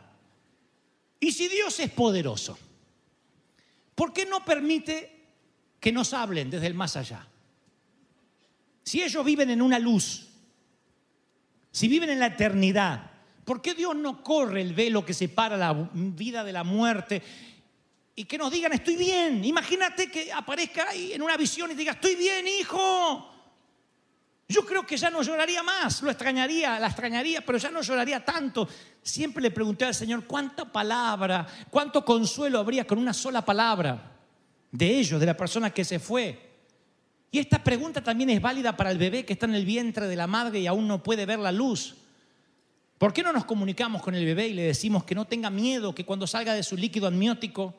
¿y 1.19 1.31
si 1.31 1.47
Dios 1.47 1.79
es 1.79 1.89
poderoso? 1.91 2.57
¿Por 3.95 4.13
qué 4.13 4.25
no 4.25 4.45
permite 4.45 5.11
que 5.79 5.91
nos 5.91 6.13
hablen 6.13 6.49
desde 6.49 6.67
el 6.67 6.73
más 6.73 6.95
allá? 6.95 7.27
Si 8.83 9.01
ellos 9.01 9.25
viven 9.25 9.49
en 9.49 9.61
una 9.61 9.79
luz, 9.79 10.27
si 11.71 11.87
viven 11.87 12.11
en 12.11 12.19
la 12.19 12.27
eternidad, 12.27 13.12
¿Por 13.43 13.61
qué 13.61 13.73
Dios 13.73 13.95
no 13.95 14.23
corre 14.23 14.61
el 14.61 14.73
velo 14.73 15.05
que 15.05 15.13
separa 15.13 15.57
la 15.57 15.73
vida 15.93 16.43
de 16.43 16.53
la 16.53 16.63
muerte? 16.63 17.21
Y 18.15 18.25
que 18.25 18.37
nos 18.37 18.51
digan, 18.51 18.73
estoy 18.73 18.95
bien. 18.95 19.43
Imagínate 19.43 20.09
que 20.09 20.31
aparezca 20.31 20.89
ahí 20.89 21.13
en 21.13 21.21
una 21.21 21.35
visión 21.35 21.71
y 21.71 21.73
diga, 21.73 21.93
estoy 21.93 22.15
bien, 22.15 22.47
hijo. 22.47 23.29
Yo 24.47 24.65
creo 24.65 24.85
que 24.85 24.97
ya 24.97 25.09
no 25.09 25.23
lloraría 25.23 25.63
más, 25.63 26.01
lo 26.01 26.11
extrañaría, 26.11 26.79
la 26.79 26.87
extrañaría, 26.87 27.41
pero 27.41 27.57
ya 27.57 27.71
no 27.71 27.81
lloraría 27.81 28.23
tanto. 28.23 28.67
Siempre 29.01 29.41
le 29.41 29.51
pregunté 29.51 29.85
al 29.85 29.95
Señor, 29.95 30.25
¿cuánta 30.25 30.71
palabra, 30.71 31.47
cuánto 31.69 32.05
consuelo 32.05 32.59
habría 32.59 32.85
con 32.85 32.99
una 32.99 33.13
sola 33.13 33.43
palabra? 33.43 34.11
de 34.73 34.99
ellos, 34.99 35.19
de 35.19 35.27
la 35.27 35.37
persona 35.37 35.69
que 35.69 35.85
se 35.85 35.99
fue. 35.99 36.51
Y 37.31 37.39
esta 37.39 37.63
pregunta 37.63 38.03
también 38.03 38.31
es 38.31 38.41
válida 38.41 38.75
para 38.75 38.91
el 38.91 38.97
bebé 38.97 39.23
que 39.23 39.33
está 39.33 39.45
en 39.45 39.55
el 39.55 39.65
vientre 39.65 40.07
de 40.07 40.15
la 40.15 40.27
madre 40.27 40.59
y 40.59 40.67
aún 40.67 40.87
no 40.87 41.01
puede 41.01 41.25
ver 41.25 41.39
la 41.39 41.51
luz. 41.51 41.95
¿Por 43.03 43.11
qué 43.11 43.21
no 43.21 43.33
nos 43.33 43.43
comunicamos 43.43 44.01
con 44.01 44.15
el 44.15 44.23
bebé 44.23 44.47
y 44.47 44.53
le 44.53 44.61
decimos 44.61 45.03
que 45.03 45.13
no 45.13 45.25
tenga 45.25 45.49
miedo, 45.49 45.93
que 45.93 46.05
cuando 46.05 46.25
salga 46.25 46.53
de 46.53 46.63
su 46.63 46.77
líquido 46.77 47.05
amniótico, 47.05 47.75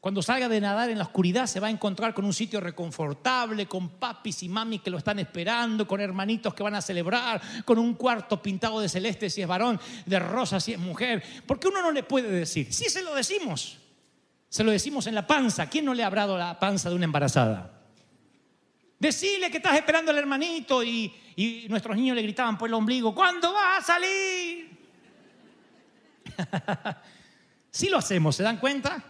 cuando 0.00 0.22
salga 0.22 0.48
de 0.48 0.60
nadar 0.60 0.90
en 0.90 0.98
la 0.98 1.04
oscuridad 1.04 1.46
se 1.46 1.60
va 1.60 1.68
a 1.68 1.70
encontrar 1.70 2.12
con 2.14 2.24
un 2.24 2.32
sitio 2.34 2.60
reconfortable, 2.60 3.66
con 3.66 3.90
papis 3.90 4.42
y 4.42 4.48
mamis 4.48 4.80
que 4.80 4.90
lo 4.90 4.98
están 4.98 5.20
esperando, 5.20 5.86
con 5.86 6.00
hermanitos 6.00 6.52
que 6.52 6.64
van 6.64 6.74
a 6.74 6.82
celebrar, 6.82 7.40
con 7.64 7.78
un 7.78 7.94
cuarto 7.94 8.42
pintado 8.42 8.80
de 8.80 8.88
celeste 8.88 9.30
si 9.30 9.40
es 9.40 9.46
varón, 9.46 9.78
de 10.04 10.18
rosa 10.18 10.58
si 10.58 10.72
es 10.72 10.80
mujer. 10.80 11.22
Porque 11.46 11.68
uno 11.68 11.80
no 11.80 11.92
le 11.92 12.02
puede 12.02 12.28
decir, 12.28 12.72
sí 12.72 12.86
se 12.90 13.04
lo 13.04 13.14
decimos, 13.14 13.78
se 14.48 14.64
lo 14.64 14.72
decimos 14.72 15.06
en 15.06 15.14
la 15.14 15.28
panza. 15.28 15.70
¿Quién 15.70 15.84
no 15.84 15.94
le 15.94 16.02
ha 16.02 16.08
hablado 16.08 16.36
la 16.36 16.58
panza 16.58 16.90
de 16.90 16.96
una 16.96 17.04
embarazada? 17.04 17.79
Decile 19.00 19.50
que 19.50 19.56
estás 19.56 19.76
esperando 19.76 20.10
al 20.10 20.18
hermanito 20.18 20.84
y, 20.84 21.10
nuestros 21.70 21.96
niños 21.96 22.14
le 22.14 22.22
gritaban 22.22 22.58
por 22.58 22.68
el 22.68 22.74
ombligo, 22.74 23.14
¿cuándo 23.14 23.50
va 23.50 23.78
a 23.78 23.82
salir? 23.82 24.68
sí 27.70 27.88
lo 27.88 27.96
hacemos, 27.96 28.36
¿se 28.36 28.42
dan 28.42 28.58
cuenta? 28.58 29.02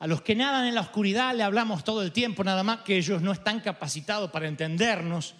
A 0.00 0.08
los 0.08 0.22
que 0.22 0.34
nadan 0.34 0.66
en 0.66 0.74
la 0.74 0.80
oscuridad 0.80 1.36
le 1.36 1.44
hablamos 1.44 1.84
todo 1.84 2.02
el 2.02 2.10
tiempo, 2.10 2.42
nada 2.42 2.64
más 2.64 2.80
que 2.80 2.96
ellos 2.96 3.22
no 3.22 3.30
están 3.30 3.60
capacitados 3.60 4.32
para 4.32 4.48
entendernos. 4.48 5.36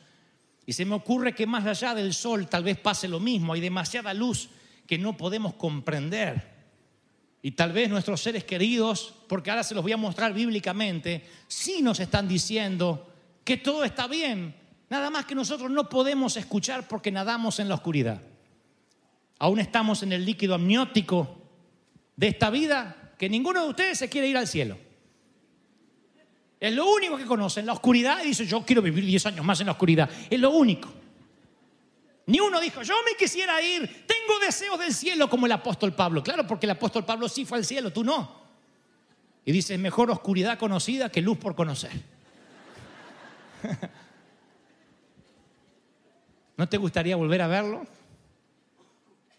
Y 0.64 0.73
se 0.73 0.85
me 0.85 0.95
ocurre 0.95 1.35
que 1.35 1.47
más 1.47 1.67
allá 1.67 1.93
del 1.93 2.14
sol 2.14 2.47
tal 2.47 2.62
vez 2.62 2.79
pase 2.79 3.09
lo 3.09 3.19
mismo, 3.19 3.53
hay 3.53 3.61
demasiada 3.61 4.14
luz 4.14 4.49
que 4.87 4.97
no 4.97 5.17
podemos 5.17 5.55
comprender. 5.55 6.55
Y 7.43 7.51
tal 7.51 7.73
vez 7.73 7.91
nuestros 7.91 8.21
seres 8.21 8.45
queridos, 8.45 9.12
porque 9.27 9.51
ahora 9.51 9.64
se 9.64 9.75
los 9.75 9.83
voy 9.83 9.93
a 9.93 9.97
mostrar 9.97 10.33
bíblicamente, 10.33 11.27
sí 11.49 11.83
nos 11.83 11.99
están 11.99 12.29
diciendo 12.29 13.12
que 13.47 13.57
todo 13.57 13.85
está 13.85 14.09
bien, 14.09 14.57
nada 14.91 15.09
más 15.09 15.25
que 15.25 15.37
nosotros 15.37 15.71
no 15.71 15.89
podemos 15.89 16.37
escuchar 16.37 16.89
porque 16.89 17.13
nadamos 17.13 17.61
en 17.61 17.69
la 17.69 17.77
oscuridad. 17.77 18.21
Aún 19.39 19.61
estamos 19.61 20.03
en 20.03 20.13
el 20.13 20.25
líquido 20.25 20.57
amniótico 20.57 21.39
de 22.17 22.27
esta 22.27 22.51
vida 22.51 23.13
que 23.17 23.29
ninguno 23.29 23.63
de 23.63 23.69
ustedes 23.69 23.99
se 23.99 24.09
quiere 24.09 24.27
ir 24.27 24.37
al 24.37 24.49
cielo. 24.49 24.77
Es 26.59 26.75
lo 26.75 26.91
único 26.91 27.17
que 27.17 27.25
conocen, 27.25 27.67
la 27.67 27.75
oscuridad, 27.75 28.19
y 28.25 28.29
dice, 28.29 28.47
yo 28.47 28.65
quiero 28.67 28.83
vivir 28.83 29.05
10 29.05 29.27
años 29.27 29.45
más 29.45 29.61
en 29.61 29.67
la 29.67 29.73
oscuridad. 29.73 30.11
Es 30.29 30.41
lo 30.41 30.51
único. 30.51 30.93
Ni 32.27 32.41
uno 32.41 32.61
dijo, 32.61 32.83
yo 32.83 32.95
me 33.05 33.17
quisiera 33.17 33.63
ir, 33.63 34.07
tengo 34.09 34.41
deseos 34.45 34.77
del 34.81 34.93
cielo 34.93 35.31
como 35.31 35.47
el 35.47 35.53
apóstol 35.53 35.95
Pablo. 35.95 36.21
Claro, 36.25 36.45
porque 36.49 36.67
el 36.67 36.71
apóstol 36.71 37.05
Pablo 37.05 37.29
sí 37.29 37.45
fue 37.45 37.59
al 37.59 37.65
cielo, 37.65 37.93
tú 37.93 38.03
no. 38.03 38.45
Y 39.45 39.53
dice, 39.53 39.79
mejor 39.79 40.11
oscuridad 40.11 40.59
conocida 40.59 41.13
que 41.13 41.23
luz 41.23 41.39
por 41.39 41.55
conocer. 41.55 42.16
¿No 46.57 46.69
te 46.69 46.77
gustaría 46.79 47.17
volver 47.17 47.43
a 47.43 47.47
verlo? 47.47 47.87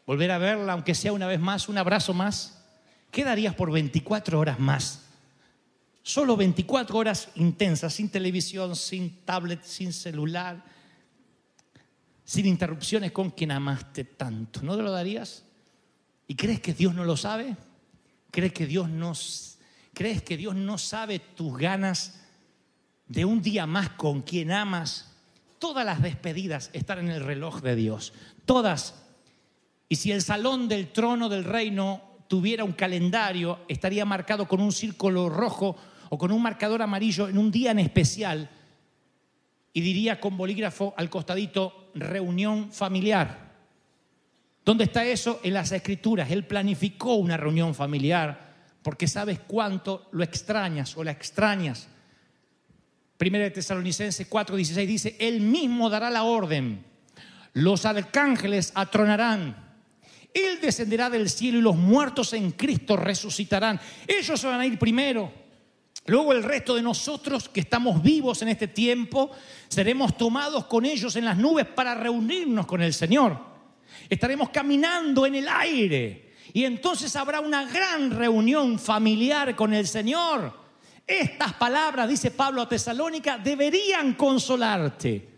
Volver 0.06 0.32
a 0.32 0.38
verla, 0.38 0.74
aunque 0.74 0.96
sea 0.96 1.14
una 1.14 1.28
vez 1.28 1.40
más, 1.40 1.68
un 1.68 1.78
abrazo 1.78 2.14
más. 2.14 2.64
¿Qué 3.12 3.24
darías 3.24 3.56
por 3.56 3.72
24 3.72 4.40
horas 4.40 4.60
más? 4.60 5.04
Solo 6.04 6.38
24 6.38 6.98
horas 6.98 7.30
intensas, 7.36 7.94
sin 7.94 8.10
televisión, 8.10 8.76
sin 8.76 9.26
tablet, 9.26 9.64
sin 9.64 9.92
celular, 9.92 10.64
sin 12.24 12.46
interrupciones 12.46 13.12
con 13.12 13.32
quien 13.32 13.52
amaste 13.52 14.06
tanto. 14.06 14.62
¿No 14.62 14.78
te 14.78 14.84
lo 14.84 14.92
darías? 14.92 15.44
¿Y 16.28 16.36
crees 16.36 16.62
que 16.62 16.74
Dios 16.74 16.94
no 16.94 17.04
lo 17.04 17.18
sabe? 17.18 17.58
¿Crees 18.32 18.54
que 18.54 18.66
Dios 18.68 18.90
no, 18.90 19.14
crees 19.94 20.22
que 20.22 20.38
Dios 20.38 20.56
no 20.56 20.78
sabe 20.78 21.20
tus 21.20 21.58
ganas 21.58 22.22
de 23.08 23.26
un 23.26 23.42
día 23.42 23.66
más 23.66 23.90
con 23.90 24.22
quien 24.22 24.52
amas? 24.52 25.16
Todas 25.60 25.86
las 25.86 26.02
despedidas 26.02 26.70
están 26.74 27.00
en 27.00 27.10
el 27.10 27.24
reloj 27.24 27.62
de 27.62 27.76
Dios. 27.76 28.14
Todas. 28.46 29.04
Y 29.90 29.96
si 29.96 30.12
el 30.12 30.22
salón 30.22 30.68
del 30.68 30.92
trono 30.92 31.30
del 31.30 31.44
reino 31.44 32.02
tuviera 32.28 32.64
un 32.64 32.74
calendario, 32.74 33.60
estaría 33.68 34.06
marcado 34.06 34.48
con 34.48 34.62
un 34.62 34.72
círculo 34.72 35.30
rojo 35.30 35.76
o 36.10 36.18
con 36.18 36.32
un 36.32 36.42
marcador 36.42 36.82
amarillo 36.82 37.28
en 37.28 37.38
un 37.38 37.52
día 37.52 37.72
en 37.72 37.80
especial 37.80 38.50
y 39.74 39.82
diría 39.82 40.20
con 40.20 40.38
bolígrafo 40.38 40.94
al 40.98 41.10
costadito 41.10 41.92
reunión 41.94 42.72
familiar. 42.72 43.48
¿Dónde 44.66 44.86
está 44.86 45.06
eso? 45.06 45.40
En 45.44 45.54
las 45.54 45.72
escrituras. 45.72 46.30
Él 46.32 46.46
planificó 46.46 47.16
una 47.16 47.38
reunión 47.38 47.74
familiar 47.74 48.56
porque 48.82 49.08
sabes 49.08 49.40
cuánto 49.40 50.08
lo 50.12 50.24
extrañas 50.24 50.98
o 50.98 51.04
la 51.04 51.12
extrañas. 51.12 51.88
Primera 53.18 53.46
de 53.46 53.52
Tesalonicenses 53.52 54.30
4:16 54.30 54.86
dice, 54.86 55.16
Él 55.20 55.42
mismo 55.42 55.90
dará 55.90 56.10
la 56.10 56.24
orden. 56.24 56.86
Los 57.54 57.86
arcángeles 57.86 58.72
atronarán 58.76 59.68
él 60.38 60.60
descenderá 60.62 61.10
del 61.10 61.30
cielo 61.30 61.58
y 61.58 61.62
los 61.62 61.76
muertos 61.76 62.34
en 62.34 62.52
Cristo 62.52 62.96
resucitarán. 62.96 63.80
Ellos 64.08 64.44
van 64.44 64.60
a 64.60 64.66
ir 64.66 64.78
primero. 64.78 65.32
Luego 66.06 66.32
el 66.32 66.44
resto 66.44 66.76
de 66.76 66.82
nosotros 66.82 67.50
que 67.50 67.60
estamos 67.60 68.02
vivos 68.02 68.42
en 68.42 68.50
este 68.50 68.68
tiempo, 68.68 69.32
seremos 69.68 70.16
tomados 70.16 70.66
con 70.66 70.86
ellos 70.86 71.16
en 71.16 71.26
las 71.26 71.38
nubes 71.38 71.66
para 71.66 71.96
reunirnos 71.96 72.66
con 72.66 72.82
el 72.82 72.94
Señor. 72.94 73.38
Estaremos 74.10 74.50
caminando 74.50 75.26
en 75.26 75.36
el 75.36 75.48
aire 75.50 76.34
y 76.54 76.64
entonces 76.64 77.16
habrá 77.16 77.42
una 77.42 77.66
gran 77.66 78.12
reunión 78.12 78.80
familiar 78.80 79.56
con 79.56 79.74
el 79.74 79.88
Señor. 79.88 80.67
Estas 81.08 81.54
palabras, 81.54 82.10
dice 82.10 82.32
Pablo 82.32 82.62
a 82.62 82.68
Tesalónica, 82.68 83.38
deberían 83.38 84.14
consolarte. 84.16 85.30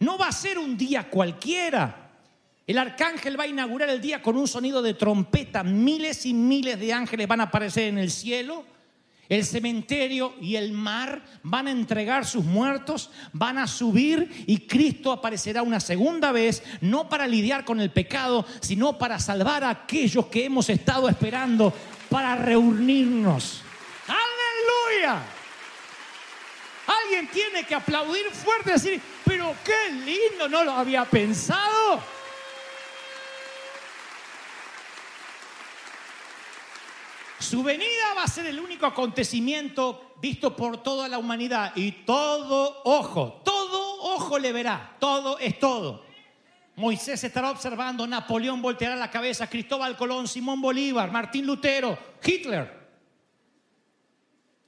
No 0.00 0.18
va 0.18 0.26
a 0.28 0.32
ser 0.32 0.58
un 0.58 0.76
día 0.76 1.08
cualquiera. 1.08 2.10
El 2.66 2.78
arcángel 2.78 3.38
va 3.38 3.44
a 3.44 3.46
inaugurar 3.46 3.88
el 3.90 4.00
día 4.00 4.20
con 4.20 4.36
un 4.36 4.48
sonido 4.48 4.82
de 4.82 4.94
trompeta. 4.94 5.62
Miles 5.62 6.26
y 6.26 6.34
miles 6.34 6.80
de 6.80 6.92
ángeles 6.92 7.28
van 7.28 7.40
a 7.40 7.44
aparecer 7.44 7.84
en 7.84 7.98
el 7.98 8.10
cielo. 8.10 8.64
El 9.28 9.44
cementerio 9.44 10.34
y 10.40 10.56
el 10.56 10.72
mar 10.72 11.22
van 11.42 11.68
a 11.68 11.70
entregar 11.70 12.26
sus 12.26 12.44
muertos, 12.44 13.10
van 13.32 13.56
a 13.56 13.66
subir 13.66 14.44
y 14.46 14.66
Cristo 14.66 15.12
aparecerá 15.12 15.62
una 15.62 15.80
segunda 15.80 16.30
vez, 16.30 16.62
no 16.82 17.08
para 17.08 17.26
lidiar 17.26 17.64
con 17.64 17.80
el 17.80 17.90
pecado, 17.90 18.44
sino 18.60 18.98
para 18.98 19.18
salvar 19.18 19.64
a 19.64 19.70
aquellos 19.70 20.26
que 20.26 20.44
hemos 20.44 20.68
estado 20.68 21.08
esperando 21.08 21.72
para 22.10 22.36
reunirnos. 22.36 23.63
Aleluya. 24.64 25.22
Alguien 26.86 27.28
tiene 27.28 27.64
que 27.64 27.74
aplaudir 27.74 28.30
fuerte 28.30 28.70
y 28.70 28.72
decir, 28.74 29.02
pero 29.24 29.54
qué 29.64 29.92
lindo, 29.92 30.48
no 30.48 30.64
lo 30.64 30.72
había 30.72 31.04
pensado. 31.04 32.00
Su 37.38 37.62
venida 37.62 38.14
va 38.16 38.22
a 38.24 38.28
ser 38.28 38.46
el 38.46 38.58
único 38.58 38.86
acontecimiento 38.86 40.14
visto 40.20 40.56
por 40.56 40.82
toda 40.82 41.08
la 41.08 41.18
humanidad 41.18 41.72
y 41.74 41.92
todo 41.92 42.80
ojo, 42.84 43.42
todo 43.44 44.02
ojo 44.02 44.38
le 44.38 44.52
verá, 44.52 44.96
todo 44.98 45.38
es 45.38 45.58
todo. 45.58 46.04
Moisés 46.76 47.22
estará 47.22 47.50
observando, 47.50 48.06
Napoleón 48.06 48.60
volteará 48.60 48.96
la 48.96 49.10
cabeza, 49.10 49.48
Cristóbal 49.48 49.96
Colón, 49.96 50.26
Simón 50.26 50.60
Bolívar, 50.60 51.10
Martín 51.12 51.46
Lutero, 51.46 51.96
Hitler. 52.24 52.83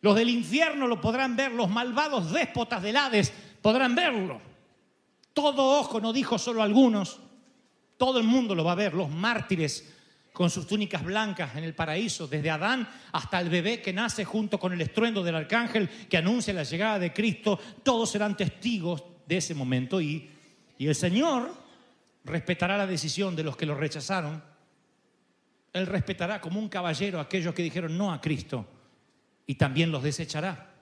Los 0.02 0.14
del 0.14 0.28
infierno 0.28 0.86
lo 0.86 1.00
podrán 1.00 1.36
ver, 1.36 1.52
los 1.52 1.70
malvados 1.70 2.32
déspotas 2.32 2.82
del 2.82 2.96
Hades 2.96 3.32
podrán 3.62 3.94
verlo. 3.94 4.40
Todo 5.32 5.80
ojo, 5.80 6.00
no 6.00 6.12
dijo 6.12 6.38
solo 6.38 6.62
algunos, 6.62 7.20
todo 7.96 8.18
el 8.18 8.24
mundo 8.24 8.54
lo 8.54 8.64
va 8.64 8.72
a 8.72 8.76
ver, 8.76 8.94
los 8.94 9.10
mártires 9.10 9.92
con 10.32 10.50
sus 10.50 10.66
túnicas 10.66 11.02
blancas 11.02 11.56
en 11.56 11.64
el 11.64 11.74
paraíso, 11.74 12.28
desde 12.28 12.50
Adán 12.50 12.86
hasta 13.12 13.40
el 13.40 13.48
bebé 13.48 13.80
que 13.80 13.92
nace 13.92 14.24
junto 14.24 14.58
con 14.58 14.72
el 14.72 14.80
estruendo 14.82 15.22
del 15.22 15.34
arcángel 15.34 15.88
que 15.88 16.18
anuncia 16.18 16.52
la 16.52 16.62
llegada 16.62 16.98
de 16.98 17.12
Cristo, 17.12 17.58
todos 17.82 18.10
serán 18.10 18.36
testigos 18.36 19.02
de 19.26 19.38
ese 19.38 19.54
momento 19.54 19.98
y, 19.98 20.30
y 20.76 20.86
el 20.86 20.94
Señor 20.94 21.54
respetará 22.24 22.76
la 22.76 22.86
decisión 22.86 23.34
de 23.34 23.44
los 23.44 23.56
que 23.56 23.64
lo 23.64 23.74
rechazaron. 23.74 24.42
Él 25.72 25.86
respetará 25.86 26.40
como 26.40 26.60
un 26.60 26.68
caballero 26.68 27.18
a 27.18 27.22
aquellos 27.22 27.54
que 27.54 27.62
dijeron 27.62 27.96
no 27.96 28.12
a 28.12 28.20
Cristo 28.20 28.66
y 29.46 29.54
también 29.54 29.92
los 29.92 30.02
desechará 30.02 30.74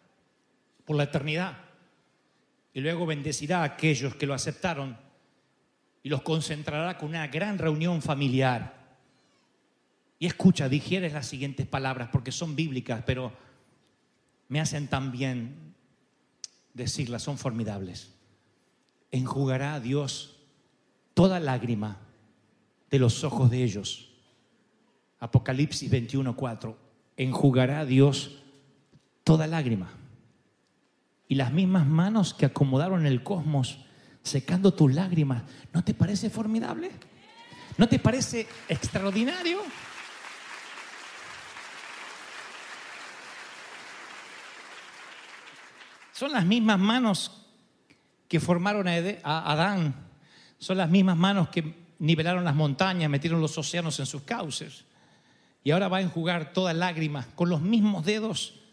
por 0.84 0.96
la 0.96 1.04
eternidad. 1.04 1.58
Y 2.72 2.80
luego 2.80 3.06
bendecirá 3.06 3.60
a 3.60 3.64
aquellos 3.64 4.16
que 4.16 4.26
lo 4.26 4.34
aceptaron 4.34 4.96
y 6.02 6.08
los 6.08 6.22
concentrará 6.22 6.98
con 6.98 7.10
una 7.10 7.26
gran 7.28 7.58
reunión 7.58 8.02
familiar 8.02 8.84
y 10.18 10.26
escucha, 10.26 10.68
digieres 10.68 11.12
las 11.12 11.26
siguientes 11.26 11.66
palabras 11.66 12.08
porque 12.10 12.32
son 12.32 12.56
bíblicas, 12.56 13.02
pero 13.04 13.32
me 14.48 14.60
hacen 14.60 14.88
tan 14.88 15.12
bien 15.12 15.74
decirlas, 16.72 17.22
son 17.22 17.36
formidables. 17.36 18.14
Enjugará 19.10 19.74
a 19.74 19.80
Dios 19.80 20.38
toda 21.14 21.40
lágrima 21.40 21.98
de 22.90 22.98
los 22.98 23.22
ojos 23.24 23.50
de 23.50 23.64
ellos. 23.64 24.14
Apocalipsis 25.18 25.90
21:4. 25.90 26.76
Enjugará 27.16 27.80
a 27.80 27.84
Dios 27.84 28.43
toda 29.24 29.46
lágrima. 29.46 29.90
Y 31.26 31.34
las 31.34 31.52
mismas 31.52 31.86
manos 31.86 32.34
que 32.34 32.46
acomodaron 32.46 33.06
el 33.06 33.22
cosmos, 33.22 33.80
secando 34.22 34.72
tus 34.74 34.92
lágrimas, 34.94 35.42
¿no 35.72 35.82
te 35.82 35.94
parece 35.94 36.30
formidable? 36.30 36.90
¿No 37.76 37.88
te 37.88 37.98
parece 37.98 38.46
extraordinario? 38.68 39.60
Son 46.12 46.30
las 46.30 46.44
mismas 46.44 46.78
manos 46.78 47.44
que 48.28 48.38
formaron 48.38 48.86
a 48.88 49.52
Adán, 49.52 49.94
son 50.58 50.78
las 50.78 50.88
mismas 50.88 51.16
manos 51.16 51.48
que 51.48 51.74
nivelaron 51.98 52.44
las 52.44 52.54
montañas, 52.54 53.10
metieron 53.10 53.40
los 53.40 53.58
océanos 53.58 53.98
en 53.98 54.06
sus 54.06 54.22
cauces. 54.22 54.84
Y 55.64 55.70
ahora 55.72 55.88
va 55.88 55.96
a 55.96 56.02
enjugar 56.02 56.52
toda 56.52 56.72
lágrima 56.72 57.26
con 57.34 57.48
los 57.48 57.60
mismos 57.60 58.04
dedos. 58.04 58.63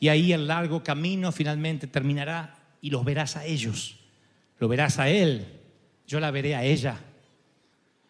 Y 0.00 0.08
ahí 0.08 0.32
el 0.32 0.46
largo 0.46 0.82
camino 0.82 1.32
finalmente 1.32 1.86
terminará 1.86 2.58
y 2.80 2.90
los 2.90 3.04
verás 3.04 3.36
a 3.36 3.44
ellos. 3.44 3.98
Lo 4.58 4.68
verás 4.68 4.98
a 4.98 5.08
él, 5.08 5.60
yo 6.06 6.20
la 6.20 6.30
veré 6.30 6.54
a 6.54 6.64
ella. 6.64 6.98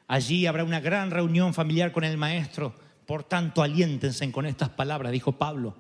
Allí 0.07 0.47
habrá 0.47 0.65
una 0.65 0.81
gran 0.81 1.11
reunión 1.11 1.55
familiar 1.55 1.93
con 1.93 2.05
el 2.05 2.17
maestro. 2.17 2.75
Por 3.07 3.25
tanto, 3.25 3.63
aliéntense 3.63 4.31
con 4.33 4.47
estas 4.47 4.69
palabras, 4.71 5.13
dijo 5.13 5.33
Pablo. 5.33 5.77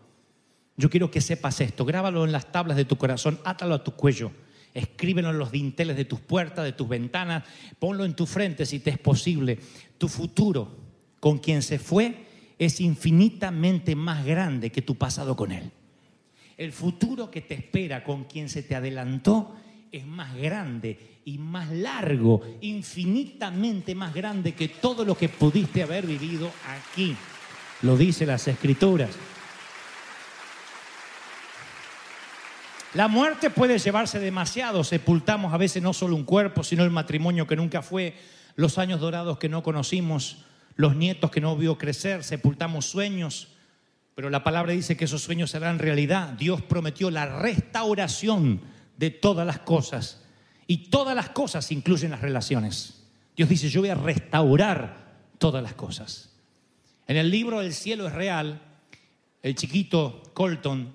Yo 0.76 0.90
quiero 0.90 1.10
que 1.10 1.20
sepas 1.20 1.60
esto, 1.60 1.84
grábalo 1.84 2.24
en 2.24 2.32
las 2.32 2.52
tablas 2.52 2.76
de 2.76 2.84
tu 2.84 2.96
corazón, 2.96 3.40
átalo 3.44 3.74
a 3.74 3.84
tu 3.84 3.92
cuello 3.92 4.32
escríbelo 4.74 5.30
en 5.30 5.38
los 5.38 5.50
dinteles 5.50 5.96
de 5.96 6.04
tus 6.04 6.20
puertas, 6.20 6.64
de 6.64 6.72
tus 6.72 6.88
ventanas, 6.88 7.44
ponlo 7.78 8.04
en 8.04 8.14
tu 8.14 8.26
frente 8.26 8.66
si 8.66 8.80
te 8.80 8.90
es 8.90 8.98
posible. 8.98 9.58
Tu 9.98 10.08
futuro 10.08 10.76
con 11.20 11.38
quien 11.38 11.62
se 11.62 11.78
fue 11.78 12.26
es 12.58 12.80
infinitamente 12.80 13.94
más 13.96 14.24
grande 14.24 14.70
que 14.70 14.82
tu 14.82 14.96
pasado 14.96 15.36
con 15.36 15.52
él. 15.52 15.70
El 16.58 16.72
futuro 16.72 17.30
que 17.30 17.40
te 17.40 17.54
espera 17.54 18.02
con 18.02 18.24
quien 18.24 18.48
se 18.48 18.64
te 18.64 18.74
adelantó 18.74 19.54
es 19.92 20.04
más 20.04 20.34
grande 20.34 21.20
y 21.24 21.38
más 21.38 21.70
largo, 21.70 22.42
infinitamente 22.60 23.94
más 23.94 24.12
grande 24.12 24.54
que 24.54 24.66
todo 24.66 25.04
lo 25.04 25.16
que 25.16 25.28
pudiste 25.28 25.84
haber 25.84 26.04
vivido 26.04 26.50
aquí. 26.66 27.16
Lo 27.82 27.96
dice 27.96 28.26
las 28.26 28.48
escrituras. 28.48 29.10
La 32.94 33.06
muerte 33.06 33.50
puede 33.50 33.78
llevarse 33.78 34.18
demasiado. 34.18 34.82
Sepultamos 34.82 35.54
a 35.54 35.58
veces 35.58 35.80
no 35.80 35.92
solo 35.92 36.16
un 36.16 36.24
cuerpo, 36.24 36.64
sino 36.64 36.82
el 36.82 36.90
matrimonio 36.90 37.46
que 37.46 37.54
nunca 37.54 37.82
fue, 37.82 38.16
los 38.56 38.78
años 38.78 38.98
dorados 38.98 39.38
que 39.38 39.48
no 39.48 39.62
conocimos, 39.62 40.38
los 40.74 40.96
nietos 40.96 41.30
que 41.30 41.40
no 41.40 41.56
vio 41.56 41.78
crecer, 41.78 42.24
sepultamos 42.24 42.86
sueños. 42.86 43.57
Pero 44.18 44.30
la 44.30 44.42
palabra 44.42 44.72
dice 44.72 44.96
que 44.96 45.04
esos 45.04 45.22
sueños 45.22 45.52
serán 45.52 45.78
realidad. 45.78 46.30
Dios 46.30 46.60
prometió 46.60 47.08
la 47.08 47.38
restauración 47.38 48.60
de 48.96 49.10
todas 49.10 49.46
las 49.46 49.60
cosas. 49.60 50.24
Y 50.66 50.88
todas 50.88 51.14
las 51.14 51.28
cosas 51.28 51.70
incluyen 51.70 52.10
las 52.10 52.20
relaciones. 52.20 53.04
Dios 53.36 53.48
dice, 53.48 53.68
yo 53.68 53.80
voy 53.80 53.90
a 53.90 53.94
restaurar 53.94 55.20
todas 55.38 55.62
las 55.62 55.74
cosas. 55.74 56.30
En 57.06 57.16
el 57.16 57.30
libro 57.30 57.60
El 57.60 57.72
cielo 57.72 58.08
es 58.08 58.12
real, 58.12 58.60
el 59.40 59.54
chiquito 59.54 60.20
Colton 60.34 60.92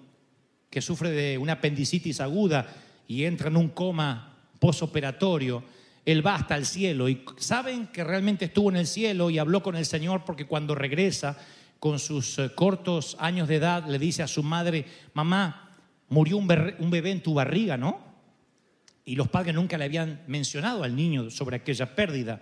que 0.69 0.81
sufre 0.81 1.11
de 1.11 1.37
una 1.37 1.53
apendicitis 1.53 2.19
aguda 2.19 2.75
y 3.07 3.23
entra 3.23 3.47
en 3.47 3.55
un 3.55 3.69
coma 3.69 4.35
posoperatorio, 4.59 5.63
él 6.05 6.27
va 6.27 6.35
hasta 6.35 6.57
el 6.57 6.65
cielo 6.65 7.07
y 7.07 7.23
saben 7.37 7.87
que 7.87 8.03
realmente 8.03 8.43
estuvo 8.43 8.69
en 8.69 8.75
el 8.75 8.85
cielo 8.85 9.29
y 9.29 9.39
habló 9.39 9.63
con 9.63 9.77
el 9.77 9.85
Señor 9.85 10.25
porque 10.25 10.45
cuando 10.45 10.75
regresa 10.75 11.37
con 11.83 11.99
sus 11.99 12.39
eh, 12.39 12.49
cortos 12.55 13.17
años 13.19 13.49
de 13.49 13.57
edad 13.57 13.85
le 13.89 13.99
dice 13.99 14.23
a 14.23 14.27
su 14.29 14.41
madre, 14.41 14.85
mamá, 15.13 15.69
murió 16.07 16.37
un, 16.37 16.47
bebé 16.47 17.11
en 17.11 17.21
tu 17.21 17.33
barriga, 17.33 17.75
¿no? 17.75 17.99
Y 19.03 19.17
los 19.17 19.27
padres 19.27 19.53
nunca 19.53 19.77
le 19.77 19.83
habían 19.83 20.23
mencionado 20.27 20.85
al 20.85 20.95
niño 20.95 21.29
sobre 21.29 21.57
aquella 21.57 21.93
pérdida 21.93 22.41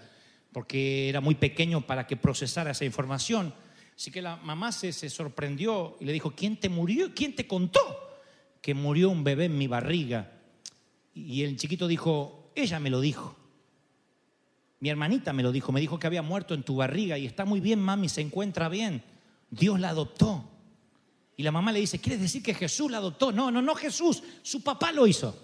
porque 0.53 1.09
era 1.09 1.21
muy 1.21 1.33
pequeño 1.33 1.81
para 1.81 2.05
que 2.05 2.17
procesara 2.17 2.69
esa 2.69 2.85
información. 2.85 3.51
Así 3.95 4.11
que 4.11 4.21
la 4.21 4.35
mamá 4.35 4.71
se, 4.71 4.93
se 4.93 5.09
sorprendió 5.09 5.97
y 5.99 6.05
le 6.05 6.13
dijo, 6.13 6.35
¿quién 6.35 6.57
te 6.57 6.69
murió? 6.69 7.11
¿Quién 7.15 7.33
te 7.33 7.47
contó? 7.47 7.79
que 8.61 8.75
murió 8.75 9.09
un 9.09 9.23
bebé 9.23 9.45
en 9.45 9.57
mi 9.57 9.65
barriga. 9.65 10.33
Y 11.15 11.41
el 11.41 11.57
chiquito 11.57 11.87
dijo, 11.87 12.51
ella 12.53 12.79
me 12.79 12.91
lo 12.91 13.01
dijo. 13.01 13.35
Mi 14.81 14.89
hermanita 14.89 15.33
me 15.33 15.41
lo 15.41 15.51
dijo, 15.51 15.71
me 15.71 15.81
dijo 15.81 15.97
que 15.97 16.05
había 16.05 16.21
muerto 16.21 16.53
en 16.53 16.61
tu 16.61 16.75
barriga 16.75 17.17
y 17.17 17.25
está 17.25 17.43
muy 17.43 17.59
bien, 17.59 17.79
mami, 17.79 18.07
se 18.07 18.21
encuentra 18.21 18.69
bien. 18.69 19.03
Dios 19.52 19.80
la 19.80 19.89
adoptó. 19.89 20.49
Y 21.38 21.43
la 21.43 21.52
mamá 21.52 21.72
le 21.72 21.80
dice, 21.80 21.99
¿quieres 21.99 22.22
decir 22.22 22.41
que 22.41 22.54
Jesús 22.54 22.89
la 22.89 22.97
adoptó? 22.97 23.32
No, 23.32 23.52
no, 23.52 23.62
no 23.62 23.76
Jesús, 23.76 24.24
su 24.41 24.64
papá 24.64 24.91
lo 24.91 25.06
hizo. 25.06 25.36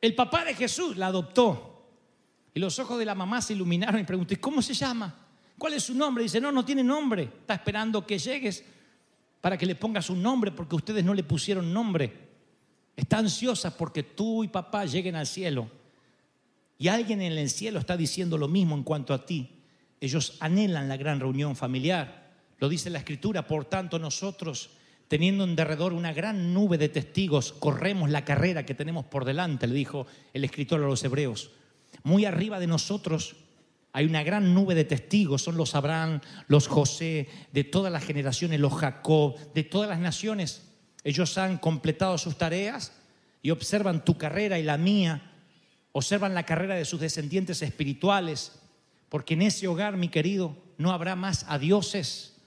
El 0.00 0.14
papá 0.14 0.44
de 0.44 0.54
Jesús 0.54 0.96
la 0.96 1.08
adoptó. 1.08 1.66
Y 2.54 2.60
los 2.60 2.78
ojos 2.78 2.98
de 2.98 3.04
la 3.04 3.14
mamá 3.14 3.42
se 3.42 3.52
iluminaron 3.52 4.00
y 4.00 4.04
pregunté, 4.04 4.40
¿cómo 4.40 4.62
se 4.62 4.74
llama? 4.74 5.14
¿Cuál 5.58 5.74
es 5.74 5.84
su 5.84 5.94
nombre? 5.94 6.24
Dice, 6.24 6.40
no, 6.40 6.50
no 6.50 6.64
tiene 6.64 6.82
nombre. 6.82 7.24
Está 7.24 7.54
esperando 7.54 8.06
que 8.06 8.18
llegues 8.18 8.64
para 9.40 9.58
que 9.58 9.66
le 9.66 9.74
pongas 9.74 10.08
un 10.10 10.22
nombre 10.22 10.50
porque 10.50 10.76
ustedes 10.76 11.04
no 11.04 11.12
le 11.12 11.22
pusieron 11.22 11.72
nombre. 11.72 12.28
Está 12.96 13.18
ansiosa 13.18 13.76
porque 13.76 14.02
tú 14.02 14.42
y 14.42 14.48
papá 14.48 14.84
lleguen 14.86 15.16
al 15.16 15.26
cielo. 15.26 15.70
Y 16.78 16.88
alguien 16.88 17.20
en 17.20 17.32
el 17.32 17.50
cielo 17.50 17.78
está 17.78 17.96
diciendo 17.96 18.38
lo 18.38 18.48
mismo 18.48 18.74
en 18.74 18.82
cuanto 18.82 19.12
a 19.12 19.26
ti. 19.26 19.59
Ellos 20.00 20.36
anhelan 20.40 20.88
la 20.88 20.96
gran 20.96 21.20
reunión 21.20 21.56
familiar. 21.56 22.30
Lo 22.58 22.68
dice 22.68 22.90
la 22.90 22.98
escritura. 22.98 23.46
Por 23.46 23.66
tanto, 23.66 23.98
nosotros, 23.98 24.70
teniendo 25.08 25.44
en 25.44 25.56
derredor 25.56 25.92
una 25.92 26.12
gran 26.12 26.54
nube 26.54 26.78
de 26.78 26.88
testigos, 26.88 27.52
corremos 27.52 28.10
la 28.10 28.24
carrera 28.24 28.64
que 28.64 28.74
tenemos 28.74 29.04
por 29.04 29.24
delante, 29.24 29.66
le 29.66 29.74
dijo 29.74 30.06
el 30.32 30.44
escritor 30.44 30.82
a 30.82 30.86
los 30.86 31.04
hebreos. 31.04 31.50
Muy 32.02 32.24
arriba 32.24 32.58
de 32.58 32.66
nosotros 32.66 33.36
hay 33.92 34.06
una 34.06 34.22
gran 34.22 34.54
nube 34.54 34.74
de 34.74 34.84
testigos, 34.84 35.42
son 35.42 35.56
los 35.56 35.74
Abraham, 35.74 36.20
los 36.46 36.68
José, 36.68 37.28
de 37.52 37.64
todas 37.64 37.92
las 37.92 38.04
generaciones, 38.04 38.60
los 38.60 38.74
Jacob, 38.74 39.36
de 39.52 39.64
todas 39.64 39.88
las 39.88 39.98
naciones. 39.98 40.62
Ellos 41.02 41.36
han 41.38 41.58
completado 41.58 42.16
sus 42.16 42.38
tareas 42.38 42.92
y 43.42 43.50
observan 43.50 44.04
tu 44.04 44.16
carrera 44.16 44.58
y 44.58 44.62
la 44.62 44.78
mía, 44.78 45.32
observan 45.92 46.34
la 46.34 46.44
carrera 46.44 46.76
de 46.76 46.84
sus 46.84 47.00
descendientes 47.00 47.62
espirituales, 47.62 48.59
porque 49.10 49.34
en 49.34 49.42
ese 49.42 49.68
hogar, 49.68 49.98
mi 49.98 50.08
querido, 50.08 50.56
no 50.78 50.92
habrá 50.92 51.16
más 51.16 51.44
adioses. 51.48 52.38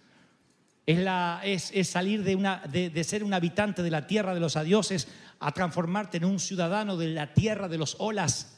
Es, 0.88 0.98
la, 0.98 1.42
es, 1.44 1.72
salir 1.88 2.24
de, 2.24 2.36
una, 2.36 2.64
de 2.68 3.04
ser 3.04 3.24
un 3.24 3.36
habitante 3.36 3.84
de 3.84 3.92
la 3.92 4.08
tierra 4.08 4.34
de 4.34 4.40
los 4.40 4.58
adioses 4.58 5.08
a 5.40 5.52
transformarte 5.52 6.18
en 6.18 6.26
un 6.26 6.40
ciudadano 6.40 6.98
de 6.98 7.10
la 7.10 7.36
tierra 7.36 7.68
de 7.68 7.78
los 7.78 7.96
olas 8.00 8.54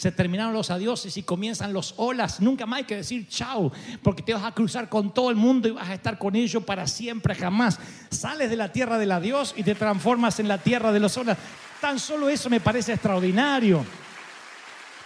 se 0.00 0.10
terminaron 0.10 0.54
los 0.54 0.70
adioses 0.70 1.14
y 1.18 1.22
comienzan 1.22 1.74
los 1.74 1.92
olas. 1.98 2.40
Nunca 2.40 2.64
más 2.64 2.78
hay 2.78 2.84
que 2.84 2.96
decir 2.96 3.28
chao, 3.28 3.70
porque 4.02 4.22
te 4.22 4.32
vas 4.32 4.44
a 4.44 4.52
cruzar 4.52 4.88
con 4.88 5.12
todo 5.12 5.28
el 5.28 5.36
mundo 5.36 5.68
y 5.68 5.72
vas 5.72 5.90
a 5.90 5.92
estar 5.92 6.16
con 6.16 6.34
ellos 6.36 6.64
para 6.64 6.86
siempre, 6.86 7.34
jamás. 7.34 7.78
Sales 8.08 8.48
de 8.48 8.56
la 8.56 8.72
tierra 8.72 8.96
del 8.96 9.12
adiós 9.12 9.52
y 9.58 9.62
te 9.62 9.74
transformas 9.74 10.40
en 10.40 10.48
la 10.48 10.56
tierra 10.56 10.90
de 10.90 11.00
los 11.00 11.18
olas. 11.18 11.36
Tan 11.82 11.98
solo 11.98 12.30
eso 12.30 12.48
me 12.48 12.60
parece 12.60 12.94
extraordinario. 12.94 13.84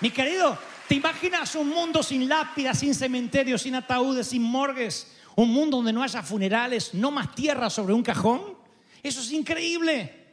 Mi 0.00 0.10
querido, 0.10 0.56
¿te 0.88 0.94
imaginas 0.96 1.54
un 1.54 1.68
mundo 1.68 2.02
sin 2.02 2.28
lápidas, 2.28 2.78
sin 2.78 2.94
cementerios, 2.94 3.62
sin 3.62 3.74
ataúdes, 3.74 4.28
sin 4.28 4.42
morgues? 4.42 5.12
Un 5.36 5.50
mundo 5.50 5.78
donde 5.78 5.92
no 5.92 6.02
haya 6.02 6.22
funerales, 6.22 6.94
no 6.94 7.10
más 7.10 7.34
tierra 7.34 7.68
sobre 7.70 7.94
un 7.94 8.02
cajón. 8.02 8.56
Eso 9.02 9.20
es 9.20 9.32
increíble. 9.32 10.24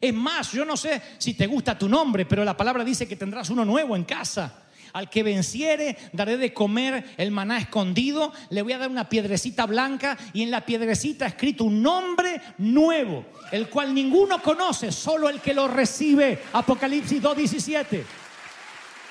Es 0.00 0.14
más, 0.14 0.52
yo 0.52 0.64
no 0.64 0.76
sé 0.76 1.00
si 1.18 1.34
te 1.34 1.46
gusta 1.46 1.78
tu 1.78 1.88
nombre, 1.88 2.24
pero 2.24 2.44
la 2.44 2.56
palabra 2.56 2.84
dice 2.84 3.08
que 3.08 3.16
tendrás 3.16 3.50
uno 3.50 3.64
nuevo 3.64 3.96
en 3.96 4.04
casa. 4.04 4.64
Al 4.92 5.10
que 5.10 5.22
venciere, 5.22 5.96
daré 6.12 6.38
de 6.38 6.54
comer 6.54 7.14
el 7.18 7.30
maná 7.30 7.58
escondido, 7.58 8.32
le 8.50 8.62
voy 8.62 8.72
a 8.72 8.78
dar 8.78 8.88
una 8.88 9.08
piedrecita 9.08 9.66
blanca 9.66 10.16
y 10.32 10.42
en 10.42 10.50
la 10.50 10.64
piedrecita 10.64 11.26
escrito 11.26 11.64
un 11.64 11.82
nombre 11.82 12.40
nuevo, 12.58 13.26
el 13.52 13.68
cual 13.68 13.92
ninguno 13.92 14.40
conoce, 14.42 14.90
solo 14.90 15.28
el 15.28 15.40
que 15.40 15.52
lo 15.52 15.68
recibe. 15.68 16.42
Apocalipsis 16.52 17.22
2.17. 17.22 18.04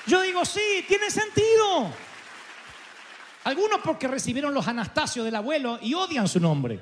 Yo 0.08 0.22
digo, 0.22 0.42
sí, 0.46 0.84
tiene 0.88 1.10
sentido. 1.10 1.92
Algunos 3.44 3.80
porque 3.84 4.08
recibieron 4.08 4.54
los 4.54 4.66
Anastasios 4.66 5.24
del 5.26 5.34
abuelo 5.34 5.78
y 5.82 5.92
odian 5.92 6.26
su 6.26 6.40
nombre. 6.40 6.80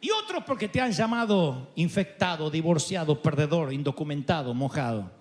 Y 0.00 0.10
otros 0.10 0.42
porque 0.44 0.68
te 0.68 0.80
han 0.80 0.90
llamado 0.90 1.70
infectado, 1.76 2.50
divorciado, 2.50 3.22
perdedor, 3.22 3.72
indocumentado, 3.72 4.54
mojado. 4.54 5.12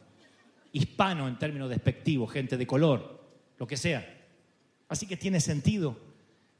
Hispano 0.71 1.27
en 1.27 1.37
términos 1.37 1.69
despectivos, 1.69 2.31
gente 2.31 2.57
de 2.57 2.65
color, 2.65 3.23
lo 3.59 3.67
que 3.67 3.77
sea. 3.77 4.17
Así 4.89 5.05
que 5.05 5.15
tiene 5.15 5.39
sentido, 5.39 5.95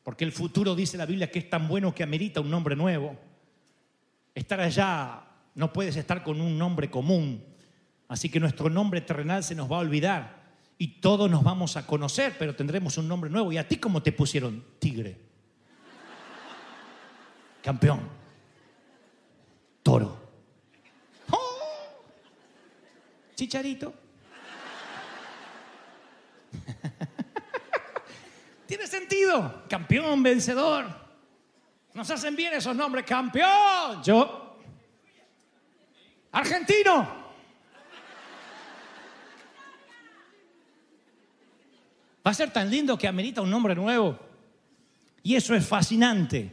porque 0.04 0.26
el 0.26 0.32
futuro 0.32 0.76
dice 0.76 0.98
la 0.98 1.08
Biblia 1.08 1.32
que 1.32 1.40
es 1.40 1.50
tan 1.50 1.68
bueno 1.68 1.96
que 1.96 2.04
amerita 2.04 2.40
un 2.40 2.52
nombre 2.52 2.76
nuevo. 2.76 3.18
Estar 4.36 4.60
allá 4.62 5.24
no 5.56 5.74
puedes 5.74 5.96
estar 5.96 6.24
con 6.24 6.40
un 6.40 6.56
nombre 6.56 6.90
común, 6.90 7.44
así 8.08 8.30
que 8.30 8.40
nuestro 8.40 8.70
nombre 8.70 9.02
terrenal 9.02 9.44
se 9.44 9.56
nos 9.56 9.72
va 9.72 9.78
a 9.78 9.80
olvidar 9.80 10.38
y 10.78 11.00
todos 11.00 11.30
nos 11.30 11.44
vamos 11.44 11.76
a 11.76 11.88
conocer, 11.88 12.36
pero 12.38 12.56
tendremos 12.56 12.98
un 12.98 13.08
nombre 13.08 13.30
nuevo. 13.30 13.52
¿Y 13.52 13.58
a 13.58 13.68
ti 13.68 13.78
cómo 13.78 14.04
te 14.04 14.12
pusieron? 14.12 14.64
Tigre. 14.80 15.18
campeón. 17.64 18.02
Toro. 19.82 20.18
¡Oh! 21.32 22.06
Chicharito. 23.36 23.94
Tiene 28.68 28.86
sentido. 28.86 29.64
Campeón, 29.68 30.22
vencedor. 30.22 30.86
Nos 31.94 32.10
hacen 32.12 32.36
bien 32.36 32.54
esos 32.54 32.76
nombres. 32.76 33.06
Campeón. 33.06 34.04
Yo. 34.04 34.60
Argentino. 36.34 37.27
Va 42.28 42.32
a 42.32 42.34
ser 42.34 42.52
tan 42.52 42.70
lindo 42.70 42.98
que 42.98 43.08
amerita 43.08 43.42
un 43.42 43.50
nombre 43.50 43.74
nuevo. 43.74 44.20
Y 45.24 45.36
eso 45.36 45.56
es 45.56 45.66
fascinante. 45.66 46.52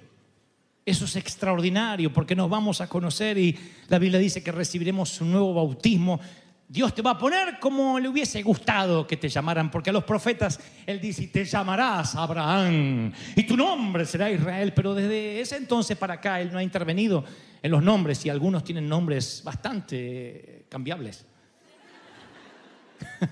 Eso 0.86 1.04
es 1.04 1.16
extraordinario 1.16 2.12
porque 2.12 2.36
nos 2.36 2.48
vamos 2.48 2.80
a 2.80 2.86
conocer 2.86 3.36
y 3.38 3.58
la 3.88 3.98
Biblia 3.98 4.20
dice 4.20 4.40
que 4.40 4.52
recibiremos 4.52 5.20
un 5.20 5.32
nuevo 5.32 5.52
bautismo. 5.52 6.20
Dios 6.68 6.94
te 6.94 7.02
va 7.02 7.10
a 7.10 7.18
poner 7.18 7.58
como 7.58 7.98
le 7.98 8.08
hubiese 8.08 8.40
gustado 8.44 9.04
que 9.04 9.16
te 9.16 9.28
llamaran, 9.28 9.68
porque 9.68 9.90
a 9.90 9.92
los 9.92 10.04
profetas 10.04 10.60
Él 10.86 11.00
dice, 11.00 11.26
te 11.26 11.44
llamarás 11.44 12.14
Abraham 12.14 13.12
y 13.34 13.42
tu 13.42 13.56
nombre 13.56 14.06
será 14.06 14.30
Israel, 14.30 14.72
pero 14.72 14.94
desde 14.94 15.40
ese 15.40 15.56
entonces 15.56 15.96
para 15.96 16.14
acá 16.14 16.40
Él 16.40 16.52
no 16.52 16.58
ha 16.58 16.62
intervenido 16.62 17.24
en 17.60 17.72
los 17.72 17.82
nombres 17.82 18.24
y 18.24 18.28
algunos 18.28 18.62
tienen 18.62 18.88
nombres 18.88 19.42
bastante 19.44 20.66
cambiables. 20.68 21.26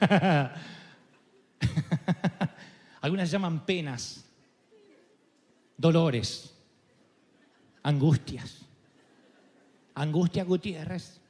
Algunas 3.03 3.31
llaman 3.31 3.67
penas, 3.67 4.25
dolores, 5.77 6.55
angustias. 7.83 8.63
Angustia 9.95 10.45
Gutiérrez. 10.45 11.21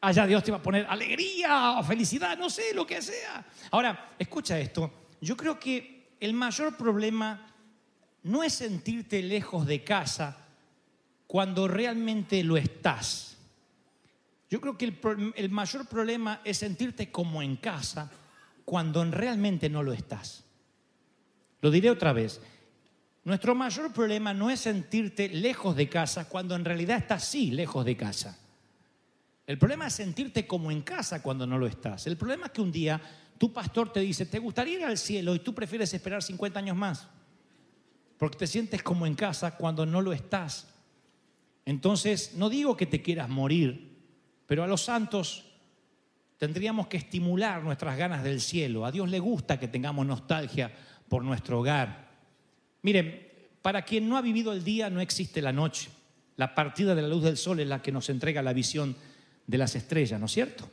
Allá 0.00 0.26
Dios 0.26 0.42
te 0.42 0.50
va 0.50 0.58
a 0.58 0.62
poner 0.62 0.84
alegría 0.86 1.78
o 1.78 1.84
felicidad, 1.84 2.36
no 2.36 2.50
sé, 2.50 2.74
lo 2.74 2.86
que 2.86 3.00
sea. 3.00 3.46
Ahora, 3.70 4.14
escucha 4.18 4.58
esto. 4.58 5.06
Yo 5.20 5.36
creo 5.36 5.58
que 5.58 6.16
el 6.18 6.34
mayor 6.34 6.76
problema 6.76 7.46
no 8.24 8.42
es 8.42 8.54
sentirte 8.54 9.22
lejos 9.22 9.64
de 9.66 9.84
casa 9.84 10.36
cuando 11.26 11.68
realmente 11.68 12.42
lo 12.42 12.56
estás. 12.56 13.36
Yo 14.50 14.60
creo 14.60 14.76
que 14.76 14.92
el, 15.36 15.50
mayor 15.50 15.86
problema 15.86 16.40
es 16.44 16.58
sentirte 16.58 17.10
como 17.10 17.40
en 17.40 17.56
casa 17.56 18.10
cuando 18.64 19.04
realmente 19.04 19.68
no 19.68 19.82
lo 19.82 19.92
estás. 19.92 20.44
Lo 21.60 21.70
diré 21.70 21.90
otra 21.90 22.12
vez. 22.12 22.40
Nuestro 23.24 23.54
mayor 23.54 23.92
problema 23.92 24.34
no 24.34 24.50
es 24.50 24.60
sentirte 24.60 25.28
lejos 25.28 25.76
de 25.76 25.88
casa 25.88 26.28
cuando 26.28 26.56
en 26.56 26.64
realidad 26.64 26.98
estás 26.98 27.24
sí 27.24 27.52
lejos 27.52 27.84
de 27.84 27.96
casa. 27.96 28.38
El 29.46 29.58
problema 29.58 29.86
es 29.86 29.94
sentirte 29.94 30.46
como 30.46 30.70
en 30.70 30.82
casa 30.82 31.22
cuando 31.22 31.46
no 31.46 31.58
lo 31.58 31.66
estás. 31.66 32.06
El 32.06 32.16
problema 32.16 32.46
es 32.46 32.52
que 32.52 32.60
un 32.60 32.72
día 32.72 33.00
tu 33.38 33.52
pastor 33.52 33.92
te 33.92 34.00
dice, 34.00 34.26
¿te 34.26 34.38
gustaría 34.38 34.78
ir 34.78 34.84
al 34.84 34.98
cielo 34.98 35.34
y 35.34 35.40
tú 35.40 35.54
prefieres 35.54 35.92
esperar 35.94 36.22
50 36.22 36.58
años 36.58 36.76
más? 36.76 37.08
Porque 38.18 38.38
te 38.38 38.46
sientes 38.46 38.82
como 38.82 39.06
en 39.06 39.14
casa 39.14 39.56
cuando 39.56 39.84
no 39.84 40.00
lo 40.00 40.12
estás. 40.12 40.68
Entonces, 41.64 42.34
no 42.34 42.48
digo 42.48 42.76
que 42.76 42.86
te 42.86 43.02
quieras 43.02 43.28
morir, 43.28 43.98
pero 44.46 44.64
a 44.64 44.66
los 44.66 44.82
santos 44.82 45.51
tendríamos 46.42 46.88
que 46.88 46.96
estimular 46.96 47.62
nuestras 47.62 47.96
ganas 47.96 48.24
del 48.24 48.40
cielo. 48.40 48.84
A 48.84 48.90
Dios 48.90 49.08
le 49.08 49.20
gusta 49.20 49.60
que 49.60 49.68
tengamos 49.68 50.04
nostalgia 50.04 50.72
por 51.08 51.22
nuestro 51.22 51.60
hogar. 51.60 52.08
Miren, 52.82 53.28
para 53.62 53.82
quien 53.82 54.08
no 54.08 54.16
ha 54.16 54.20
vivido 54.22 54.52
el 54.52 54.64
día 54.64 54.90
no 54.90 55.00
existe 55.00 55.40
la 55.40 55.52
noche. 55.52 55.88
La 56.34 56.52
partida 56.52 56.96
de 56.96 57.02
la 57.02 57.06
luz 57.06 57.22
del 57.22 57.36
sol 57.36 57.60
es 57.60 57.68
la 57.68 57.80
que 57.80 57.92
nos 57.92 58.10
entrega 58.10 58.42
la 58.42 58.52
visión 58.52 58.96
de 59.46 59.56
las 59.56 59.76
estrellas, 59.76 60.18
¿no 60.18 60.26
es 60.26 60.32
cierto? 60.32 60.68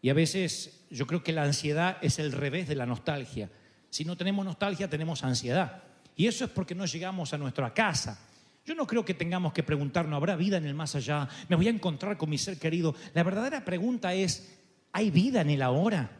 Y 0.00 0.10
a 0.10 0.14
veces 0.14 0.84
yo 0.90 1.08
creo 1.08 1.24
que 1.24 1.32
la 1.32 1.42
ansiedad 1.42 1.96
es 2.02 2.20
el 2.20 2.30
revés 2.30 2.68
de 2.68 2.76
la 2.76 2.86
nostalgia. 2.86 3.50
Si 3.88 4.04
no 4.04 4.16
tenemos 4.16 4.44
nostalgia, 4.44 4.88
tenemos 4.88 5.24
ansiedad. 5.24 5.82
Y 6.14 6.28
eso 6.28 6.44
es 6.44 6.52
porque 6.52 6.76
no 6.76 6.86
llegamos 6.86 7.34
a 7.34 7.38
nuestra 7.38 7.74
casa. 7.74 8.28
Yo 8.64 8.76
no 8.76 8.86
creo 8.86 9.04
que 9.04 9.14
tengamos 9.14 9.52
que 9.52 9.64
preguntarnos, 9.64 10.16
¿habrá 10.16 10.36
vida 10.36 10.58
en 10.58 10.66
el 10.66 10.74
más 10.74 10.94
allá? 10.94 11.28
¿Me 11.48 11.56
voy 11.56 11.66
a 11.66 11.70
encontrar 11.70 12.16
con 12.16 12.30
mi 12.30 12.38
ser 12.38 12.58
querido? 12.58 12.94
La 13.12 13.24
verdadera 13.24 13.64
pregunta 13.64 14.14
es, 14.14 14.59
¿hay 14.92 15.10
vida 15.10 15.40
en 15.40 15.50
el 15.50 15.62
ahora? 15.62 16.10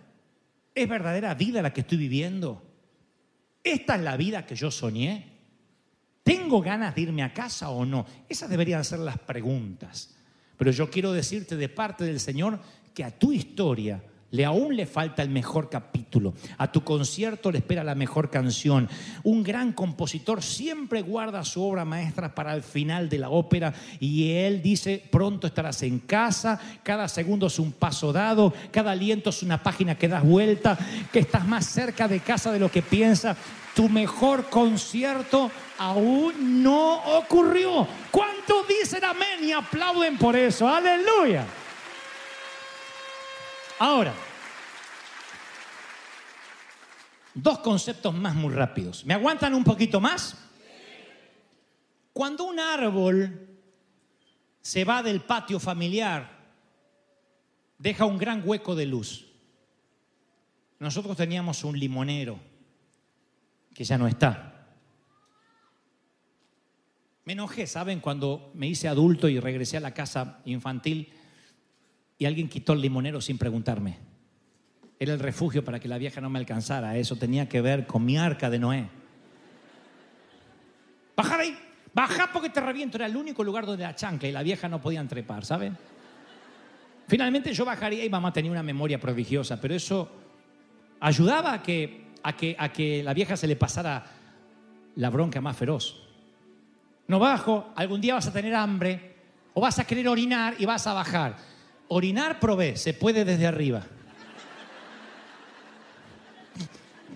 ¿Es 0.75 0.89
verdadera 0.89 1.35
vida 1.35 1.63
la 1.63 1.73
que 1.73 1.83
estoy 1.83 1.99
viviendo? 1.99 2.63
¿Esta 3.63 3.97
es 3.97 4.03
la 4.03 4.17
vida 4.17 4.47
que 4.47 4.55
yo 4.55 4.71
soñé? 4.71 5.31
¿Tengo 6.23 6.61
ganas 6.61 6.95
de 6.95 7.03
irme 7.03 7.23
a 7.23 7.35
casa 7.35 7.71
o 7.71 7.85
no? 7.85 8.07
Esas 8.29 8.49
deberían 8.49 8.85
ser 8.85 9.01
las 9.01 9.19
preguntas. 9.19 10.15
Pero 10.57 10.71
yo 10.71 10.91
quiero 10.91 11.13
decirte 11.13 11.57
de 11.57 11.69
parte 11.69 12.05
del 12.05 12.21
Señor 12.21 12.61
que 12.95 13.05
a 13.05 13.19
tu 13.19 13.33
historia 13.33 14.03
le 14.31 14.45
aún 14.45 14.77
le 14.77 14.87
falta 14.87 15.23
el 15.23 15.31
mejor 15.31 15.69
capítulo. 15.69 16.35
A 16.59 16.71
tu 16.71 16.83
concierto 16.85 17.51
le 17.51 17.59
espera 17.59 17.85
la 17.85 17.95
mejor 17.95 18.31
canción. 18.31 18.89
Un 19.23 19.43
gran 19.43 19.73
compositor 19.73 20.43
siempre 20.43 21.03
guarda 21.03 21.45
su 21.45 21.63
obra 21.63 21.85
maestra 21.85 22.35
para 22.35 22.55
el 22.55 22.63
final 22.63 23.09
de 23.09 23.19
la 23.19 23.31
ópera 23.31 23.73
y 23.99 24.33
él 24.33 24.63
dice, 24.63 25.03
pronto 25.11 25.47
estarás 25.47 25.83
en 25.83 25.99
casa, 26.01 26.61
cada 26.83 27.09
segundo 27.09 27.49
es 27.49 27.59
un 27.59 27.73
paso 27.73 28.13
dado, 28.13 28.53
cada 28.71 28.93
aliento 28.93 29.31
es 29.31 29.43
una 29.43 29.63
página 29.63 29.97
que 29.97 30.09
das 30.09 30.25
vuelta, 30.25 30.79
que 31.13 31.21
estás 31.21 31.47
más 31.47 31.67
cerca 31.67 32.09
de 32.09 32.21
casa 32.21 32.53
de 32.53 32.61
lo 32.61 32.71
que 32.71 32.83
piensas. 32.83 33.37
Tu 33.75 33.89
mejor 33.89 34.51
concierto 34.51 35.51
aún 35.79 36.63
no 36.63 37.19
ocurrió. 37.19 37.87
¿Cuántos 38.11 38.67
dicen 38.69 39.05
amén 39.05 39.45
y 39.45 39.53
aplauden 39.53 40.19
por 40.19 40.37
eso? 40.37 40.69
Aleluya. 40.69 41.47
Ahora, 43.81 44.13
dos 47.33 47.61
conceptos 47.61 48.15
más 48.15 48.35
muy 48.35 48.53
rápidos. 48.53 49.07
¿Me 49.07 49.15
aguantan 49.15 49.55
un 49.55 49.65
poquito 49.65 50.03
más? 50.03 50.37
Cuando 52.13 52.45
un 52.45 52.61
árbol 52.61 53.49
se 54.61 54.85
va 54.85 55.03
del 55.03 55.23
patio 55.23 55.59
familiar, 55.59 56.31
deja 57.79 58.05
un 58.05 58.19
gran 58.19 58.43
hueco 58.47 58.75
de 58.75 58.85
luz. 58.85 59.27
Nosotros 60.79 61.17
teníamos 61.17 61.65
un 61.65 61.79
limonero 61.79 62.39
que 63.73 63.85
ya 63.85 63.97
no 63.97 64.07
está. 64.07 64.67
Me 67.25 67.33
enojé, 67.33 67.67
¿saben? 67.67 68.01
Cuando 68.01 68.51
me 68.53 68.67
hice 68.67 68.89
adulto 68.89 69.27
y 69.27 69.41
regresé 69.41 69.79
a 69.79 69.81
la 69.81 69.95
casa 69.95 70.43
infantil, 70.45 71.15
y 72.21 72.27
alguien 72.27 72.51
quitó 72.51 72.75
el 72.75 72.83
limonero 72.83 73.19
sin 73.23 73.39
preguntarme. 73.39 73.97
Era 74.99 75.15
el 75.15 75.19
refugio 75.19 75.65
para 75.65 75.81
que 75.81 75.89
la 75.89 75.97
vieja 75.97 76.21
no 76.21 76.29
me 76.29 76.39
alcanzara. 76.39 76.99
Eso 76.99 77.17
tenía 77.17 77.49
que 77.49 77.63
ver 77.63 77.87
con 77.87 78.05
mi 78.05 78.19
arca 78.19 78.51
de 78.51 78.59
Noé. 78.59 78.87
Baja 81.17 81.39
ahí, 81.39 81.57
baja 81.95 82.29
porque 82.31 82.51
te 82.51 82.61
reviento. 82.61 82.99
Era 82.99 83.07
el 83.07 83.17
único 83.17 83.43
lugar 83.43 83.65
donde 83.65 83.85
la 83.85 83.97
chancla 83.97 84.29
y 84.29 84.33
la 84.33 84.43
vieja 84.43 84.69
no 84.69 84.83
podían 84.83 85.09
trepar, 85.09 85.47
¿saben? 85.47 85.79
Finalmente 87.09 87.55
yo 87.55 87.65
bajaría 87.65 88.05
y 88.05 88.11
mamá 88.11 88.35
tenía 88.35 88.51
una 88.51 88.63
memoria 88.63 89.01
prodigiosa, 89.01 89.59
pero 89.59 89.75
eso 89.75 90.11
ayudaba 91.01 91.55
a 91.55 91.63
que, 91.63 92.09
a 92.23 92.37
que, 92.37 92.55
a 92.59 92.71
que 92.71 93.03
la 93.03 93.15
vieja 93.15 93.35
se 93.35 93.47
le 93.47 93.57
pasara 93.57 94.05
la 94.97 95.09
bronca 95.09 95.41
más 95.41 95.57
feroz. 95.57 96.07
No 97.09 97.19
bajo, 97.19 97.73
algún 97.77 98.03
día 98.03 98.13
vas 98.13 98.27
a 98.27 98.33
tener 98.35 98.55
hambre 98.55 99.17
o 99.55 99.63
vas 99.63 99.79
a 99.79 99.87
querer 99.87 100.07
orinar 100.07 100.57
y 100.59 100.67
vas 100.67 100.87
a 100.87 100.93
bajar. 100.93 101.60
Orinar 101.93 102.39
probé, 102.39 102.77
se 102.77 102.95
puede 102.95 103.25
desde 103.25 103.49
arriba. 103.49 103.83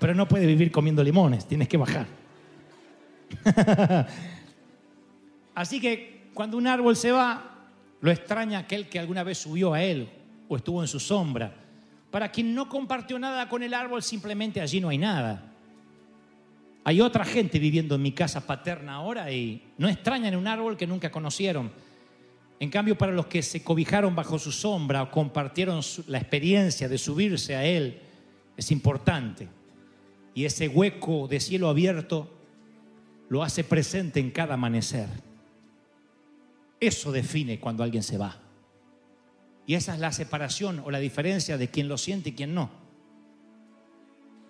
Pero 0.01 0.15
no 0.17 0.27
puede 0.27 0.47
vivir 0.47 0.73
comiendo 0.73 1.05
limones, 1.05 1.47
tienes 1.47 1.69
que 1.69 1.77
bajar. 1.77 2.07
Así 5.55 5.81
que 5.81 6.29
cuando 6.35 6.57
un 6.57 6.67
árbol 6.67 6.97
se 6.97 7.13
va, 7.13 7.69
lo 8.01 8.11
extraña 8.11 8.59
aquel 8.59 8.89
que 8.89 8.99
alguna 8.99 9.23
vez 9.23 9.39
subió 9.39 9.75
a 9.75 9.83
él 9.83 10.09
o 10.49 10.57
estuvo 10.57 10.83
en 10.83 10.89
su 10.89 10.99
sombra. 10.99 11.55
Para 12.11 12.33
quien 12.33 12.53
no 12.53 12.69
compartió 12.69 13.17
nada 13.17 13.49
con 13.49 13.63
el 13.63 13.75
árbol, 13.75 14.03
simplemente 14.03 14.61
allí 14.61 14.81
no 14.81 14.89
hay 14.89 14.99
nada. 14.99 15.53
Hay 16.83 17.01
otra 17.01 17.25
gente 17.25 17.61
viviendo 17.61 17.95
en 17.95 18.03
mi 18.03 18.11
casa 18.11 18.45
paterna 18.45 18.95
ahora 18.95 19.31
y 19.31 19.63
no 19.79 19.89
extrañan 19.89 20.35
un 20.35 20.49
árbol 20.49 20.77
que 20.77 20.89
nunca 20.89 21.13
conocieron 21.13 21.71
en 22.61 22.71
cambio, 22.71 22.97
para 22.97 23.13
los 23.13 23.27
que 23.27 23.43
se 23.43 23.63
cobijaron 23.63 24.15
bajo 24.15 24.39
su 24.39 24.53
sombra 24.53 25.03
o 25.03 25.11
compartieron 25.11 25.81
la 26.07 26.19
experiencia 26.19 26.89
de 26.89 26.99
subirse 26.99 27.57
a 27.57 27.65
Él, 27.65 28.01
es 28.57 28.71
importante. 28.71 29.49
Y 30.35 30.45
ese 30.45 30.69
hueco 30.69 31.29
de 31.29 31.41
cielo 31.41 31.69
abierto 31.69 32.31
lo 33.29 33.43
hace 33.43 33.65
presente 33.65 34.21
en 34.21 34.31
cada 34.31 34.55
amanecer. 34.55 35.09
Eso 36.81 37.13
define 37.13 37.59
cuando 37.59 37.83
alguien 37.83 38.03
se 38.03 38.19
va. 38.19 38.39
Y 39.67 39.75
esa 39.75 39.95
es 39.95 40.01
la 40.01 40.13
separación 40.13 40.83
o 40.85 40.91
la 40.91 40.99
diferencia 40.99 41.57
de 41.57 41.69
quien 41.69 41.89
lo 41.89 41.99
siente 41.99 42.31
y 42.31 42.35
quien 42.35 42.55
no. 42.55 42.71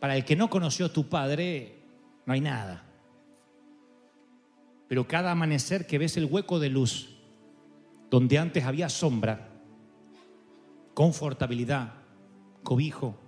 Para 0.01 0.17
el 0.17 0.25
que 0.25 0.37
no 0.37 0.51
conoció 0.51 0.87
a 0.87 0.93
tu 0.93 1.09
padre, 1.09 1.79
no 2.27 2.33
hay 2.33 2.41
nada. 2.41 2.85
Pero 4.89 5.07
cada 5.07 5.31
amanecer 5.31 5.87
que 5.87 5.99
ves 5.99 6.17
el 6.17 6.27
hueco 6.27 6.59
de 6.59 6.69
luz, 6.69 7.14
donde 8.15 8.39
antes 8.39 8.63
había 8.63 8.89
sombra, 8.89 9.49
confortabilidad, 10.95 11.95
cobijo, 12.63 13.19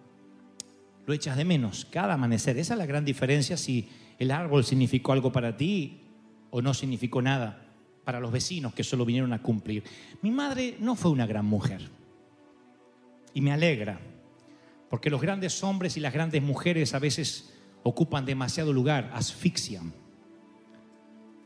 lo 1.05 1.13
echas 1.13 1.37
de 1.37 1.45
menos 1.45 1.89
cada 1.91 2.15
amanecer. 2.15 2.57
Esa 2.57 2.75
es 2.75 2.79
la 2.79 2.87
gran 2.87 3.05
diferencia 3.05 3.57
si 3.57 3.89
el 4.17 4.31
árbol 4.31 4.65
significó 4.65 5.11
algo 5.11 5.33
para 5.33 5.57
ti 5.57 6.03
o 6.51 6.63
no 6.63 6.73
significó 6.73 7.21
nada 7.21 7.67
para 8.05 8.21
los 8.21 8.31
vecinos 8.31 8.75
que 8.75 8.85
solo 8.85 9.05
vinieron 9.05 9.33
a 9.33 9.43
cumplir. 9.43 9.83
Mi 10.23 10.31
madre 10.31 10.77
no 10.79 10.95
fue 10.95 11.11
una 11.11 11.27
gran 11.27 11.47
mujer 11.47 11.81
y 13.35 13.41
me 13.41 13.51
alegra, 13.51 13.99
porque 14.89 15.11
los 15.11 15.21
grandes 15.21 15.65
hombres 15.65 15.97
y 15.97 16.01
las 16.01 16.15
grandes 16.15 16.43
mujeres 16.43 16.95
a 16.95 17.01
veces 17.01 17.53
ocupan 17.83 18.25
demasiado 18.25 18.73
lugar, 18.73 19.11
asfixian. 19.15 19.93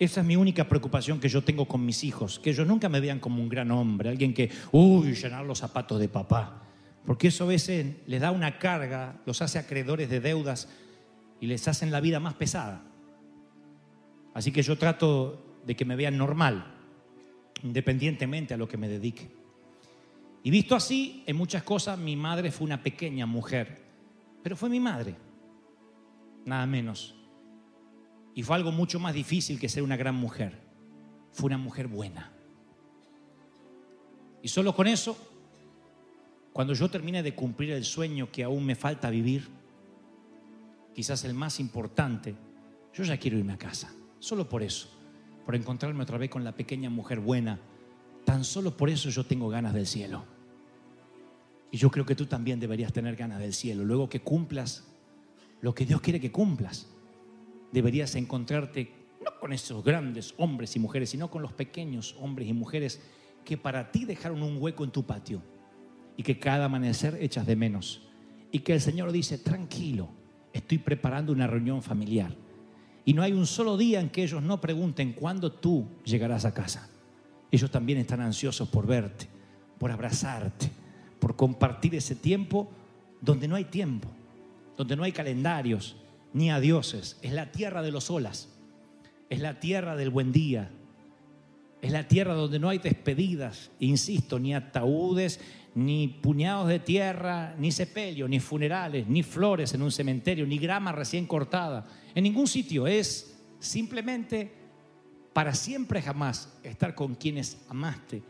Esa 0.00 0.22
es 0.22 0.26
mi 0.26 0.34
única 0.34 0.66
preocupación 0.66 1.20
que 1.20 1.28
yo 1.28 1.44
tengo 1.44 1.68
con 1.68 1.84
mis 1.84 2.04
hijos, 2.04 2.38
que 2.38 2.48
ellos 2.48 2.66
nunca 2.66 2.88
me 2.88 3.00
vean 3.00 3.20
como 3.20 3.42
un 3.42 3.50
gran 3.50 3.70
hombre, 3.70 4.08
alguien 4.08 4.32
que, 4.32 4.50
uy, 4.72 5.12
llenar 5.12 5.44
los 5.44 5.58
zapatos 5.58 6.00
de 6.00 6.08
papá, 6.08 6.62
porque 7.04 7.28
eso 7.28 7.44
a 7.44 7.48
veces 7.48 7.96
les 8.06 8.22
da 8.22 8.30
una 8.30 8.58
carga, 8.58 9.20
los 9.26 9.42
hace 9.42 9.58
acreedores 9.58 10.08
de 10.08 10.20
deudas 10.20 10.70
y 11.38 11.46
les 11.46 11.68
hacen 11.68 11.90
la 11.90 12.00
vida 12.00 12.18
más 12.18 12.32
pesada. 12.32 12.82
Así 14.32 14.52
que 14.52 14.62
yo 14.62 14.78
trato 14.78 15.60
de 15.66 15.76
que 15.76 15.84
me 15.84 15.96
vean 15.96 16.16
normal, 16.16 16.64
independientemente 17.62 18.54
a 18.54 18.56
lo 18.56 18.66
que 18.66 18.78
me 18.78 18.88
dedique. 18.88 19.30
Y 20.42 20.50
visto 20.50 20.74
así, 20.74 21.22
en 21.26 21.36
muchas 21.36 21.62
cosas 21.62 21.98
mi 21.98 22.16
madre 22.16 22.50
fue 22.50 22.64
una 22.64 22.82
pequeña 22.82 23.26
mujer, 23.26 23.82
pero 24.42 24.56
fue 24.56 24.70
mi 24.70 24.80
madre, 24.80 25.14
nada 26.46 26.64
menos. 26.64 27.19
Y 28.34 28.42
fue 28.42 28.56
algo 28.56 28.72
mucho 28.72 29.00
más 29.00 29.14
difícil 29.14 29.58
que 29.58 29.68
ser 29.68 29.82
una 29.82 29.96
gran 29.96 30.14
mujer. 30.14 30.58
Fue 31.32 31.46
una 31.46 31.58
mujer 31.58 31.88
buena. 31.88 32.32
Y 34.42 34.48
solo 34.48 34.74
con 34.74 34.86
eso, 34.86 35.16
cuando 36.52 36.72
yo 36.74 36.88
termine 36.88 37.22
de 37.22 37.34
cumplir 37.34 37.72
el 37.72 37.84
sueño 37.84 38.30
que 38.30 38.44
aún 38.44 38.64
me 38.64 38.74
falta 38.74 39.10
vivir, 39.10 39.48
quizás 40.94 41.24
el 41.24 41.34
más 41.34 41.60
importante, 41.60 42.34
yo 42.94 43.04
ya 43.04 43.18
quiero 43.18 43.38
irme 43.38 43.52
a 43.52 43.58
casa. 43.58 43.92
Solo 44.18 44.48
por 44.48 44.62
eso, 44.62 44.88
por 45.44 45.54
encontrarme 45.54 46.02
otra 46.02 46.18
vez 46.18 46.30
con 46.30 46.44
la 46.44 46.52
pequeña 46.52 46.90
mujer 46.90 47.20
buena 47.20 47.60
Tan 48.24 48.44
solo 48.44 48.76
por 48.76 48.90
eso 48.90 49.10
yo 49.10 49.24
tengo 49.24 49.48
ganas 49.48 49.74
del 49.74 49.86
cielo. 49.86 50.24
Y 51.70 51.76
yo 51.76 51.90
creo 51.90 52.04
que 52.04 52.14
tú 52.14 52.26
también 52.26 52.60
deberías 52.60 52.92
tener 52.92 53.16
ganas 53.16 53.38
del 53.38 53.54
cielo. 53.54 53.84
Luego 53.84 54.08
que 54.08 54.20
cumplas 54.20 54.84
lo 55.60 55.74
que 55.74 55.86
Dios 55.86 56.00
quiere 56.00 56.20
que 56.20 56.32
cumplas, 56.32 56.88
deberías 57.72 58.14
encontrarte 58.14 58.92
no 59.24 59.38
con 59.38 59.52
esos 59.52 59.84
grandes 59.84 60.34
hombres 60.38 60.76
y 60.76 60.78
mujeres, 60.78 61.10
sino 61.10 61.30
con 61.30 61.42
los 61.42 61.52
pequeños 61.52 62.16
hombres 62.18 62.48
y 62.48 62.52
mujeres 62.52 63.00
que 63.44 63.56
para 63.56 63.90
ti 63.90 64.04
dejaron 64.04 64.42
un 64.42 64.56
hueco 64.60 64.84
en 64.84 64.90
tu 64.90 65.04
patio 65.04 65.42
y 66.16 66.22
que 66.22 66.38
cada 66.38 66.66
amanecer 66.66 67.18
echas 67.20 67.46
de 67.46 67.56
menos. 67.56 68.02
Y 68.52 68.60
que 68.60 68.72
el 68.72 68.80
Señor 68.80 69.12
dice, 69.12 69.38
tranquilo, 69.38 70.08
estoy 70.52 70.78
preparando 70.78 71.32
una 71.32 71.46
reunión 71.46 71.82
familiar. 71.82 72.34
Y 73.04 73.14
no 73.14 73.22
hay 73.22 73.32
un 73.32 73.46
solo 73.46 73.76
día 73.76 74.00
en 74.00 74.10
que 74.10 74.22
ellos 74.22 74.42
no 74.42 74.60
pregunten 74.60 75.12
cuándo 75.12 75.52
tú 75.52 75.86
llegarás 76.04 76.44
a 76.44 76.52
casa. 76.52 76.90
Ellos 77.50 77.70
también 77.70 77.98
están 77.98 78.20
ansiosos 78.20 78.68
por 78.68 78.86
verte, 78.86 79.28
por 79.78 79.90
abrazarte, 79.90 80.70
por 81.18 81.36
compartir 81.36 81.94
ese 81.94 82.14
tiempo 82.14 82.70
donde 83.20 83.48
no 83.48 83.56
hay 83.56 83.64
tiempo, 83.64 84.08
donde 84.76 84.96
no 84.96 85.04
hay 85.04 85.12
calendarios 85.12 85.96
ni 86.32 86.50
adioses. 86.50 87.18
Es 87.22 87.32
la 87.32 87.52
tierra 87.52 87.82
de 87.82 87.92
los 87.92 88.10
olas, 88.10 88.48
es 89.28 89.40
la 89.40 89.60
tierra 89.60 89.96
del 89.96 90.10
buen 90.10 90.32
día, 90.32 90.70
es 91.82 91.92
la 91.92 92.08
tierra 92.08 92.34
donde 92.34 92.58
no 92.58 92.68
hay 92.68 92.78
despedidas, 92.78 93.70
insisto, 93.78 94.38
ni 94.38 94.54
ataúdes, 94.54 95.40
ni 95.74 96.08
puñados 96.08 96.68
de 96.68 96.78
tierra, 96.78 97.54
ni 97.58 97.72
sepelio, 97.72 98.28
ni 98.28 98.40
funerales, 98.40 99.06
ni 99.06 99.22
flores 99.22 99.72
en 99.72 99.82
un 99.82 99.92
cementerio, 99.92 100.46
ni 100.46 100.58
grama 100.58 100.92
recién 100.92 101.26
cortada. 101.26 101.86
En 102.14 102.24
ningún 102.24 102.48
sitio 102.48 102.86
es 102.86 103.38
simplemente 103.60 104.52
para 105.32 105.54
siempre 105.54 106.02
jamás 106.02 106.52
estar 106.62 106.94
con 106.94 107.14
quienes 107.14 107.58
amaste 107.68 108.22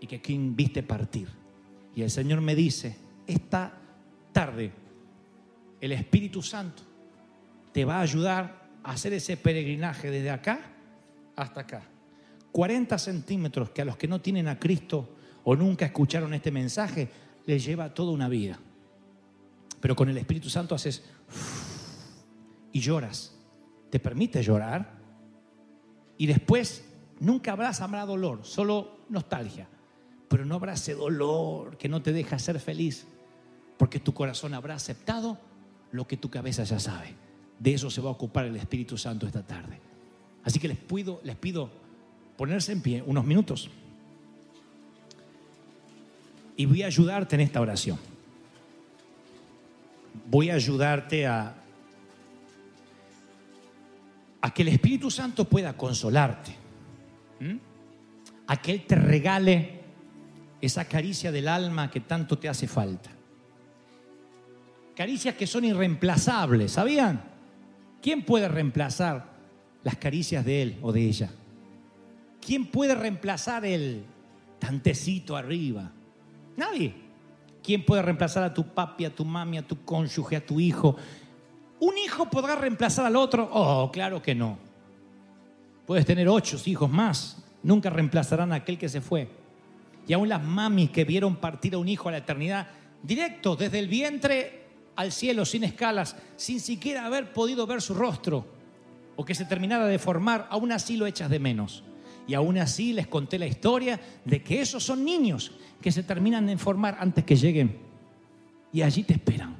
y 0.00 0.06
que 0.06 0.20
quien 0.20 0.54
viste 0.54 0.82
partir. 0.82 1.28
Y 1.94 2.02
el 2.02 2.10
Señor 2.10 2.40
me 2.40 2.54
dice, 2.54 2.96
esta 3.26 3.72
tarde 4.32 4.72
el 5.80 5.92
Espíritu 5.92 6.42
Santo 6.42 6.82
te 7.76 7.84
va 7.84 7.98
a 7.98 8.00
ayudar 8.00 8.70
a 8.82 8.92
hacer 8.92 9.12
ese 9.12 9.36
peregrinaje 9.36 10.10
desde 10.10 10.30
acá 10.30 10.60
hasta 11.36 11.60
acá. 11.60 11.82
40 12.50 12.96
centímetros 12.96 13.68
que 13.68 13.82
a 13.82 13.84
los 13.84 13.98
que 13.98 14.08
no 14.08 14.18
tienen 14.22 14.48
a 14.48 14.58
Cristo 14.58 15.10
o 15.44 15.54
nunca 15.54 15.84
escucharon 15.84 16.32
este 16.32 16.50
mensaje, 16.50 17.10
les 17.44 17.62
lleva 17.62 17.92
toda 17.92 18.12
una 18.12 18.30
vida. 18.30 18.58
Pero 19.78 19.94
con 19.94 20.08
el 20.08 20.16
Espíritu 20.16 20.48
Santo 20.48 20.74
haces 20.74 21.04
y 22.72 22.80
lloras. 22.80 23.36
¿Te 23.90 24.00
permite 24.00 24.42
llorar? 24.42 24.92
Y 26.16 26.24
después 26.24 26.82
nunca 27.20 27.52
habrá, 27.52 27.68
habrá 27.68 28.06
dolor, 28.06 28.40
solo 28.42 29.00
nostalgia. 29.10 29.68
Pero 30.28 30.46
no 30.46 30.54
habrá 30.54 30.72
ese 30.72 30.94
dolor 30.94 31.76
que 31.76 31.90
no 31.90 32.00
te 32.00 32.14
deja 32.14 32.38
ser 32.38 32.58
feliz, 32.58 33.06
porque 33.76 34.00
tu 34.00 34.14
corazón 34.14 34.54
habrá 34.54 34.76
aceptado 34.76 35.38
lo 35.92 36.06
que 36.06 36.16
tu 36.16 36.30
cabeza 36.30 36.64
ya 36.64 36.80
sabe. 36.80 37.25
De 37.58 37.74
eso 37.74 37.90
se 37.90 38.00
va 38.00 38.08
a 38.08 38.12
ocupar 38.12 38.44
el 38.44 38.56
Espíritu 38.56 38.98
Santo 38.98 39.26
esta 39.26 39.42
tarde. 39.42 39.80
Así 40.44 40.58
que 40.58 40.68
les 40.68 40.76
pido, 40.76 41.20
les 41.24 41.36
pido 41.36 41.70
ponerse 42.36 42.72
en 42.72 42.82
pie 42.82 43.02
unos 43.04 43.24
minutos. 43.24 43.70
Y 46.56 46.66
voy 46.66 46.82
a 46.82 46.86
ayudarte 46.86 47.34
en 47.34 47.40
esta 47.40 47.60
oración. 47.60 47.98
Voy 50.30 50.50
a 50.50 50.54
ayudarte 50.54 51.26
a 51.26 51.54
que 54.54 54.62
el 54.62 54.68
Espíritu 54.68 55.10
Santo 55.10 55.44
pueda 55.44 55.76
consolarte, 55.76 56.54
a 58.46 58.62
que 58.62 58.72
Él 58.72 58.86
te 58.86 58.94
regale 58.94 59.80
esa 60.60 60.86
caricia 60.86 61.30
del 61.30 61.48
alma 61.48 61.90
que 61.90 62.00
tanto 62.00 62.38
te 62.38 62.48
hace 62.48 62.66
falta. 62.66 63.10
Caricias 64.94 65.34
que 65.34 65.46
son 65.46 65.64
irreemplazables, 65.66 66.72
¿sabían? 66.72 67.35
¿Quién 68.02 68.22
puede 68.24 68.48
reemplazar 68.48 69.26
las 69.82 69.96
caricias 69.96 70.44
de 70.44 70.62
Él 70.62 70.78
o 70.82 70.92
de 70.92 71.02
ella? 71.02 71.30
¿Quién 72.40 72.66
puede 72.66 72.94
reemplazar 72.94 73.64
el 73.64 74.04
tantecito 74.58 75.36
arriba? 75.36 75.90
Nadie. 76.56 76.94
¿Quién 77.62 77.84
puede 77.84 78.02
reemplazar 78.02 78.44
a 78.44 78.54
tu 78.54 78.64
papi, 78.64 79.04
a 79.04 79.14
tu 79.14 79.24
mami, 79.24 79.58
a 79.58 79.66
tu 79.66 79.84
cónyuge, 79.84 80.36
a 80.36 80.46
tu 80.46 80.60
hijo? 80.60 80.96
¿Un 81.80 81.98
hijo 81.98 82.30
podrá 82.30 82.54
reemplazar 82.54 83.06
al 83.06 83.16
otro? 83.16 83.50
Oh, 83.52 83.90
claro 83.90 84.22
que 84.22 84.36
no. 84.36 84.56
Puedes 85.84 86.06
tener 86.06 86.28
ocho 86.28 86.56
hijos 86.64 86.88
más, 86.90 87.44
nunca 87.62 87.90
reemplazarán 87.90 88.52
a 88.52 88.56
aquel 88.56 88.78
que 88.78 88.88
se 88.88 89.00
fue. 89.00 89.28
Y 90.06 90.12
aún 90.12 90.28
las 90.28 90.42
mamis 90.42 90.90
que 90.90 91.04
vieron 91.04 91.36
partir 91.36 91.74
a 91.74 91.78
un 91.78 91.88
hijo 91.88 92.08
a 92.08 92.12
la 92.12 92.18
eternidad, 92.18 92.68
directo, 93.02 93.56
desde 93.56 93.80
el 93.80 93.88
vientre 93.88 94.65
al 94.96 95.12
cielo, 95.12 95.44
sin 95.44 95.64
escalas, 95.64 96.16
sin 96.36 96.58
siquiera 96.60 97.06
haber 97.06 97.32
podido 97.32 97.66
ver 97.66 97.80
su 97.82 97.94
rostro, 97.94 98.46
o 99.14 99.24
que 99.24 99.34
se 99.34 99.44
terminara 99.44 99.86
de 99.86 99.98
formar, 99.98 100.46
aún 100.50 100.72
así 100.72 100.96
lo 100.96 101.06
echas 101.06 101.30
de 101.30 101.38
menos. 101.38 101.84
Y 102.26 102.34
aún 102.34 102.58
así 102.58 102.92
les 102.92 103.06
conté 103.06 103.38
la 103.38 103.46
historia 103.46 104.00
de 104.24 104.42
que 104.42 104.60
esos 104.60 104.82
son 104.82 105.04
niños 105.04 105.52
que 105.80 105.92
se 105.92 106.02
terminan 106.02 106.46
de 106.46 106.58
formar 106.58 106.96
antes 106.98 107.24
que 107.24 107.36
lleguen. 107.36 107.78
Y 108.72 108.82
allí 108.82 109.04
te 109.04 109.14
esperan. 109.14 109.56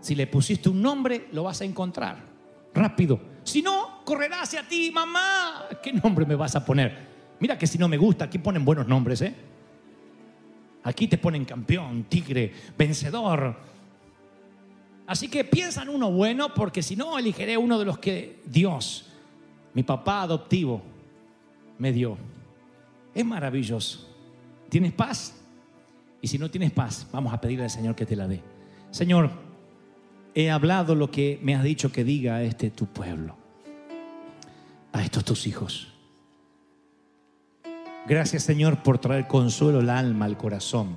Si 0.00 0.14
le 0.14 0.26
pusiste 0.26 0.68
un 0.68 0.82
nombre, 0.82 1.28
lo 1.32 1.44
vas 1.44 1.60
a 1.62 1.64
encontrar 1.64 2.18
rápido. 2.74 3.20
Si 3.44 3.62
no, 3.62 4.02
correrá 4.04 4.42
hacia 4.42 4.66
ti, 4.68 4.90
mamá. 4.90 5.66
¿Qué 5.82 5.92
nombre 5.92 6.26
me 6.26 6.34
vas 6.34 6.54
a 6.54 6.64
poner? 6.64 7.08
Mira 7.40 7.56
que 7.56 7.66
si 7.66 7.78
no 7.78 7.88
me 7.88 7.96
gusta, 7.96 8.26
aquí 8.26 8.38
ponen 8.38 8.64
buenos 8.64 8.86
nombres, 8.86 9.22
¿eh? 9.22 9.34
Aquí 10.82 11.08
te 11.08 11.18
ponen 11.18 11.44
campeón, 11.44 12.04
tigre, 12.04 12.52
vencedor. 12.76 13.56
Así 15.10 15.26
que 15.26 15.42
piensa 15.42 15.82
en 15.82 15.88
uno 15.88 16.12
bueno, 16.12 16.54
porque 16.54 16.84
si 16.84 16.94
no, 16.94 17.18
elegiré 17.18 17.56
uno 17.56 17.80
de 17.80 17.84
los 17.84 17.98
que 17.98 18.38
Dios, 18.44 19.06
mi 19.74 19.82
papá 19.82 20.22
adoptivo, 20.22 20.82
me 21.78 21.90
dio. 21.90 22.16
Es 23.12 23.24
maravilloso. 23.24 24.08
¿Tienes 24.68 24.92
paz? 24.92 25.34
Y 26.22 26.28
si 26.28 26.38
no 26.38 26.48
tienes 26.48 26.70
paz, 26.70 27.08
vamos 27.10 27.34
a 27.34 27.40
pedirle 27.40 27.64
al 27.64 27.70
Señor 27.70 27.96
que 27.96 28.06
te 28.06 28.14
la 28.14 28.28
dé. 28.28 28.40
Señor, 28.92 29.32
he 30.32 30.48
hablado 30.48 30.94
lo 30.94 31.10
que 31.10 31.40
me 31.42 31.56
has 31.56 31.64
dicho 31.64 31.90
que 31.90 32.04
diga 32.04 32.36
a 32.36 32.44
este 32.44 32.70
tu 32.70 32.86
pueblo, 32.86 33.34
a 34.92 35.02
estos 35.02 35.24
tus 35.24 35.48
hijos. 35.48 35.88
Gracias 38.06 38.44
Señor 38.44 38.84
por 38.84 38.98
traer 38.98 39.26
consuelo 39.26 39.80
al 39.80 39.90
alma, 39.90 40.26
al 40.26 40.36
corazón, 40.36 40.96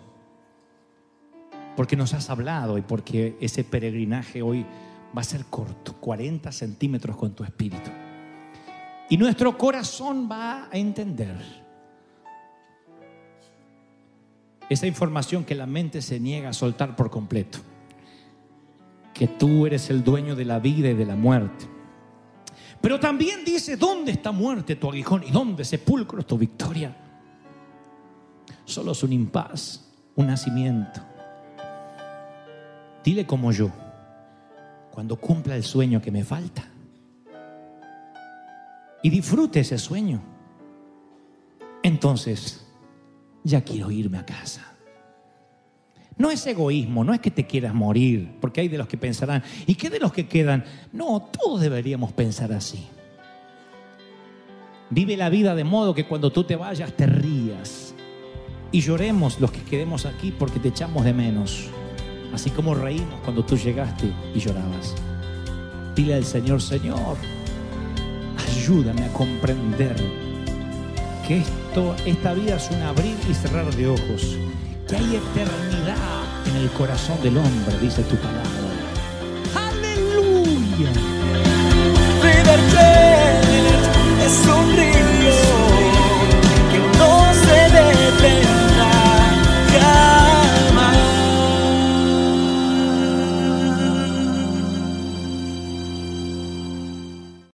porque 1.76 1.96
nos 1.96 2.14
has 2.14 2.30
hablado 2.30 2.78
y 2.78 2.82
porque 2.82 3.38
ese 3.42 3.64
peregrinaje 3.64 4.42
hoy 4.42 4.66
va 5.16 5.22
a 5.22 5.26
ser 5.26 5.46
corto, 5.46 5.94
40 6.00 6.52
centímetros 6.52 7.16
con 7.16 7.34
tu 7.34 7.44
espíritu. 7.44 7.90
Y 9.10 9.18
nuestro 9.18 9.58
corazón 9.58 10.28
va 10.32 10.70
a 10.72 10.78
entender 10.78 11.36
esa 14.70 14.88
información 14.88 15.44
que 15.44 15.56
la 15.56 15.66
mente 15.66 16.02
se 16.02 16.20
niega 16.20 16.50
a 16.50 16.54
soltar 16.54 16.96
por 16.96 17.10
completo. 17.10 17.60
Que 19.14 19.28
tú 19.28 19.68
eres 19.68 19.90
el 19.90 20.04
dueño 20.04 20.36
de 20.36 20.46
la 20.46 20.60
vida 20.60 20.90
y 20.90 20.96
de 20.96 21.06
la 21.06 21.16
muerte. 21.16 21.68
Pero 22.82 23.00
también 23.00 23.46
dice, 23.46 23.78
¿dónde 23.78 24.12
está 24.12 24.32
muerte 24.32 24.76
tu 24.76 24.90
aguijón 24.90 25.24
y 25.24 25.32
dónde 25.32 25.64
sepulcro 25.64 26.26
tu 26.26 26.38
victoria? 26.38 26.96
Solo 28.66 28.94
es 28.94 29.04
un 29.04 29.14
impas, 29.14 29.90
un 30.16 30.28
nacimiento. 30.28 31.13
Dile 33.04 33.26
como 33.26 33.52
yo, 33.52 33.72
cuando 34.92 35.18
cumpla 35.18 35.56
el 35.56 35.64
sueño 35.64 36.02
que 36.02 36.12
me 36.12 36.24
falta. 36.24 36.66
Y 39.02 39.10
disfrute 39.10 39.60
ese 39.60 39.78
sueño. 39.78 40.22
Entonces, 41.82 42.66
ya 43.44 43.62
quiero 43.62 43.92
irme 43.92 44.18
a 44.18 44.26
casa. 44.26 44.74
No 46.18 46.30
es 46.30 46.46
egoísmo, 46.46 47.04
no 47.04 47.14
es 47.14 47.20
que 47.20 47.32
te 47.32 47.48
quieras 47.48 47.74
morir, 47.74 48.38
porque 48.40 48.62
hay 48.62 48.68
de 48.68 48.78
los 48.78 48.88
que 48.88 48.98
pensarán, 48.98 49.44
¿y 49.66 49.76
qué 49.76 49.90
de 49.90 50.00
los 50.00 50.14
que 50.14 50.28
quedan? 50.28 50.64
No, 50.92 51.22
todos 51.22 51.60
deberíamos 51.60 52.12
pensar 52.14 52.54
así. 52.54 52.88
Vive 54.90 55.18
la 55.18 55.30
vida 55.30 55.56
de 55.56 55.64
modo 55.64 55.96
que 55.96 56.06
cuando 56.06 56.32
tú 56.32 56.44
te 56.44 56.56
vayas 56.56 56.94
te 56.94 57.08
rías 57.08 57.96
y 58.72 58.82
lloremos 58.82 59.40
los 59.40 59.52
que 59.52 59.64
quedemos 59.64 60.06
aquí 60.06 60.32
porque 60.32 60.60
te 60.60 60.68
echamos 60.68 61.04
de 61.04 61.14
menos, 61.14 61.70
así 62.34 62.50
como 62.50 62.74
reímos 62.74 63.20
cuando 63.24 63.44
tú 63.44 63.58
llegaste 63.58 64.12
y 64.34 64.40
llorabas. 64.40 64.96
Dile 65.96 66.16
al 66.16 66.26
Señor, 66.26 66.62
Señor, 66.62 67.18
ayúdame 68.48 69.06
a 69.06 69.14
comprender 69.14 69.96
que 71.28 71.38
esto, 71.38 71.96
esta 72.06 72.34
vida 72.34 72.56
es 72.56 72.70
un 72.72 72.82
abrir 72.82 73.16
y 73.30 73.34
cerrar 73.34 73.74
de 73.76 73.88
ojos, 73.88 74.38
que 74.88 74.96
hay 74.96 75.16
eternidad 75.16 76.24
en 76.48 76.56
el 76.58 76.70
corazón 76.72 77.22
del 77.22 77.38
hombre, 77.38 77.78
dice 77.80 78.04
tu 78.04 78.16
palabra. 78.16 78.50
Aleluya. 79.56 80.92